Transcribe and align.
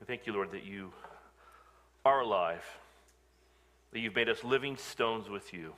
We 0.00 0.06
thank 0.06 0.26
you, 0.26 0.32
Lord, 0.32 0.52
that 0.52 0.64
you 0.64 0.92
are 2.04 2.20
alive, 2.20 2.64
that 3.92 4.00
you've 4.00 4.14
made 4.14 4.28
us 4.28 4.42
living 4.44 4.76
stones 4.76 5.28
with 5.28 5.52
you. 5.52 5.74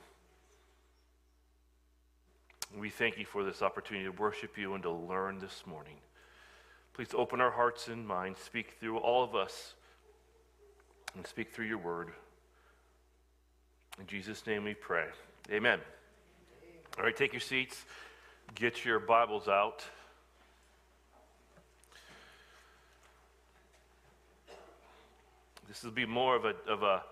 We 2.77 2.89
thank 2.89 3.17
you 3.17 3.25
for 3.25 3.43
this 3.43 3.61
opportunity 3.61 4.05
to 4.05 4.11
worship 4.11 4.57
you 4.57 4.73
and 4.73 4.83
to 4.83 4.91
learn 4.91 5.39
this 5.39 5.63
morning. 5.65 5.95
Please 6.93 7.09
open 7.13 7.41
our 7.41 7.51
hearts 7.51 7.87
and 7.87 8.07
minds, 8.07 8.39
speak 8.39 8.75
through 8.79 8.97
all 8.97 9.23
of 9.23 9.35
us, 9.35 9.73
and 11.15 11.25
speak 11.25 11.53
through 11.53 11.65
your 11.65 11.77
word. 11.77 12.11
In 13.99 14.07
Jesus' 14.07 14.45
name 14.47 14.63
we 14.63 14.73
pray. 14.73 15.05
Amen. 15.51 15.79
All 16.97 17.03
right, 17.03 17.15
take 17.15 17.33
your 17.33 17.41
seats, 17.41 17.85
get 18.55 18.85
your 18.85 18.99
Bibles 18.99 19.47
out. 19.47 19.83
This 25.67 25.83
will 25.83 25.91
be 25.91 26.05
more 26.05 26.35
of 26.35 26.45
a, 26.45 26.53
of 26.67 26.83
a, 26.83 27.03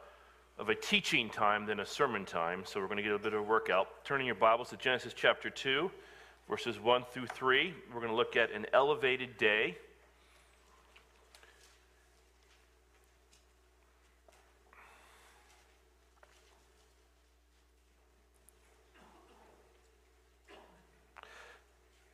of 0.57 0.69
a 0.69 0.75
teaching 0.75 1.29
time 1.29 1.65
than 1.65 1.79
a 1.79 1.85
sermon 1.85 2.25
time, 2.25 2.63
so 2.65 2.79
we're 2.79 2.87
going 2.87 2.97
to 2.97 3.03
get 3.03 3.13
a 3.13 3.19
bit 3.19 3.33
of 3.33 3.39
a 3.39 3.43
workout. 3.43 4.03
Turning 4.03 4.27
your 4.27 4.35
Bibles 4.35 4.69
to 4.69 4.77
Genesis 4.77 5.13
chapter 5.15 5.49
2, 5.49 5.89
verses 6.49 6.79
1 6.79 7.05
through 7.11 7.27
3. 7.27 7.73
We're 7.93 7.99
going 7.99 8.11
to 8.11 8.15
look 8.15 8.35
at 8.35 8.51
an 8.51 8.65
elevated 8.73 9.37
day. 9.37 9.77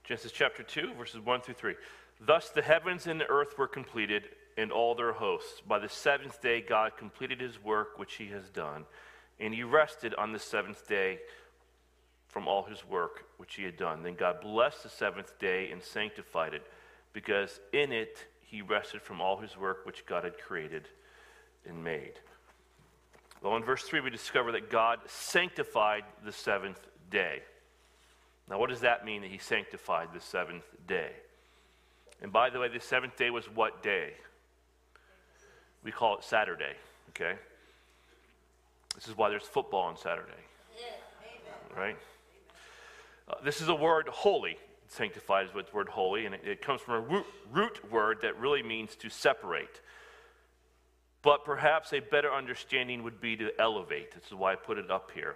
Genesis 0.04 0.32
chapter 0.32 0.64
2, 0.64 0.94
verses 0.94 1.20
1 1.20 1.42
through 1.42 1.56
3. 1.56 1.74
Thus 2.22 2.50
the 2.50 2.62
heavens 2.62 3.08
and 3.08 3.20
the 3.20 3.26
earth 3.26 3.58
were 3.58 3.68
completed, 3.68 4.30
and 4.58 4.72
all 4.72 4.96
their 4.96 5.14
hosts. 5.14 5.62
By 5.62 5.80
the 5.80 5.90
seventh 5.90 6.42
day, 6.42 6.62
God 6.62 6.98
completed 6.98 7.40
his 7.40 7.64
work 7.64 7.98
which 7.98 8.16
he 8.16 8.28
has 8.28 8.50
done, 8.50 8.86
and 9.40 9.54
he 9.54 9.64
rested 9.64 10.16
on 10.16 10.32
the 10.32 10.40
seventh 10.40 10.88
day 10.88 11.20
from 12.28 12.48
all 12.48 12.64
his 12.64 12.84
work 12.86 13.26
which 13.38 13.56
he 13.56 13.64
had 13.64 13.78
done. 13.78 14.04
Then 14.04 14.16
God 14.16 14.42
blessed 14.42 14.84
the 14.84 14.90
seventh 14.90 15.38
day 15.40 15.70
and 15.72 15.82
sanctified 15.82 16.54
it, 16.54 16.66
because 17.14 17.60
in 17.72 17.92
it 17.92 18.26
he 18.42 18.62
rested 18.62 19.02
from 19.02 19.22
all 19.22 19.38
his 19.38 19.56
work 19.56 19.86
which 19.86 20.06
God 20.06 20.24
had 20.24 20.40
created 20.40 20.88
and 21.68 21.84
made. 21.84 22.14
Well, 23.42 23.56
in 23.56 23.64
verse 23.64 23.84
3, 23.84 24.00
we 24.00 24.10
discover 24.10 24.52
that 24.54 24.72
God 24.72 25.00
sanctified 25.06 26.04
the 26.26 26.32
seventh 26.32 26.80
day. 27.12 27.44
Now, 28.50 28.58
what 28.58 28.70
does 28.70 28.80
that 28.82 29.06
mean 29.06 29.22
that 29.22 29.30
he 29.30 29.38
sanctified 29.38 30.10
the 30.14 30.22
seventh 30.22 30.66
day? 30.88 31.12
And 32.22 32.32
by 32.32 32.50
the 32.50 32.60
way, 32.60 32.68
the 32.68 32.80
seventh 32.80 33.16
day 33.16 33.30
was 33.30 33.46
what 33.46 33.84
day? 33.84 34.14
We 35.84 35.92
call 35.92 36.18
it 36.18 36.24
Saturday, 36.24 36.74
okay? 37.10 37.36
This 38.96 39.08
is 39.08 39.16
why 39.18 39.30
there's 39.30 39.44
football 39.44 39.84
on 39.84 39.98
Saturday, 39.98 40.32
right? 41.76 41.98
Uh, 43.30 43.36
this 43.44 43.62
is 43.62 43.68
a 43.68 43.76
word 43.76 44.08
holy. 44.08 44.58
Sanctified 44.90 45.48
is 45.48 45.54
what 45.54 45.70
the 45.70 45.76
word 45.76 45.90
holy, 45.90 46.26
and 46.26 46.34
it, 46.34 46.42
it 46.46 46.62
comes 46.62 46.82
from 46.82 46.96
a 46.96 47.00
root, 47.00 47.26
root 47.52 47.92
word 47.92 48.20
that 48.22 48.40
really 48.40 48.64
means 48.64 48.96
to 48.96 49.10
separate. 49.10 49.82
But 51.22 51.44
perhaps 51.44 51.94
a 51.94 52.00
better 52.00 52.34
understanding 52.34 53.04
would 53.04 53.20
be 53.20 53.36
to 53.38 53.52
elevate. 53.60 54.14
This 54.14 54.26
is 54.28 54.34
why 54.34 54.54
I 54.54 54.56
put 54.56 54.78
it 54.78 54.90
up 54.90 55.12
here. 55.14 55.36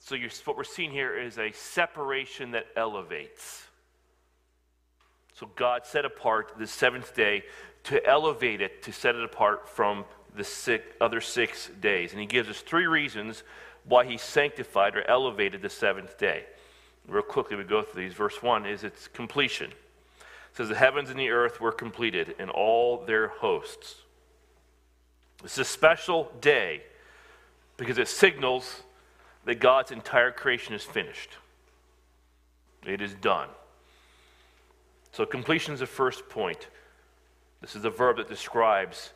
So 0.00 0.16
what 0.44 0.56
we're 0.56 0.64
seeing 0.64 0.90
here 0.90 1.18
is 1.18 1.38
a 1.38 1.50
separation 1.52 2.52
that 2.52 2.66
elevates. 2.76 3.64
So 5.34 5.48
God 5.56 5.86
set 5.86 6.04
apart 6.04 6.52
the 6.58 6.66
seventh 6.66 7.14
day 7.14 7.44
to 7.84 8.04
elevate 8.06 8.60
it, 8.60 8.82
to 8.82 8.92
set 8.92 9.14
it 9.14 9.24
apart 9.24 9.68
from 9.68 10.04
the 10.36 10.44
six, 10.44 10.84
other 11.00 11.20
six 11.20 11.70
days. 11.80 12.12
And 12.12 12.20
he 12.20 12.26
gives 12.26 12.48
us 12.48 12.60
three 12.60 12.86
reasons 12.86 13.42
why 13.84 14.04
he 14.04 14.18
sanctified 14.18 14.96
or 14.96 15.08
elevated 15.08 15.62
the 15.62 15.70
seventh 15.70 16.18
day. 16.18 16.44
Real 17.06 17.22
quickly, 17.22 17.56
we 17.56 17.64
go 17.64 17.82
through 17.82 18.02
these. 18.02 18.12
Verse 18.12 18.42
1 18.42 18.66
is 18.66 18.84
its 18.84 19.08
completion. 19.08 19.70
It 19.70 20.56
says, 20.56 20.68
The 20.68 20.74
heavens 20.74 21.08
and 21.08 21.18
the 21.18 21.30
earth 21.30 21.60
were 21.60 21.72
completed, 21.72 22.34
and 22.38 22.50
all 22.50 23.04
their 23.04 23.28
hosts. 23.28 23.96
Is 25.44 25.58
a 25.58 25.64
special 25.64 26.30
day 26.40 26.82
because 27.76 27.96
it 27.96 28.08
signals 28.08 28.82
that 29.44 29.60
God's 29.60 29.92
entire 29.92 30.32
creation 30.32 30.74
is 30.74 30.82
finished. 30.82 31.38
It 32.84 33.00
is 33.00 33.14
done. 33.14 33.48
So, 35.12 35.24
completion 35.24 35.74
is 35.74 35.80
the 35.80 35.86
first 35.86 36.28
point. 36.28 36.68
This 37.60 37.74
is 37.74 37.84
a 37.84 37.90
verb 37.90 38.18
that 38.18 38.28
describes 38.28 39.12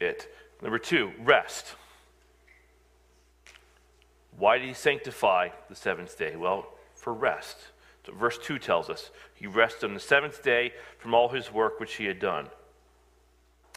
it. 0.00 0.28
Number 0.62 0.78
two, 0.78 1.12
rest. 1.22 1.74
Why 4.36 4.58
did 4.58 4.66
he 4.66 4.74
sanctify 4.74 5.50
the 5.68 5.76
seventh 5.76 6.18
day? 6.18 6.36
Well, 6.36 6.66
for 6.94 7.12
rest. 7.12 7.56
So 8.06 8.12
verse 8.12 8.38
2 8.38 8.58
tells 8.58 8.90
us 8.90 9.10
he 9.34 9.46
rested 9.46 9.86
on 9.86 9.94
the 9.94 10.00
seventh 10.00 10.42
day 10.42 10.72
from 10.98 11.14
all 11.14 11.28
his 11.28 11.52
work 11.52 11.80
which 11.80 11.94
he 11.94 12.04
had 12.04 12.18
done. 12.18 12.48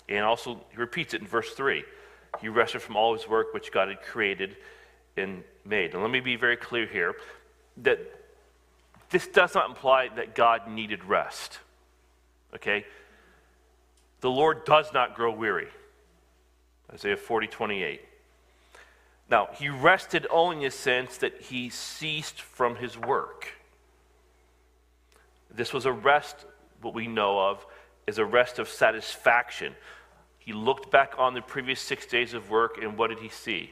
And 0.09 0.23
also, 0.23 0.61
he 0.71 0.77
repeats 0.77 1.13
it 1.13 1.21
in 1.21 1.27
verse 1.27 1.53
3 1.53 1.83
he 2.41 2.49
rested 2.49 2.81
from 2.81 2.95
all 2.95 3.13
his 3.13 3.27
work 3.27 3.53
which 3.53 3.71
God 3.71 3.89
had 3.89 4.01
created 4.01 4.57
and 5.15 5.43
made. 5.65 5.93
And 5.93 6.01
let 6.01 6.11
me 6.11 6.19
be 6.19 6.35
very 6.35 6.57
clear 6.57 6.85
here 6.85 7.15
that 7.77 7.99
this 9.09 9.27
does 9.27 9.55
not 9.55 9.69
imply 9.69 10.09
that 10.15 10.35
God 10.35 10.67
needed 10.67 11.03
rest. 11.03 11.59
Okay? 12.55 12.85
The 14.21 14.29
Lord 14.29 14.65
does 14.65 14.93
not 14.93 15.15
grow 15.15 15.31
weary. 15.31 15.67
Isaiah 16.93 17.17
40, 17.17 17.47
28. 17.47 18.01
Now, 19.29 19.49
he 19.53 19.69
rested 19.69 20.25
only 20.29 20.57
in 20.57 20.63
the 20.63 20.71
sense 20.71 21.17
that 21.17 21.41
he 21.41 21.69
ceased 21.69 22.41
from 22.41 22.77
his 22.77 22.97
work. 22.97 23.53
This 25.53 25.73
was 25.73 25.85
a 25.85 25.91
rest, 25.91 26.45
what 26.81 26.93
we 26.93 27.07
know 27.07 27.39
of, 27.39 27.65
is 28.05 28.17
a 28.19 28.25
rest 28.25 28.57
of 28.57 28.69
satisfaction. 28.69 29.75
He 30.39 30.53
looked 30.53 30.91
back 30.91 31.13
on 31.17 31.33
the 31.33 31.41
previous 31.41 31.81
six 31.81 32.05
days 32.05 32.33
of 32.33 32.49
work, 32.49 32.77
and 32.81 32.97
what 32.97 33.09
did 33.09 33.19
he 33.19 33.29
see? 33.29 33.71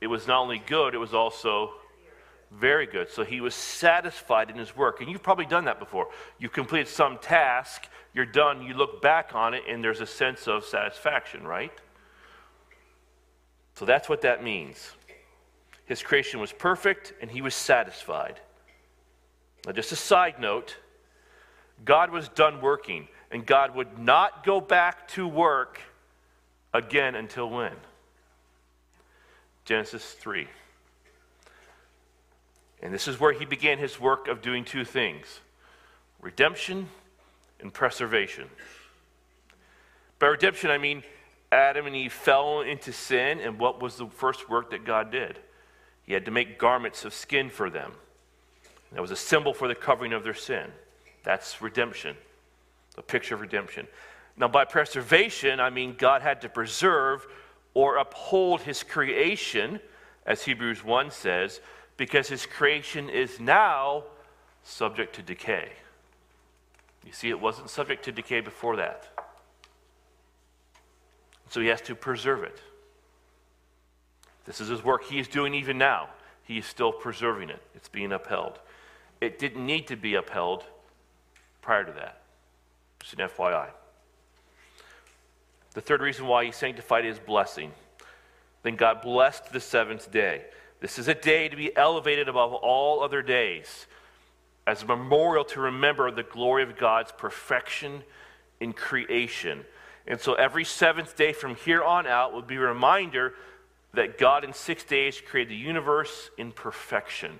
It 0.00 0.06
was 0.06 0.28
not 0.28 0.40
only 0.42 0.62
good, 0.64 0.94
it 0.94 0.98
was 0.98 1.14
also 1.14 1.72
very 2.58 2.86
good. 2.86 3.10
So 3.10 3.24
he 3.24 3.40
was 3.40 3.54
satisfied 3.54 4.50
in 4.50 4.56
his 4.56 4.76
work. 4.76 5.00
And 5.00 5.10
you've 5.10 5.22
probably 5.22 5.46
done 5.46 5.64
that 5.64 5.78
before. 5.78 6.08
You've 6.38 6.52
completed 6.52 6.88
some 6.88 7.18
task, 7.18 7.88
you're 8.12 8.26
done, 8.26 8.62
you 8.62 8.74
look 8.74 9.02
back 9.02 9.34
on 9.34 9.54
it, 9.54 9.64
and 9.68 9.82
there's 9.82 10.00
a 10.00 10.06
sense 10.06 10.46
of 10.46 10.64
satisfaction, 10.64 11.46
right? 11.46 11.72
So 13.74 13.84
that's 13.84 14.08
what 14.08 14.22
that 14.22 14.44
means. 14.44 14.92
His 15.84 16.02
creation 16.02 16.40
was 16.40 16.52
perfect, 16.52 17.12
and 17.20 17.30
he 17.30 17.42
was 17.42 17.54
satisfied. 17.54 18.40
Now, 19.66 19.72
just 19.72 19.92
a 19.92 19.96
side 19.96 20.38
note 20.38 20.76
God 21.84 22.10
was 22.10 22.28
done 22.28 22.60
working, 22.60 23.08
and 23.30 23.44
God 23.44 23.74
would 23.74 23.98
not 23.98 24.44
go 24.44 24.60
back 24.60 25.08
to 25.08 25.26
work 25.26 25.80
again 26.72 27.14
until 27.14 27.50
when? 27.50 27.72
Genesis 29.64 30.12
3. 30.12 30.46
And 32.84 32.92
this 32.92 33.08
is 33.08 33.18
where 33.18 33.32
he 33.32 33.46
began 33.46 33.78
his 33.78 33.98
work 33.98 34.28
of 34.28 34.42
doing 34.42 34.64
two 34.64 34.84
things 34.84 35.40
redemption 36.20 36.88
and 37.60 37.72
preservation. 37.72 38.44
By 40.18 40.28
redemption, 40.28 40.70
I 40.70 40.78
mean 40.78 41.02
Adam 41.50 41.86
and 41.86 41.96
Eve 41.96 42.12
fell 42.12 42.60
into 42.60 42.92
sin, 42.92 43.40
and 43.40 43.58
what 43.58 43.82
was 43.82 43.96
the 43.96 44.06
first 44.06 44.48
work 44.48 44.70
that 44.70 44.84
God 44.84 45.10
did? 45.10 45.38
He 46.04 46.12
had 46.12 46.26
to 46.26 46.30
make 46.30 46.58
garments 46.58 47.04
of 47.04 47.14
skin 47.14 47.48
for 47.48 47.70
them. 47.70 47.92
That 48.92 49.00
was 49.00 49.10
a 49.10 49.16
symbol 49.16 49.54
for 49.54 49.66
the 49.66 49.74
covering 49.74 50.12
of 50.12 50.22
their 50.22 50.34
sin. 50.34 50.70
That's 51.24 51.60
redemption, 51.62 52.16
a 52.98 53.02
picture 53.02 53.34
of 53.34 53.40
redemption. 53.40 53.88
Now, 54.36 54.48
by 54.48 54.64
preservation, 54.64 55.58
I 55.58 55.70
mean 55.70 55.94
God 55.96 56.22
had 56.22 56.42
to 56.42 56.48
preserve 56.48 57.26
or 57.72 57.96
uphold 57.96 58.60
his 58.60 58.82
creation, 58.82 59.80
as 60.26 60.44
Hebrews 60.44 60.84
1 60.84 61.10
says, 61.10 61.60
because 61.96 62.28
his 62.28 62.46
creation 62.46 63.08
is 63.08 63.38
now 63.40 64.04
subject 64.62 65.14
to 65.16 65.22
decay. 65.22 65.68
You 67.04 67.12
see, 67.12 67.28
it 67.28 67.40
wasn't 67.40 67.70
subject 67.70 68.04
to 68.06 68.12
decay 68.12 68.40
before 68.40 68.76
that. 68.76 69.08
So 71.50 71.60
he 71.60 71.68
has 71.68 71.80
to 71.82 71.94
preserve 71.94 72.42
it. 72.42 72.60
This 74.44 74.60
is 74.60 74.68
his 74.68 74.82
work 74.82 75.04
he 75.04 75.18
is 75.18 75.28
doing 75.28 75.54
even 75.54 75.78
now. 75.78 76.08
He 76.42 76.58
is 76.58 76.66
still 76.66 76.92
preserving 76.92 77.50
it, 77.50 77.62
it's 77.74 77.88
being 77.88 78.12
upheld. 78.12 78.58
It 79.20 79.38
didn't 79.38 79.64
need 79.64 79.86
to 79.86 79.96
be 79.96 80.14
upheld 80.14 80.64
prior 81.62 81.84
to 81.84 81.92
that. 81.92 82.20
Just 83.00 83.14
an 83.14 83.28
FYI. 83.28 83.68
The 85.72 85.80
third 85.80 86.02
reason 86.02 86.26
why 86.26 86.44
he 86.44 86.52
sanctified 86.52 87.04
his 87.04 87.18
blessing. 87.18 87.72
Then 88.62 88.76
God 88.76 89.02
blessed 89.02 89.52
the 89.52 89.60
seventh 89.60 90.10
day. 90.10 90.44
This 90.80 90.98
is 90.98 91.08
a 91.08 91.14
day 91.14 91.48
to 91.48 91.56
be 91.56 91.74
elevated 91.76 92.28
above 92.28 92.52
all 92.52 93.02
other 93.02 93.22
days 93.22 93.86
as 94.66 94.82
a 94.82 94.86
memorial 94.86 95.44
to 95.44 95.60
remember 95.60 96.10
the 96.10 96.22
glory 96.22 96.62
of 96.62 96.76
God's 96.76 97.12
perfection 97.12 98.02
in 98.60 98.72
creation. 98.72 99.64
And 100.06 100.20
so 100.20 100.34
every 100.34 100.64
seventh 100.64 101.16
day 101.16 101.32
from 101.32 101.54
here 101.54 101.82
on 101.82 102.06
out 102.06 102.32
will 102.32 102.42
be 102.42 102.56
a 102.56 102.60
reminder 102.60 103.34
that 103.94 104.18
God 104.18 104.44
in 104.44 104.52
six 104.52 104.84
days 104.84 105.20
created 105.20 105.52
the 105.52 105.56
universe 105.56 106.30
in 106.36 106.52
perfection. 106.52 107.38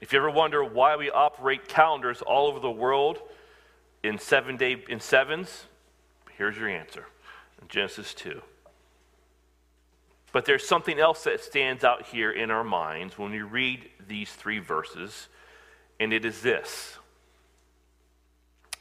If 0.00 0.12
you 0.12 0.18
ever 0.18 0.30
wonder 0.30 0.64
why 0.64 0.96
we 0.96 1.10
operate 1.10 1.68
calendars 1.68 2.22
all 2.22 2.46
over 2.46 2.60
the 2.60 2.70
world 2.70 3.18
in 4.02 4.18
seven 4.18 4.56
day 4.56 4.82
in 4.88 5.00
sevens, 5.00 5.66
here's 6.38 6.56
your 6.56 6.68
answer. 6.68 7.06
Genesis 7.68 8.14
2. 8.14 8.40
But 10.32 10.44
there's 10.44 10.66
something 10.66 10.98
else 10.98 11.24
that 11.24 11.42
stands 11.42 11.82
out 11.82 12.06
here 12.06 12.30
in 12.30 12.50
our 12.50 12.62
minds 12.64 13.18
when 13.18 13.32
we 13.32 13.42
read 13.42 13.88
these 14.06 14.32
three 14.32 14.58
verses, 14.58 15.28
and 15.98 16.12
it 16.12 16.24
is 16.24 16.40
this. 16.42 16.98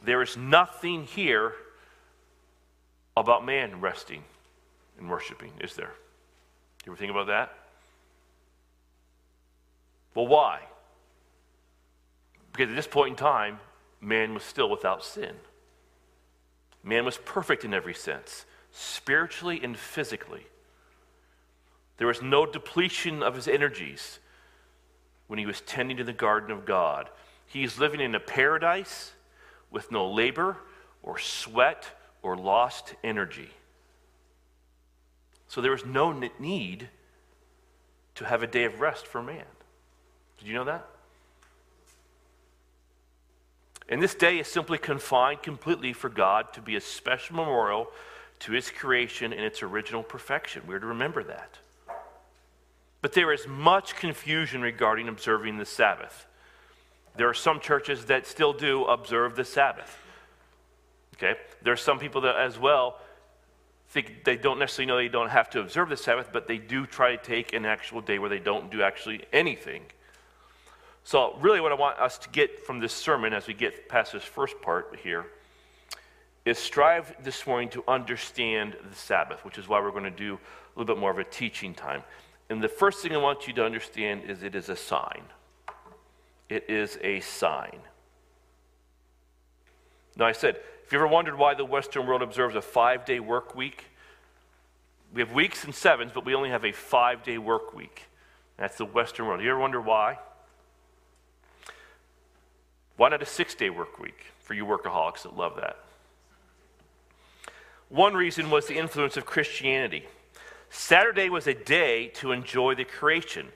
There 0.03 0.21
is 0.21 0.37
nothing 0.37 1.05
here 1.05 1.53
about 3.17 3.45
man 3.45 3.81
resting 3.81 4.23
and 4.97 5.09
worshiping, 5.09 5.51
is 5.59 5.75
there? 5.75 5.87
Do 5.87 6.85
you 6.85 6.91
ever 6.91 6.99
think 6.99 7.11
about 7.11 7.27
that? 7.27 7.53
Well, 10.13 10.27
why? 10.27 10.61
Because 12.51 12.69
at 12.69 12.75
this 12.75 12.87
point 12.87 13.11
in 13.11 13.15
time, 13.15 13.59
man 14.01 14.33
was 14.33 14.43
still 14.43 14.69
without 14.69 15.03
sin. 15.03 15.35
Man 16.83 17.05
was 17.05 17.17
perfect 17.17 17.65
in 17.65 17.73
every 17.73 17.93
sense, 17.93 18.45
spiritually 18.71 19.59
and 19.63 19.77
physically. 19.77 20.45
There 21.99 22.07
was 22.07 22.21
no 22.21 22.45
depletion 22.45 23.21
of 23.21 23.35
his 23.35 23.47
energies 23.47 24.19
when 25.27 25.37
he 25.37 25.45
was 25.45 25.61
tending 25.61 25.97
to 25.97 26.03
the 26.03 26.13
garden 26.13 26.49
of 26.49 26.65
God. 26.65 27.09
He 27.45 27.63
is 27.63 27.77
living 27.77 27.99
in 27.99 28.15
a 28.15 28.19
paradise 28.19 29.11
with 29.69 29.91
no 29.91 30.09
labor 30.09 30.57
or 31.03 31.19
sweat 31.19 31.89
or 32.21 32.37
lost 32.37 32.95
energy. 33.03 33.49
So 35.49 35.61
there 35.61 35.71
was 35.71 35.85
no 35.85 36.13
need 36.39 36.87
to 38.15 38.25
have 38.25 38.43
a 38.43 38.47
day 38.47 38.63
of 38.63 38.79
rest 38.79 39.05
for 39.05 39.21
man. 39.21 39.45
Did 40.37 40.47
you 40.47 40.53
know 40.53 40.63
that? 40.63 40.87
And 43.89 44.01
this 44.01 44.15
day 44.15 44.39
is 44.39 44.47
simply 44.47 44.77
confined 44.77 45.43
completely 45.43 45.91
for 45.91 46.07
God 46.07 46.53
to 46.53 46.61
be 46.61 46.77
a 46.77 46.81
special 46.81 47.35
memorial 47.35 47.87
to 48.39 48.53
his 48.53 48.69
creation 48.69 49.33
in 49.33 49.43
its 49.43 49.61
original 49.61 50.03
perfection. 50.03 50.61
We're 50.65 50.79
to 50.79 50.85
remember 50.85 51.23
that. 51.23 51.57
But 53.01 53.13
there 53.13 53.31
is 53.31 53.47
much 53.47 53.95
confusion 53.95 54.61
regarding 54.61 55.07
observing 55.07 55.57
the 55.57 55.65
Sabbath. 55.65 56.27
There 57.15 57.29
are 57.29 57.33
some 57.33 57.59
churches 57.59 58.05
that 58.05 58.27
still 58.27 58.53
do 58.53 58.85
observe 58.85 59.35
the 59.35 59.45
Sabbath. 59.45 59.97
Okay? 61.15 61.39
There 61.61 61.73
are 61.73 61.77
some 61.77 61.99
people 61.99 62.21
that 62.21 62.35
as 62.35 62.59
well 62.59 62.99
think 63.89 64.23
they 64.23 64.37
don't 64.37 64.59
necessarily 64.59 64.87
know 64.87 64.97
they 64.97 65.07
don't 65.07 65.29
have 65.29 65.49
to 65.51 65.59
observe 65.59 65.89
the 65.89 65.97
Sabbath, 65.97 66.29
but 66.31 66.47
they 66.47 66.57
do 66.57 66.85
try 66.85 67.15
to 67.15 67.23
take 67.23 67.53
an 67.53 67.65
actual 67.65 68.01
day 68.01 68.19
where 68.19 68.29
they 68.29 68.39
don't 68.39 68.69
do 68.69 68.83
actually 68.83 69.25
anything. 69.33 69.83
So, 71.03 71.35
really, 71.39 71.59
what 71.59 71.71
I 71.71 71.75
want 71.75 71.97
us 71.97 72.17
to 72.19 72.29
get 72.29 72.65
from 72.65 72.79
this 72.79 72.93
sermon 72.93 73.33
as 73.33 73.47
we 73.47 73.53
get 73.53 73.89
past 73.89 74.13
this 74.13 74.23
first 74.23 74.61
part 74.61 74.99
here 75.01 75.25
is 76.45 76.59
strive 76.59 77.15
this 77.23 77.47
morning 77.47 77.69
to 77.69 77.83
understand 77.87 78.75
the 78.87 78.95
Sabbath, 78.95 79.43
which 79.43 79.57
is 79.57 79.67
why 79.67 79.79
we're 79.81 79.91
going 79.91 80.03
to 80.03 80.11
do 80.11 80.35
a 80.35 80.79
little 80.79 80.93
bit 80.93 80.99
more 80.99 81.11
of 81.11 81.17
a 81.17 81.23
teaching 81.23 81.73
time. 81.73 82.03
And 82.49 82.63
the 82.63 82.67
first 82.67 83.01
thing 83.01 83.13
I 83.13 83.17
want 83.17 83.47
you 83.47 83.53
to 83.53 83.63
understand 83.63 84.23
is 84.27 84.41
it 84.41 84.55
is 84.55 84.69
a 84.69 84.75
sign. 84.75 85.23
It 86.49 86.69
is 86.69 86.97
a 87.01 87.19
sign. 87.19 87.79
Now, 90.17 90.25
I 90.25 90.31
said, 90.31 90.57
if 90.83 90.91
you 90.91 90.97
ever 90.97 91.07
wondered 91.07 91.37
why 91.37 91.53
the 91.53 91.63
Western 91.63 92.07
world 92.07 92.23
observes 92.23 92.55
a 92.55 92.61
five 92.61 93.05
day 93.05 93.19
work 93.19 93.55
week, 93.55 93.85
we 95.13 95.21
have 95.21 95.31
weeks 95.31 95.63
and 95.63 95.73
sevens, 95.73 96.11
but 96.13 96.25
we 96.25 96.35
only 96.35 96.49
have 96.49 96.65
a 96.65 96.71
five 96.71 97.23
day 97.23 97.37
work 97.37 97.73
week. 97.73 98.05
That's 98.57 98.77
the 98.77 98.85
Western 98.85 99.27
world. 99.27 99.41
You 99.41 99.51
ever 99.51 99.59
wonder 99.59 99.79
why? 99.79 100.17
Why 102.97 103.09
not 103.09 103.21
a 103.21 103.25
six 103.25 103.55
day 103.55 103.69
work 103.69 103.99
week 103.99 104.25
for 104.39 104.53
you 104.55 104.65
workaholics 104.65 105.23
that 105.23 105.37
love 105.37 105.55
that? 105.57 105.77
One 107.87 108.13
reason 108.13 108.49
was 108.49 108.67
the 108.67 108.77
influence 108.77 109.15
of 109.15 109.25
Christianity. 109.25 110.05
Saturday 110.69 111.29
was 111.29 111.47
a 111.47 111.53
day 111.53 112.07
to 112.15 112.31
enjoy 112.31 112.75
the 112.75 112.85
creation 112.85 113.47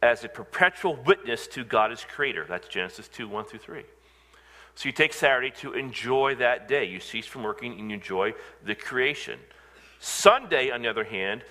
as 0.00 0.24
a 0.24 0.28
perpetual 0.28 0.96
witness 1.06 1.46
to 1.48 1.64
God 1.64 1.92
as 1.92 2.04
creator. 2.04 2.44
That's 2.48 2.68
Genesis 2.68 3.08
2 3.08 3.28
1 3.28 3.44
through 3.44 3.58
3. 3.60 3.82
So 4.74 4.88
you 4.88 4.92
take 4.92 5.12
Saturday 5.12 5.50
to 5.58 5.74
enjoy 5.74 6.36
that 6.36 6.66
day. 6.66 6.84
You 6.84 6.98
cease 6.98 7.26
from 7.26 7.42
working 7.42 7.78
and 7.78 7.90
you 7.90 7.96
enjoy 7.96 8.34
the 8.64 8.74
creation. 8.74 9.38
Sunday, 10.00 10.70
on 10.70 10.82
the 10.82 10.88
other 10.88 11.04
hand, 11.04 11.44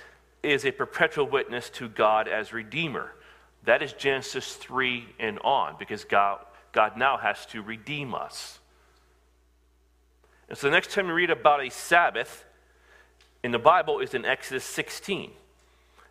is 0.43 0.65
a 0.65 0.71
perpetual 0.71 1.27
witness 1.27 1.69
to 1.71 1.87
God 1.87 2.27
as 2.27 2.51
Redeemer. 2.51 3.13
That 3.63 3.83
is 3.83 3.93
Genesis 3.93 4.55
3 4.55 5.05
and 5.19 5.39
on, 5.39 5.75
because 5.77 6.03
God, 6.03 6.39
God 6.71 6.97
now 6.97 7.17
has 7.17 7.45
to 7.47 7.61
redeem 7.61 8.15
us. 8.15 8.59
And 10.49 10.57
so 10.57 10.67
the 10.67 10.71
next 10.71 10.91
time 10.91 11.07
you 11.07 11.13
read 11.13 11.29
about 11.29 11.63
a 11.63 11.69
Sabbath, 11.69 12.45
in 13.43 13.51
the 13.51 13.59
Bible 13.59 13.99
is 13.99 14.13
in 14.13 14.25
Exodus 14.25 14.63
16. 14.63 15.31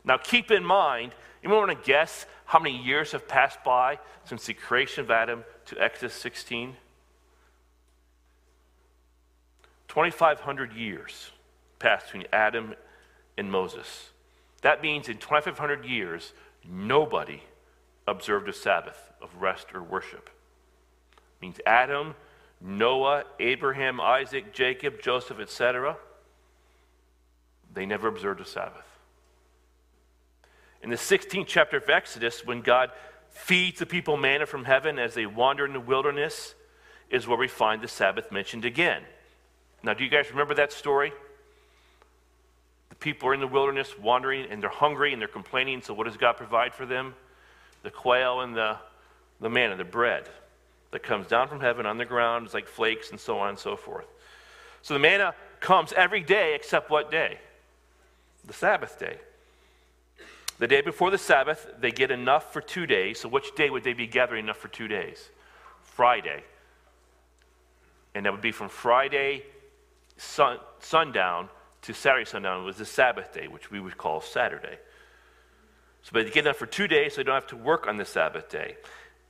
Now, 0.05 0.17
keep 0.17 0.50
in 0.50 0.65
mind, 0.65 1.12
you 1.43 1.50
want 1.50 1.71
to 1.71 1.87
guess 1.87 2.27
how 2.44 2.59
many 2.59 2.77
years 2.77 3.12
have 3.12 3.29
passed 3.29 3.62
by 3.65 3.99
since 4.25 4.47
the 4.47 4.55
creation 4.55 5.05
of 5.05 5.11
Adam 5.11 5.44
to 5.67 5.81
Exodus 5.81 6.15
16? 6.15 6.77
2,500 9.88 10.73
years 10.73 11.31
passed 11.79 12.06
between 12.06 12.27
Adam 12.32 12.75
and 13.37 13.50
Moses. 13.50 14.11
That 14.62 14.83
means 14.83 15.09
in 15.09 15.19
2,500 15.19 15.85
years, 15.85 16.33
nobody 16.69 17.43
observed 18.06 18.49
a 18.49 18.53
Sabbath 18.53 19.11
of 19.23 19.31
rest 19.41 19.75
or 19.75 19.83
worship. 19.83 20.31
It 21.17 21.43
means 21.43 21.61
Adam, 21.65 22.15
Noah, 22.61 23.25
Abraham, 23.38 24.00
Isaac, 24.00 24.53
Jacob, 24.53 25.00
Joseph, 25.00 25.41
etc 25.41 25.97
they 27.73 27.87
never 27.87 28.09
observed 28.09 28.41
a 28.41 28.45
Sabbath. 28.45 28.87
In 30.83 30.91
the 30.91 30.97
16th 30.97 31.47
chapter 31.47 31.77
of 31.77 31.89
Exodus, 31.89 32.45
when 32.45 32.63
God 32.63 32.91
feeds 33.31 33.79
the 33.79 33.87
people 33.87 34.17
manna 34.17 34.47
from 34.47 34.65
heaven 34.65 34.99
as 34.99 35.15
they 35.15 35.27
wander 35.27 35.67
in 35.67 35.73
the 35.73 35.81
wilderness, 35.81 36.55
is 37.11 37.27
where 37.27 37.39
we 37.39 37.49
find 37.49 37.83
the 37.83 37.89
Sabbath 37.89 38.31
mentioned 38.33 38.65
again. 38.65 39.03
Now, 39.83 39.95
do 39.95 40.05
you 40.05 40.11
guys 40.11 40.31
remember 40.31 40.55
that 40.55 40.73
story? 40.73 41.12
The 42.91 42.95
people 42.97 43.29
are 43.29 43.35
in 43.35 43.41
the 43.41 43.47
wilderness 43.47 43.99
wandering 43.99 44.47
and 44.50 44.62
they're 44.62 44.71
hungry 44.71 45.12
and 45.12 45.21
they're 45.21 45.29
complaining. 45.29 45.83
So, 45.83 45.93
what 45.95 46.05
does 46.05 46.17
God 46.17 46.37
provide 46.37 46.75
for 46.75 46.87
them? 46.87 47.15
The 47.83 47.91
quail 47.91 48.41
and 48.41 48.55
the, 48.55 48.77
the 49.41 49.49
manna, 49.49 49.77
the 49.77 49.85
bread 49.85 50.29
that 50.93 51.03
comes 51.03 51.27
down 51.27 51.49
from 51.49 51.61
heaven 51.61 51.87
on 51.87 51.99
the 51.99 52.05
ground. 52.05 52.47
It's 52.47 52.55
like 52.55 52.69
flakes 52.69 53.11
and 53.11 53.19
so 53.19 53.39
on 53.39 53.50
and 53.50 53.59
so 53.59 53.77
forth. 53.77 54.07
So, 54.83 54.95
the 54.95 55.00
manna 55.00 55.35
comes 55.61 55.93
every 55.93 56.23
day 56.23 56.55
except 56.55 56.91
what 56.91 57.11
day? 57.11 57.39
The 58.47 58.52
Sabbath 58.52 58.99
day. 58.99 59.18
The 60.59 60.66
day 60.66 60.82
before 60.82 61.11
the 61.11 61.18
Sabbath, 61.18 61.66
they 61.80 61.90
get 61.90 62.11
enough 62.11 62.52
for 62.52 62.61
two 62.61 62.87
days. 62.87 63.20
So, 63.20 63.28
which 63.28 63.54
day 63.54 63.70
would 63.70 63.82
they 63.82 63.94
be 63.94 64.06
gathering 64.06 64.44
enough 64.44 64.59
for 64.59 64.68
two 64.68 64.88
days? 64.88 65.30
Friday. 65.82 66.44
And 68.14 68.26
that 68.26 68.32
would 68.32 68.42
be 68.42 68.52
from 68.52 68.68
Friday 68.68 69.44
sun, 70.20 70.59
sundown 70.80 71.49
to 71.82 71.94
Saturday 71.94 72.26
sundown 72.26 72.64
was 72.64 72.76
the 72.76 72.85
Sabbath 72.85 73.32
day, 73.32 73.49
which 73.49 73.70
we 73.70 73.80
would 73.80 73.97
call 73.97 74.20
Saturday. 74.20 74.78
So 76.02 76.11
they 76.12 76.25
get 76.25 76.44
enough 76.44 76.56
for 76.56 76.66
two 76.66 76.87
days, 76.87 77.14
so 77.14 77.16
they 77.18 77.25
don't 77.25 77.35
have 77.35 77.47
to 77.49 77.56
work 77.56 77.87
on 77.87 77.97
the 77.97 78.04
Sabbath 78.04 78.50
day. 78.50 78.76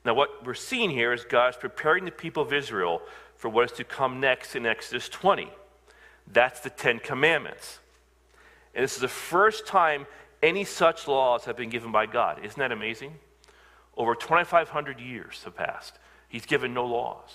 Now, 0.05 0.15
what 0.15 0.45
we're 0.45 0.55
seeing 0.55 0.91
here 0.91 1.13
is 1.13 1.25
God's 1.25 1.57
preparing 1.57 2.05
the 2.05 2.11
people 2.11 2.43
of 2.43 2.53
Israel 2.53 3.03
for 3.37 3.49
what 3.49 3.71
is 3.71 3.77
to 3.77 3.85
come 3.85 4.21
next 4.21 4.57
in 4.57 4.67
Exodus 4.67 5.09
20. 5.09 5.51
That's 6.27 6.61
the 6.61 6.71
Ten 6.71 6.99
Commandments. 6.99 7.79
And 8.75 8.85
this 8.85 8.95
is 8.95 9.01
the 9.01 9.09
first 9.09 9.67
time 9.67 10.07
any 10.43 10.65
such 10.65 11.09
laws 11.09 11.45
have 11.45 11.57
been 11.57 11.71
given 11.71 11.93
by 11.93 12.07
God. 12.07 12.45
Isn't 12.45 12.59
that 12.59 12.73
amazing? 12.73 13.15
Over 13.97 14.15
2,500 14.15 15.01
years 15.01 15.43
have 15.45 15.55
passed. 15.55 15.99
He's 16.29 16.47
given 16.47 16.73
no 16.73 16.87
laws. 16.87 17.35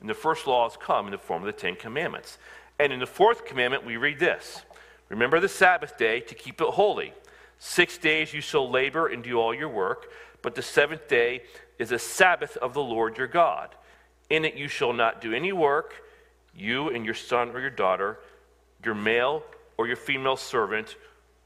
And 0.00 0.08
the 0.08 0.14
first 0.14 0.46
laws 0.46 0.76
come 0.78 1.06
in 1.06 1.12
the 1.12 1.18
form 1.18 1.42
of 1.42 1.46
the 1.46 1.52
Ten 1.52 1.76
Commandments. 1.76 2.38
And 2.78 2.92
in 2.92 2.98
the 2.98 3.06
fourth 3.06 3.44
commandment, 3.44 3.86
we 3.86 3.96
read 3.96 4.18
this 4.18 4.62
Remember 5.08 5.40
the 5.40 5.48
Sabbath 5.48 5.96
day 5.96 6.20
to 6.20 6.34
keep 6.34 6.60
it 6.60 6.68
holy. 6.68 7.14
Six 7.58 7.96
days 7.98 8.34
you 8.34 8.40
shall 8.40 8.68
labor 8.68 9.06
and 9.06 9.22
do 9.22 9.40
all 9.40 9.54
your 9.54 9.68
work, 9.68 10.10
but 10.42 10.54
the 10.54 10.62
seventh 10.62 11.08
day 11.08 11.42
is 11.78 11.92
a 11.92 11.98
Sabbath 11.98 12.56
of 12.58 12.74
the 12.74 12.82
Lord 12.82 13.16
your 13.16 13.26
God. 13.26 13.74
In 14.28 14.44
it 14.44 14.54
you 14.54 14.68
shall 14.68 14.92
not 14.92 15.20
do 15.20 15.32
any 15.32 15.52
work, 15.52 15.94
you 16.54 16.90
and 16.90 17.04
your 17.04 17.14
son 17.14 17.50
or 17.50 17.60
your 17.60 17.70
daughter, 17.70 18.18
your 18.84 18.94
male 18.94 19.42
or 19.76 19.86
your 19.86 19.96
female 19.96 20.36
servant, 20.36 20.96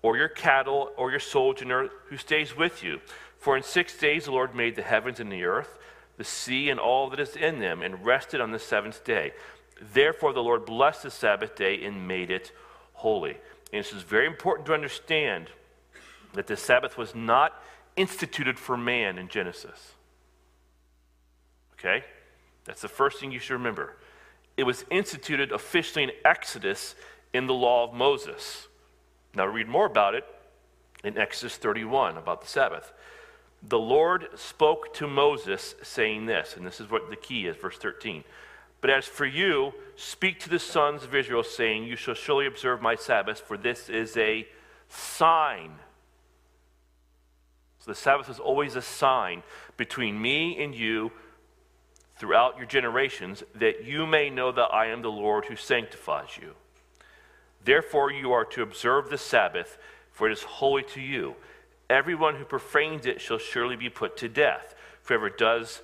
or 0.03 0.17
your 0.17 0.29
cattle, 0.29 0.91
or 0.97 1.11
your 1.11 1.21
sojourner 1.21 1.89
who 2.09 2.17
stays 2.17 2.57
with 2.57 2.83
you. 2.83 3.01
For 3.39 3.57
in 3.57 3.63
six 3.63 3.97
days 3.97 4.25
the 4.25 4.33
Lord 4.33 4.55
made 4.55 4.77
the 4.77 4.83
heavens 4.83 5.21
and 5.21 5.31
the 5.31 5.45
earth, 5.45 5.79
the 6.17 6.25
sea 6.25 6.69
and 6.71 6.81
all 6.81 7.09
that 7.11 7.21
is 7.21 7.37
in 7.37 7.61
them, 7.61 7.83
and 7.83 8.05
rested 8.05 8.41
on 8.41 8.51
the 8.51 8.59
seventh 8.59 9.05
day. 9.05 9.33
Therefore, 9.81 10.33
the 10.33 10.43
Lord 10.43 10.67
blessed 10.67 11.05
the 11.05 11.11
Sabbath 11.11 11.55
day 11.55 11.85
and 11.85 12.09
made 12.09 12.31
it 12.31 12.53
holy. 12.95 13.39
And 13.73 13.85
this 13.85 13.93
is 13.93 14.03
very 14.03 14.27
important 14.27 14.67
to 14.67 14.75
understand 14.75 15.51
that 16.35 16.49
the 16.49 16.57
Sabbath 16.57 16.99
was 16.99 17.15
not 17.15 17.63
instituted 17.97 18.59
for 18.59 18.77
man 18.77 19.19
in 19.19 19.29
Genesis. 19.29 19.93
Okay? 21.79 22.05
That's 22.65 22.83
the 22.83 22.89
first 22.89 23.21
thing 23.21 23.31
you 23.31 23.39
should 23.39 23.55
remember. 23.55 23.97
It 24.57 24.65
was 24.65 24.85
instituted 24.91 25.53
officially 25.53 26.05
in 26.05 26.11
Exodus 26.25 26.97
in 27.33 27.47
the 27.47 27.55
law 27.55 27.85
of 27.85 27.95
Moses. 27.95 28.69
Now, 29.35 29.47
read 29.47 29.69
more 29.69 29.87
about 29.87 30.15
it 30.15 30.25
in 31.05 31.19
Exodus 31.19 31.57
31 31.57 32.17
about 32.17 32.41
the 32.41 32.47
Sabbath. 32.47 32.93
The 33.63 33.79
Lord 33.79 34.29
spoke 34.37 34.95
to 34.95 35.07
Moses, 35.07 35.75
saying 35.83 36.27
this, 36.27 36.57
and 36.57 36.67
this 36.67 36.81
is 36.81 36.91
what 36.91 37.11
the 37.11 37.17
key 37.17 37.47
is, 37.47 37.57
verse 37.57 37.77
13. 37.77 38.25
But 38.81 38.91
as 38.91 39.07
for 39.07 39.27
you, 39.27 39.75
speak 39.97 40.39
to 40.41 40.49
the 40.49 40.61
sons 40.61 41.03
of 41.03 41.15
Israel, 41.15 41.43
saying, 41.43 41.85
You 41.85 41.97
shall 41.97 42.15
surely 42.15 42.47
observe 42.47 42.81
my 42.81 42.95
Sabbath, 42.95 43.41
for 43.41 43.57
this 43.57 43.89
is 43.89 44.17
a 44.17 44.47
sign. 44.89 45.73
So 47.81 47.91
the 47.91 47.97
Sabbath 47.97 48.29
is 48.29 48.39
always 48.39 48.77
a 48.77 48.83
sign 48.83 49.43
between 49.77 50.21
me 50.21 50.63
and 50.63 50.75
you 50.75 51.11
throughout 52.17 52.57
your 52.57 52.67
generations, 52.67 53.43
that 53.55 53.85
you 53.85 54.07
may 54.07 54.31
know 54.31 54.51
that 54.53 54.73
I 54.73 54.87
am 54.87 55.03
the 55.03 55.11
Lord 55.11 55.47
who 55.47 55.57
sanctifies 55.57 56.37
you. 56.41 56.55
Therefore, 57.65 58.11
you 58.11 58.33
are 58.33 58.45
to 58.47 58.63
observe 58.63 59.11
the 59.11 59.19
Sabbath, 59.19 59.79
for 60.13 60.29
it 60.29 60.33
is 60.33 60.43
holy 60.43 60.83
to 60.85 61.01
you. 61.01 61.37
Everyone 61.91 62.37
who 62.37 62.45
profanes 62.45 63.07
it 63.07 63.21
shall 63.21 63.39
surely 63.39 63.77
be 63.77 63.89
put 63.89 64.17
to 64.19 64.29
death. 64.29 64.75
Whoever 65.05 65.31
does 65.31 65.83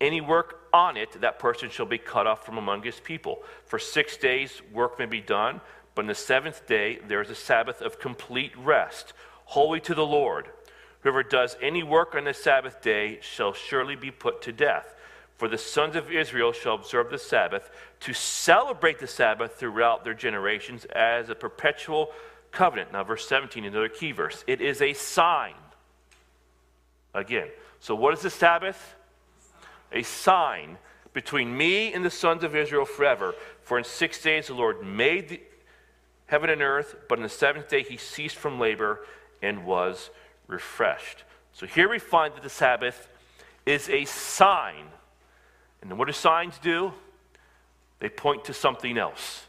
any 0.00 0.20
work 0.20 0.60
on 0.72 0.96
it, 0.96 1.20
that 1.20 1.38
person 1.38 1.70
shall 1.70 1.86
be 1.86 1.98
cut 1.98 2.26
off 2.26 2.44
from 2.44 2.58
among 2.58 2.82
his 2.82 2.98
people. 3.00 3.42
For 3.66 3.78
six 3.78 4.16
days 4.16 4.62
work 4.72 4.98
may 4.98 5.06
be 5.06 5.20
done, 5.20 5.60
but 5.94 6.02
on 6.02 6.08
the 6.08 6.14
seventh 6.14 6.66
day 6.66 6.98
there 7.06 7.20
is 7.20 7.30
a 7.30 7.34
Sabbath 7.34 7.80
of 7.80 8.00
complete 8.00 8.52
rest, 8.56 9.12
holy 9.44 9.80
to 9.80 9.94
the 9.94 10.06
Lord. 10.06 10.48
Whoever 11.00 11.22
does 11.22 11.56
any 11.60 11.82
work 11.82 12.14
on 12.14 12.24
the 12.24 12.34
Sabbath 12.34 12.80
day 12.80 13.18
shall 13.20 13.52
surely 13.52 13.96
be 13.96 14.10
put 14.10 14.40
to 14.42 14.52
death. 14.52 14.94
For 15.42 15.48
the 15.48 15.58
sons 15.58 15.96
of 15.96 16.08
Israel 16.08 16.52
shall 16.52 16.76
observe 16.76 17.10
the 17.10 17.18
Sabbath 17.18 17.68
to 17.98 18.12
celebrate 18.12 19.00
the 19.00 19.08
Sabbath 19.08 19.56
throughout 19.56 20.04
their 20.04 20.14
generations 20.14 20.84
as 20.84 21.30
a 21.30 21.34
perpetual 21.34 22.12
covenant. 22.52 22.92
Now, 22.92 23.02
verse 23.02 23.26
17, 23.26 23.64
another 23.64 23.88
key 23.88 24.12
verse. 24.12 24.44
It 24.46 24.60
is 24.60 24.80
a 24.80 24.92
sign. 24.92 25.54
Again, 27.12 27.48
so 27.80 27.96
what 27.96 28.14
is 28.14 28.20
the 28.20 28.30
Sabbath? 28.30 28.94
A 29.90 30.04
sign 30.04 30.78
between 31.12 31.56
me 31.56 31.92
and 31.92 32.04
the 32.04 32.10
sons 32.10 32.44
of 32.44 32.54
Israel 32.54 32.84
forever. 32.84 33.34
For 33.64 33.78
in 33.78 33.82
six 33.82 34.22
days 34.22 34.46
the 34.46 34.54
Lord 34.54 34.86
made 34.86 35.28
the 35.28 35.40
heaven 36.26 36.50
and 36.50 36.62
earth, 36.62 36.94
but 37.08 37.18
on 37.18 37.24
the 37.24 37.28
seventh 37.28 37.68
day 37.68 37.82
he 37.82 37.96
ceased 37.96 38.36
from 38.36 38.60
labor 38.60 39.00
and 39.42 39.66
was 39.66 40.10
refreshed. 40.46 41.24
So 41.52 41.66
here 41.66 41.88
we 41.88 41.98
find 41.98 42.32
that 42.36 42.44
the 42.44 42.48
Sabbath 42.48 43.08
is 43.66 43.88
a 43.88 44.04
sign. 44.04 44.84
And 45.82 45.98
what 45.98 46.06
do 46.06 46.12
signs 46.12 46.58
do? 46.58 46.92
They 47.98 48.08
point 48.08 48.44
to 48.46 48.54
something 48.54 48.96
else. 48.96 49.44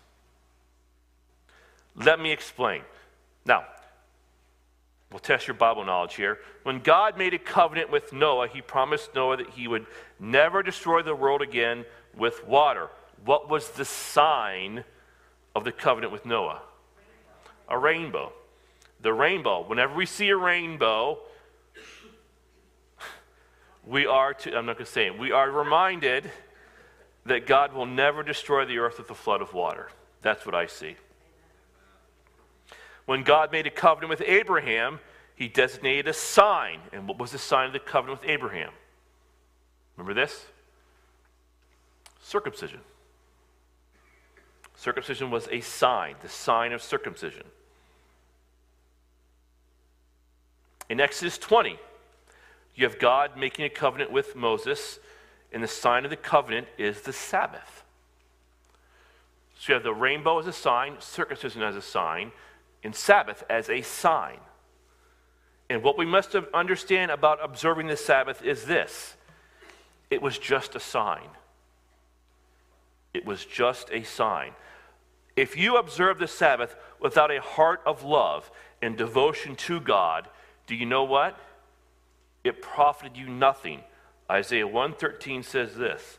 Let 1.95 2.19
me 2.19 2.31
explain. 2.31 2.81
Now, 3.45 3.65
we'll 5.11 5.19
test 5.19 5.47
your 5.47 5.53
Bible 5.53 5.85
knowledge 5.85 6.15
here. 6.15 6.39
When 6.63 6.79
God 6.79 7.17
made 7.17 7.33
a 7.33 7.39
covenant 7.39 7.91
with 7.91 8.11
Noah, 8.13 8.47
he 8.47 8.61
promised 8.61 9.13
Noah 9.13 9.37
that 9.37 9.51
he 9.51 9.67
would 9.67 9.85
never 10.19 10.63
destroy 10.63 11.03
the 11.03 11.15
world 11.15 11.41
again 11.41 11.85
with 12.15 12.45
water. 12.45 12.89
What 13.23 13.49
was 13.49 13.69
the 13.69 13.85
sign 13.85 14.83
of 15.55 15.63
the 15.63 15.71
covenant 15.71 16.11
with 16.11 16.25
Noah? 16.25 16.61
A 17.69 17.77
rainbow. 17.77 18.33
The 19.01 19.13
rainbow. 19.13 19.63
Whenever 19.65 19.93
we 19.93 20.05
see 20.05 20.29
a 20.29 20.37
rainbow, 20.37 21.19
we 23.85 24.05
are 24.05 24.33
to, 24.33 24.57
I'm 24.57 24.65
not 24.65 24.77
going 24.77 24.85
to 24.85 24.91
say 24.91 25.07
it, 25.07 25.17
we 25.17 25.31
are 25.31 25.49
reminded 25.49 26.29
that 27.25 27.47
God 27.47 27.73
will 27.73 27.85
never 27.85 28.23
destroy 28.23 28.65
the 28.65 28.77
earth 28.79 28.97
with 28.97 29.09
a 29.09 29.15
flood 29.15 29.41
of 29.41 29.53
water. 29.53 29.89
That's 30.21 30.45
what 30.45 30.55
I 30.55 30.67
see. 30.67 30.95
When 33.05 33.23
God 33.23 33.51
made 33.51 33.67
a 33.67 33.71
covenant 33.71 34.09
with 34.09 34.21
Abraham, 34.21 34.99
he 35.35 35.47
designated 35.47 36.07
a 36.07 36.13
sign. 36.13 36.79
And 36.91 37.07
what 37.07 37.19
was 37.19 37.31
the 37.31 37.37
sign 37.37 37.67
of 37.67 37.73
the 37.73 37.79
covenant 37.79 38.21
with 38.21 38.29
Abraham? 38.29 38.71
Remember 39.97 40.13
this? 40.19 40.45
Circumcision. 42.21 42.79
Circumcision 44.75 45.31
was 45.31 45.47
a 45.51 45.61
sign, 45.61 46.15
the 46.21 46.29
sign 46.29 46.71
of 46.71 46.81
circumcision. 46.81 47.43
In 50.89 50.99
Exodus 50.99 51.37
20, 51.37 51.79
you 52.75 52.85
have 52.85 52.99
God 52.99 53.37
making 53.37 53.65
a 53.65 53.69
covenant 53.69 54.11
with 54.11 54.35
Moses, 54.35 54.99
and 55.51 55.63
the 55.63 55.67
sign 55.67 56.05
of 56.05 56.09
the 56.09 56.17
covenant 56.17 56.67
is 56.77 57.01
the 57.01 57.13
Sabbath. 57.13 57.83
So 59.59 59.71
you 59.71 59.73
have 59.75 59.83
the 59.83 59.93
rainbow 59.93 60.39
as 60.39 60.47
a 60.47 60.53
sign, 60.53 60.95
circumcision 60.99 61.61
as 61.61 61.75
a 61.75 61.81
sign, 61.81 62.31
and 62.83 62.95
Sabbath 62.95 63.43
as 63.49 63.69
a 63.69 63.81
sign. 63.81 64.39
And 65.69 65.83
what 65.83 65.97
we 65.97 66.05
must 66.05 66.35
understand 66.53 67.11
about 67.11 67.39
observing 67.41 67.87
the 67.87 67.97
Sabbath 67.97 68.41
is 68.43 68.65
this 68.65 69.15
it 70.09 70.21
was 70.21 70.37
just 70.37 70.75
a 70.75 70.79
sign. 70.79 71.29
It 73.13 73.25
was 73.25 73.45
just 73.45 73.89
a 73.91 74.03
sign. 74.03 74.51
If 75.35 75.57
you 75.57 75.77
observe 75.77 76.19
the 76.19 76.27
Sabbath 76.27 76.75
without 76.99 77.31
a 77.31 77.41
heart 77.41 77.81
of 77.85 78.03
love 78.03 78.51
and 78.81 78.97
devotion 78.97 79.55
to 79.55 79.79
God, 79.79 80.27
do 80.67 80.75
you 80.75 80.85
know 80.85 81.03
what? 81.03 81.39
It 82.43 82.61
profited 82.61 83.17
you 83.17 83.29
nothing. 83.29 83.81
Isaiah 84.29 84.67
113 84.67 85.43
says 85.43 85.75
this 85.75 86.17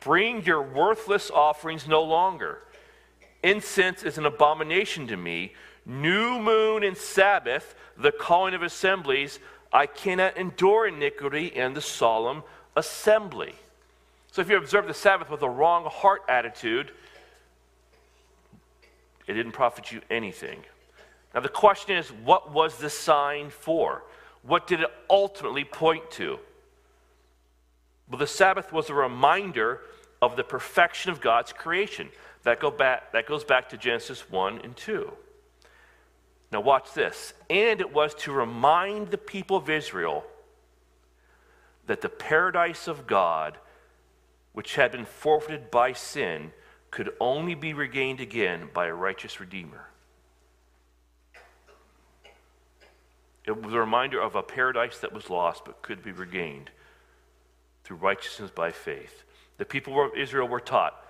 Bring 0.00 0.42
your 0.44 0.62
worthless 0.62 1.30
offerings 1.30 1.86
no 1.86 2.02
longer. 2.02 2.58
Incense 3.42 4.02
is 4.02 4.18
an 4.18 4.26
abomination 4.26 5.06
to 5.08 5.16
me 5.16 5.52
new 5.86 6.40
moon 6.40 6.82
and 6.82 6.96
Sabbath, 6.96 7.74
the 7.96 8.12
calling 8.12 8.54
of 8.54 8.62
assemblies, 8.62 9.38
I 9.72 9.86
cannot 9.86 10.36
endure 10.36 10.86
iniquity 10.86 11.54
and 11.54 11.74
the 11.74 11.80
solemn 11.80 12.42
assembly. 12.74 13.54
So 14.32 14.42
if 14.42 14.50
you 14.50 14.56
observe 14.56 14.86
the 14.86 14.94
Sabbath 14.94 15.30
with 15.30 15.42
a 15.42 15.48
wrong 15.48 15.84
heart 15.86 16.22
attitude, 16.28 16.90
it 19.26 19.32
didn't 19.32 19.52
profit 19.52 19.92
you 19.92 20.02
anything. 20.10 20.60
Now 21.34 21.40
the 21.40 21.48
question 21.48 21.96
is, 21.96 22.08
what 22.08 22.52
was 22.52 22.76
the 22.78 22.90
sign 22.90 23.50
for? 23.50 24.02
What 24.46 24.66
did 24.66 24.80
it 24.80 24.90
ultimately 25.10 25.64
point 25.64 26.10
to? 26.12 26.38
Well, 28.08 28.18
the 28.18 28.26
Sabbath 28.26 28.72
was 28.72 28.88
a 28.88 28.94
reminder 28.94 29.80
of 30.22 30.36
the 30.36 30.44
perfection 30.44 31.10
of 31.10 31.20
God's 31.20 31.52
creation. 31.52 32.08
That, 32.44 32.60
go 32.60 32.70
back, 32.70 33.12
that 33.12 33.26
goes 33.26 33.42
back 33.42 33.68
to 33.70 33.76
Genesis 33.76 34.30
1 34.30 34.60
and 34.62 34.76
2. 34.76 35.12
Now, 36.52 36.60
watch 36.60 36.92
this. 36.94 37.34
And 37.50 37.80
it 37.80 37.92
was 37.92 38.14
to 38.14 38.32
remind 38.32 39.10
the 39.10 39.18
people 39.18 39.56
of 39.56 39.68
Israel 39.68 40.24
that 41.86 42.00
the 42.00 42.08
paradise 42.08 42.86
of 42.86 43.06
God, 43.06 43.58
which 44.52 44.76
had 44.76 44.92
been 44.92 45.04
forfeited 45.04 45.70
by 45.72 45.92
sin, 45.92 46.52
could 46.92 47.10
only 47.20 47.54
be 47.54 47.74
regained 47.74 48.20
again 48.20 48.68
by 48.72 48.86
a 48.86 48.94
righteous 48.94 49.40
Redeemer. 49.40 49.85
It 53.46 53.62
was 53.62 53.72
a 53.72 53.78
reminder 53.78 54.20
of 54.20 54.34
a 54.34 54.42
paradise 54.42 54.98
that 54.98 55.12
was 55.12 55.30
lost 55.30 55.64
but 55.64 55.82
could 55.82 56.02
be 56.02 56.12
regained 56.12 56.70
through 57.84 57.98
righteousness 57.98 58.50
by 58.50 58.72
faith. 58.72 59.22
The 59.58 59.64
people 59.64 60.04
of 60.04 60.16
Israel 60.16 60.48
were 60.48 60.60
taught, 60.60 61.00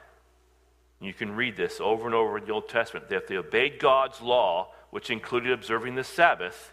you 1.01 1.13
can 1.13 1.35
read 1.35 1.57
this 1.57 1.81
over 1.81 2.07
and 2.07 2.15
over 2.15 2.39
in 2.39 2.45
the 2.45 2.53
Old 2.53 2.69
Testament, 2.69 3.09
that 3.09 3.17
if 3.17 3.27
they 3.27 3.37
obeyed 3.37 3.79
God's 3.79 4.21
law, 4.21 4.73
which 4.91 5.11
included 5.11 5.53
observing 5.53 5.95
the 5.95 6.05
Sabbath, 6.05 6.73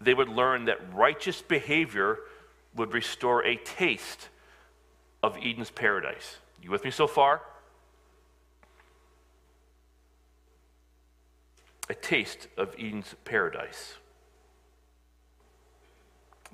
they 0.00 0.14
would 0.14 0.28
learn 0.28 0.66
that 0.66 0.92
righteous 0.92 1.40
behavior 1.42 2.18
would 2.74 2.92
restore 2.92 3.44
a 3.44 3.56
taste 3.56 4.28
of 5.22 5.36
Eden's 5.36 5.70
paradise. 5.70 6.38
You 6.60 6.70
with 6.70 6.84
me 6.84 6.90
so 6.90 7.06
far? 7.06 7.42
A 11.88 11.94
taste 11.94 12.48
of 12.56 12.74
Eden's 12.78 13.14
paradise. 13.24 13.94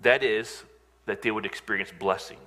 That 0.02 0.22
is, 0.22 0.64
that 1.06 1.22
they 1.22 1.30
would 1.30 1.46
experience 1.46 1.90
blessing. 1.98 2.38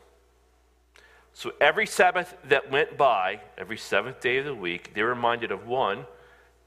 So 1.33 1.53
every 1.61 1.85
Sabbath 1.85 2.35
that 2.45 2.71
went 2.71 2.97
by, 2.97 3.41
every 3.57 3.77
seventh 3.77 4.19
day 4.19 4.37
of 4.37 4.45
the 4.45 4.55
week, 4.55 4.93
they 4.93 5.01
were 5.01 5.09
reminded 5.09 5.51
of 5.51 5.65
one, 5.65 6.05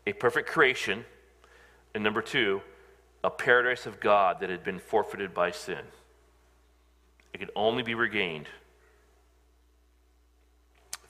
a 0.06 0.12
perfect 0.12 0.48
creation, 0.48 1.04
and 1.94 2.02
number 2.02 2.22
two, 2.22 2.62
a 3.22 3.30
paradise 3.30 3.86
of 3.86 4.00
God 4.00 4.40
that 4.40 4.50
had 4.50 4.64
been 4.64 4.78
forfeited 4.78 5.32
by 5.32 5.50
sin. 5.50 5.80
It 7.32 7.38
could 7.38 7.50
only 7.54 7.82
be 7.82 7.94
regained 7.94 8.48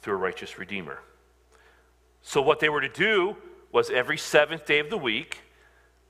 through 0.01 0.15
a 0.15 0.19
righteous 0.19 0.59
Redeemer. 0.59 1.01
So, 2.23 2.41
what 2.41 2.61
they 2.61 2.69
were 2.69 2.81
to 2.81 2.89
do 2.89 3.37
was 3.73 3.91
every 3.91 4.19
seventh 4.19 4.67
day 4.67 4.79
of 4.79 4.91
the 4.91 4.99
week, 4.99 5.41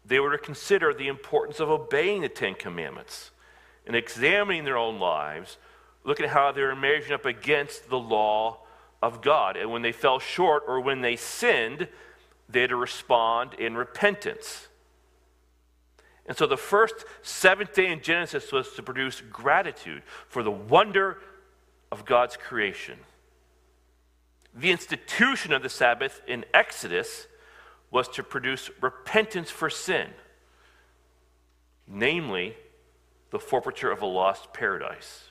they 0.05 0.21
were 0.21 0.33
to 0.33 0.39
consider 0.39 0.93
the 0.93 1.09
importance 1.09 1.61
of 1.61 1.71
obeying 1.71 2.21
the 2.21 2.29
Ten 2.29 2.55
Commandments 2.55 3.31
and 3.87 3.95
examining 3.95 4.65
their 4.65 4.77
own 4.77 4.99
lives, 4.99 5.59
looking 6.05 6.27
at 6.27 6.33
how 6.33 6.53
they 6.53 6.63
were 6.63 6.77
measuring 6.77 7.13
up 7.13 7.27
against 7.27 7.89
the 7.89 7.99
law 7.99 8.59
of 9.03 9.23
God. 9.23 9.57
And 9.57 9.71
when 9.71 9.83
they 9.83 9.93
fell 9.93 10.19
short 10.19 10.65
or 10.67 10.81
when 10.81 11.01
they 11.01 11.17
sinned, 11.17 11.89
they 12.49 12.63
had 12.63 12.71
to 12.71 12.77
respond 12.77 13.55
in 13.55 13.77
repentance. 13.77 14.69
And 16.27 16.37
so 16.37 16.47
the 16.47 16.57
first 16.57 17.05
seventh 17.23 17.75
day 17.75 17.93
in 17.93 18.01
Genesis 18.01 18.51
was 18.51 18.73
to 18.73 18.83
produce 18.83 19.21
gratitude 19.21 20.03
for 20.29 20.43
the 20.43 20.51
wonder 20.51 21.19
of 21.93 22.05
God's 22.05 22.37
creation. 22.37 22.99
The 24.55 24.71
institution 24.71 25.53
of 25.53 25.63
the 25.63 25.69
Sabbath 25.69 26.23
in 26.27 26.45
Exodus 26.55 27.27
was 27.91 28.09
to 28.09 28.23
produce 28.23 28.71
repentance 28.81 29.51
for 29.51 29.69
sin, 29.69 30.09
namely, 31.87 32.57
the 33.35 33.41
forfeiture 33.41 33.91
of 33.91 34.01
a 34.01 34.07
lost 34.07 34.53
paradise. 34.53 35.25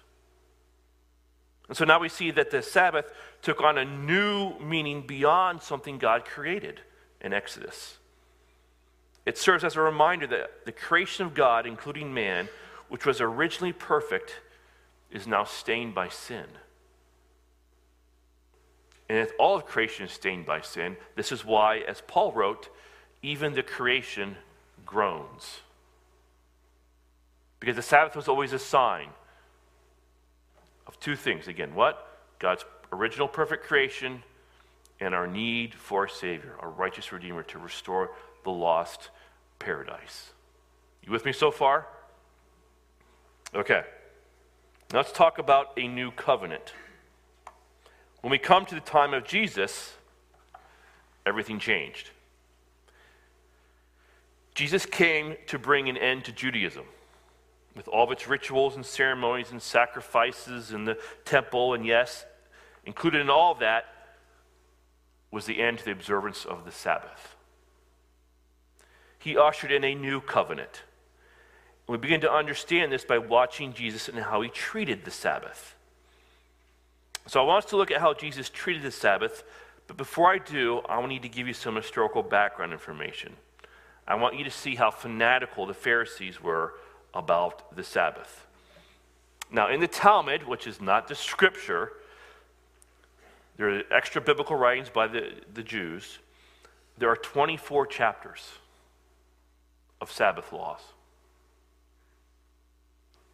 And 1.69 1.77
so 1.77 1.85
now 1.85 2.01
we 2.01 2.09
see 2.09 2.31
that 2.31 2.51
the 2.51 2.61
Sabbath 2.61 3.05
took 3.41 3.61
on 3.61 3.77
a 3.77 3.85
new 3.85 4.59
meaning 4.59 5.07
beyond 5.07 5.61
something 5.61 5.99
God 5.99 6.25
created 6.25 6.81
in 7.21 7.31
Exodus. 7.31 7.99
It 9.25 9.37
serves 9.37 9.63
as 9.63 9.77
a 9.77 9.81
reminder 9.81 10.27
that 10.27 10.65
the 10.65 10.73
creation 10.73 11.25
of 11.25 11.33
God, 11.33 11.65
including 11.65 12.13
man, 12.13 12.49
which 12.89 13.05
was 13.05 13.21
originally 13.21 13.71
perfect, 13.71 14.35
is 15.09 15.25
now 15.25 15.45
stained 15.45 15.95
by 15.95 16.09
sin. 16.09 16.47
And 19.07 19.17
if 19.17 19.31
all 19.39 19.55
of 19.55 19.65
creation 19.65 20.07
is 20.07 20.11
stained 20.11 20.45
by 20.45 20.59
sin, 20.59 20.97
this 21.15 21.31
is 21.31 21.45
why, 21.45 21.77
as 21.87 22.01
Paul 22.05 22.33
wrote, 22.33 22.67
even 23.21 23.53
the 23.53 23.63
creation 23.63 24.35
groans. 24.85 25.61
Because 27.63 27.77
the 27.77 27.81
Sabbath 27.81 28.13
was 28.13 28.27
always 28.27 28.51
a 28.51 28.59
sign 28.59 29.07
of 30.85 30.99
two 30.99 31.15
things. 31.15 31.47
Again, 31.47 31.73
what? 31.73 32.19
God's 32.37 32.65
original 32.91 33.25
perfect 33.25 33.63
creation 33.63 34.21
and 34.99 35.15
our 35.15 35.27
need 35.27 35.73
for 35.73 36.03
a 36.03 36.09
Savior, 36.09 36.57
a 36.61 36.67
righteous 36.67 37.13
Redeemer 37.13 37.41
to 37.43 37.59
restore 37.59 38.11
the 38.43 38.49
lost 38.49 39.11
paradise. 39.59 40.31
You 41.05 41.13
with 41.13 41.23
me 41.23 41.31
so 41.31 41.51
far? 41.51 41.87
Okay. 43.55 43.83
Let's 44.91 45.13
talk 45.13 45.37
about 45.37 45.67
a 45.77 45.87
new 45.87 46.11
covenant. 46.11 46.73
When 48.19 48.31
we 48.31 48.39
come 48.39 48.65
to 48.65 48.75
the 48.75 48.81
time 48.81 49.13
of 49.13 49.23
Jesus, 49.23 49.93
everything 51.25 51.59
changed. 51.59 52.09
Jesus 54.53 54.85
came 54.85 55.37
to 55.47 55.57
bring 55.57 55.87
an 55.87 55.95
end 55.95 56.25
to 56.25 56.33
Judaism 56.33 56.83
with 57.75 57.87
all 57.87 58.03
of 58.03 58.11
its 58.11 58.27
rituals 58.27 58.75
and 58.75 58.85
ceremonies 58.85 59.51
and 59.51 59.61
sacrifices 59.61 60.71
and 60.71 60.87
the 60.87 60.97
temple, 61.25 61.73
and 61.73 61.85
yes, 61.85 62.25
included 62.85 63.21
in 63.21 63.29
all 63.29 63.51
of 63.51 63.59
that 63.59 63.85
was 65.31 65.45
the 65.45 65.61
end 65.61 65.79
to 65.79 65.85
the 65.85 65.91
observance 65.91 66.45
of 66.45 66.65
the 66.65 66.71
Sabbath. 66.71 67.35
He 69.17 69.37
ushered 69.37 69.71
in 69.71 69.83
a 69.83 69.95
new 69.95 70.21
covenant. 70.21 70.83
We 71.87 71.97
begin 71.97 72.21
to 72.21 72.31
understand 72.31 72.91
this 72.91 73.03
by 73.03 73.17
watching 73.17 73.73
Jesus 73.73 74.07
and 74.07 74.19
how 74.19 74.41
he 74.41 74.49
treated 74.49 75.05
the 75.05 75.11
Sabbath. 75.11 75.75
So 77.27 77.41
I 77.41 77.43
want 77.45 77.63
us 77.63 77.69
to 77.71 77.77
look 77.77 77.89
at 77.89 78.01
how 78.01 78.13
Jesus 78.13 78.49
treated 78.49 78.83
the 78.83 78.91
Sabbath, 78.91 79.43
but 79.87 79.97
before 79.97 80.31
I 80.31 80.37
do, 80.37 80.81
I 80.87 81.05
need 81.07 81.23
to 81.23 81.29
give 81.29 81.47
you 81.47 81.53
some 81.53 81.75
historical 81.75 82.21
background 82.21 82.73
information. 82.73 83.33
I 84.07 84.15
want 84.15 84.37
you 84.37 84.43
to 84.43 84.51
see 84.51 84.75
how 84.75 84.91
fanatical 84.91 85.65
the 85.65 85.73
Pharisees 85.73 86.41
were 86.41 86.73
about 87.13 87.75
the 87.75 87.83
Sabbath. 87.83 88.47
Now, 89.51 89.69
in 89.69 89.79
the 89.79 89.87
Talmud, 89.87 90.43
which 90.43 90.65
is 90.65 90.81
not 90.81 91.07
the 91.07 91.15
scripture, 91.15 91.93
there 93.57 93.69
are 93.69 93.83
extra 93.91 94.19
biblical 94.19 94.55
writings 94.55 94.89
by 94.89 95.07
the, 95.07 95.31
the 95.53 95.63
Jews. 95.63 96.19
There 96.97 97.09
are 97.09 97.15
24 97.15 97.87
chapters 97.87 98.53
of 100.01 100.11
Sabbath 100.11 100.51
laws. 100.51 100.81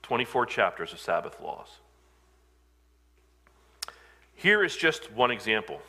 24 0.04 0.46
chapters 0.46 0.92
of 0.92 1.00
Sabbath 1.00 1.40
laws. 1.40 1.68
Here 4.36 4.64
is 4.64 4.76
just 4.76 5.12
one 5.12 5.32
example. 5.32 5.82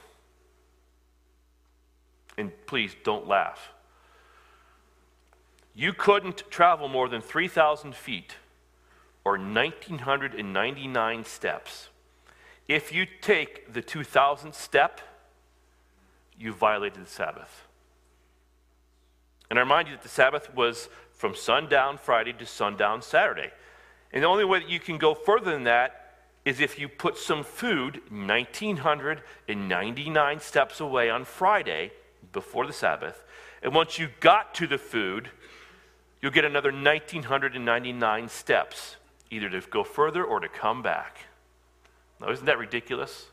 And 2.37 2.53
please 2.66 2.94
don't 3.05 3.26
laugh. 3.26 3.70
You 5.75 5.93
couldn't 5.93 6.45
travel 6.51 6.89
more 6.89 7.09
than 7.09 7.21
3,000 7.21 7.95
feet 7.95 8.37
or 9.25 9.33
1,999 9.33 11.25
steps. 11.25 11.89
If 12.69 12.93
you 12.93 13.07
take 13.21 13.73
the 13.73 13.83
2,000th 13.83 14.55
step, 14.55 15.01
you 16.39 16.53
violated 16.53 17.05
the 17.05 17.11
Sabbath. 17.11 17.67
And 19.51 19.59
I 19.59 19.63
remind 19.63 19.89
you 19.89 19.95
that 19.95 20.03
the 20.03 20.09
Sabbath 20.09 20.55
was 20.55 20.89
from 21.13 21.35
sundown 21.35 21.99
Friday 21.99 22.33
to 22.35 22.47
sundown 22.47 23.03
Saturday. 23.03 23.51
And 24.13 24.23
the 24.23 24.29
only 24.29 24.45
way 24.45 24.61
that 24.61 24.71
you 24.71 24.79
can 24.81 24.99
go 24.99 25.15
further 25.15 25.51
than 25.51 25.65
that 25.65 25.97
is 26.45 26.61
if 26.61 26.79
you 26.79 26.89
put 26.89 27.17
some 27.19 27.43
food 27.45 28.01
1,999 28.11 30.41
steps 30.41 30.81
away 30.81 31.11
on 31.11 31.25
Friday 31.25 31.93
before 32.33 32.67
the 32.67 32.73
Sabbath. 32.73 33.23
And 33.63 33.75
once 33.75 33.99
you 33.99 34.09
got 34.21 34.55
to 34.55 34.67
the 34.67 34.79
food, 34.79 35.29
you'll 36.21 36.33
get 36.33 36.45
another 36.45 36.73
1,999 36.73 38.29
steps, 38.29 38.97
either 39.31 39.49
to 39.49 39.61
go 39.69 39.85
further 39.85 40.25
or 40.25 40.41
to 40.41 40.49
come 40.49 40.83
back. 40.83 41.19
Now, 42.21 42.31
isn't 42.31 42.47
that 42.47 42.59
ridiculous? 42.59 43.27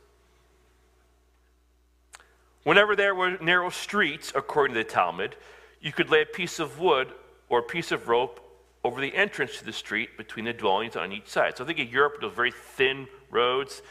Whenever 2.63 2.95
there 2.95 3.15
were 3.15 3.37
narrow 3.39 3.69
streets, 3.69 4.31
according 4.35 4.75
to 4.75 4.83
the 4.83 4.89
Talmud, 4.89 5.35
you 5.81 5.91
could 5.91 6.09
lay 6.09 6.21
a 6.21 6.25
piece 6.25 6.59
of 6.59 6.79
wood 6.79 7.09
or 7.49 7.59
a 7.59 7.63
piece 7.63 7.91
of 7.91 8.07
rope 8.07 8.43
over 8.83 9.01
the 9.01 9.13
entrance 9.15 9.57
to 9.57 9.65
the 9.65 9.73
street 9.73 10.17
between 10.17 10.45
the 10.45 10.53
dwellings 10.53 10.95
on 10.95 11.11
each 11.11 11.27
side. 11.27 11.57
So 11.57 11.63
I 11.63 11.67
think 11.67 11.79
in 11.79 11.87
Europe, 11.89 12.21
those 12.21 12.33
very 12.33 12.51
thin 12.51 13.07
roads, 13.31 13.81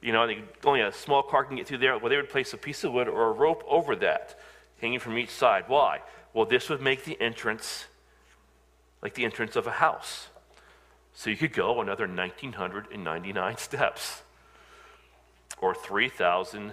you 0.00 0.12
know, 0.12 0.28
only 0.64 0.80
a 0.80 0.92
small 0.92 1.22
car 1.22 1.44
can 1.44 1.56
get 1.56 1.66
through 1.66 1.78
there. 1.78 1.98
Well, 1.98 2.10
they 2.10 2.16
would 2.16 2.30
place 2.30 2.52
a 2.52 2.58
piece 2.58 2.84
of 2.84 2.92
wood 2.92 3.08
or 3.08 3.28
a 3.28 3.32
rope 3.32 3.64
over 3.66 3.96
that, 3.96 4.38
hanging 4.80 4.98
from 4.98 5.18
each 5.18 5.30
side. 5.30 5.64
Why? 5.68 6.00
Well, 6.32 6.46
this 6.46 6.68
would 6.68 6.80
make 6.80 7.04
the 7.04 7.20
entrance 7.20 7.86
like 9.02 9.14
the 9.14 9.24
entrance 9.24 9.56
of 9.56 9.66
a 9.66 9.72
house. 9.72 10.28
So 11.14 11.30
you 11.30 11.36
could 11.36 11.52
go 11.52 11.80
another 11.80 12.06
1,999 12.06 13.56
steps 13.56 14.22
or 15.58 15.74
3,000 15.74 16.72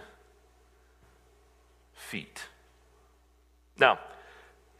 feet. 1.94 2.44
Now, 3.78 4.00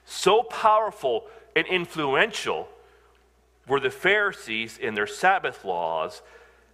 so 0.06 0.44
powerful 0.44 1.28
and 1.56 1.66
influential 1.68 2.68
were 3.68 3.80
the 3.80 3.90
Pharisees 3.90 4.78
in 4.78 4.94
their 4.94 5.08
Sabbath 5.08 5.64
laws 5.64 6.22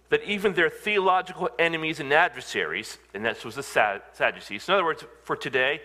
that 0.08 0.24
even 0.24 0.54
their 0.54 0.70
theological 0.70 1.48
enemies 1.58 2.00
and 2.00 2.12
adversaries, 2.12 2.98
and 3.14 3.24
that 3.24 3.44
was 3.44 3.54
the 3.54 3.62
Sadducees, 3.62 4.68
in 4.68 4.74
other 4.74 4.84
words, 4.84 5.04
for 5.22 5.36
today, 5.36 5.80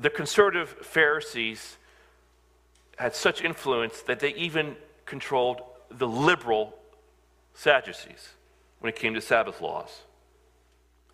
the 0.00 0.08
conservative 0.08 0.70
Pharisees 0.70 1.76
had 2.98 3.14
such 3.14 3.42
influence 3.42 4.02
that 4.02 4.18
they 4.20 4.34
even 4.34 4.76
controlled 5.06 5.62
the 5.90 6.08
liberal 6.08 6.74
Sadducees 7.54 8.34
when 8.80 8.90
it 8.90 8.96
came 8.96 9.14
to 9.14 9.20
Sabbath 9.20 9.60
laws. 9.60 10.02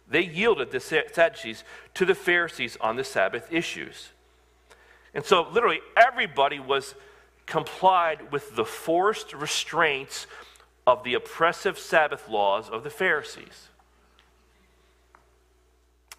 They 0.08 0.22
yielded 0.22 0.70
the 0.70 0.80
Sadducees 0.80 1.62
to 1.94 2.04
the 2.04 2.14
Pharisees 2.14 2.76
on 2.80 2.96
the 2.96 3.04
Sabbath 3.04 3.52
issues. 3.52 4.10
And 5.14 5.24
so, 5.24 5.48
literally, 5.50 5.80
everybody 5.96 6.58
was 6.58 6.94
complied 7.46 8.32
with 8.32 8.56
the 8.56 8.64
forced 8.64 9.32
restraints 9.32 10.26
of 10.86 11.04
the 11.04 11.14
oppressive 11.14 11.78
Sabbath 11.78 12.28
laws 12.28 12.68
of 12.68 12.82
the 12.82 12.90
Pharisees. 12.90 13.68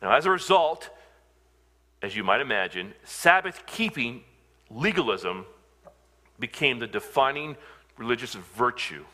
Now, 0.01 0.15
as 0.15 0.25
a 0.25 0.32
result, 0.32 0.89
as 2.01 2.15
you 2.15 2.23
might 2.23 2.41
imagine, 2.41 2.93
Sabbath 3.04 3.65
keeping 3.65 4.23
legalism 4.69 5.45
became 6.39 6.79
the 6.79 6.87
defining 6.87 7.55
religious 7.97 8.33
virtue 8.33 9.05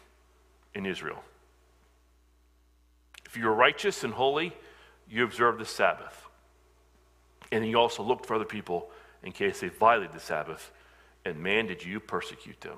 in 0.74 0.86
Israel. 0.86 1.24
If 3.26 3.38
you're 3.38 3.54
righteous 3.54 4.04
and 4.04 4.14
holy, 4.14 4.54
you 5.10 5.24
observe 5.24 5.58
the 5.58 5.66
Sabbath. 5.66 6.28
And 7.52 7.68
you 7.68 7.78
also 7.78 8.04
looked 8.04 8.26
for 8.26 8.36
other 8.36 8.46
people 8.46 8.90
in 9.24 9.32
case 9.32 9.60
they 9.60 9.70
violated 9.70 10.14
the 10.14 10.20
Sabbath. 10.20 10.72
And 11.26 11.40
man, 11.40 11.68
did 11.68 11.84
you 11.84 12.00
persecute 12.00 12.60
them. 12.62 12.78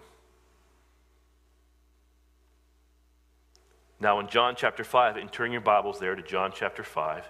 Now, 3.99 4.19
in 4.19 4.27
John 4.27 4.55
chapter 4.57 4.83
5, 4.83 5.15
and 5.15 5.31
turn 5.31 5.51
your 5.51 5.61
Bibles 5.61 5.99
there 5.99 6.13
to 6.13 6.21
John 6.21 6.51
chapter 6.53 6.83
5, 6.83 7.23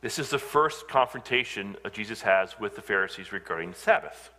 This 0.00 0.18
is 0.18 0.30
the 0.30 0.38
first 0.38 0.88
confrontation 0.88 1.76
Jesus 1.92 2.22
has 2.22 2.58
with 2.60 2.76
the 2.76 2.82
Pharisees 2.82 3.32
regarding 3.32 3.74
Sabbath. 3.74 4.30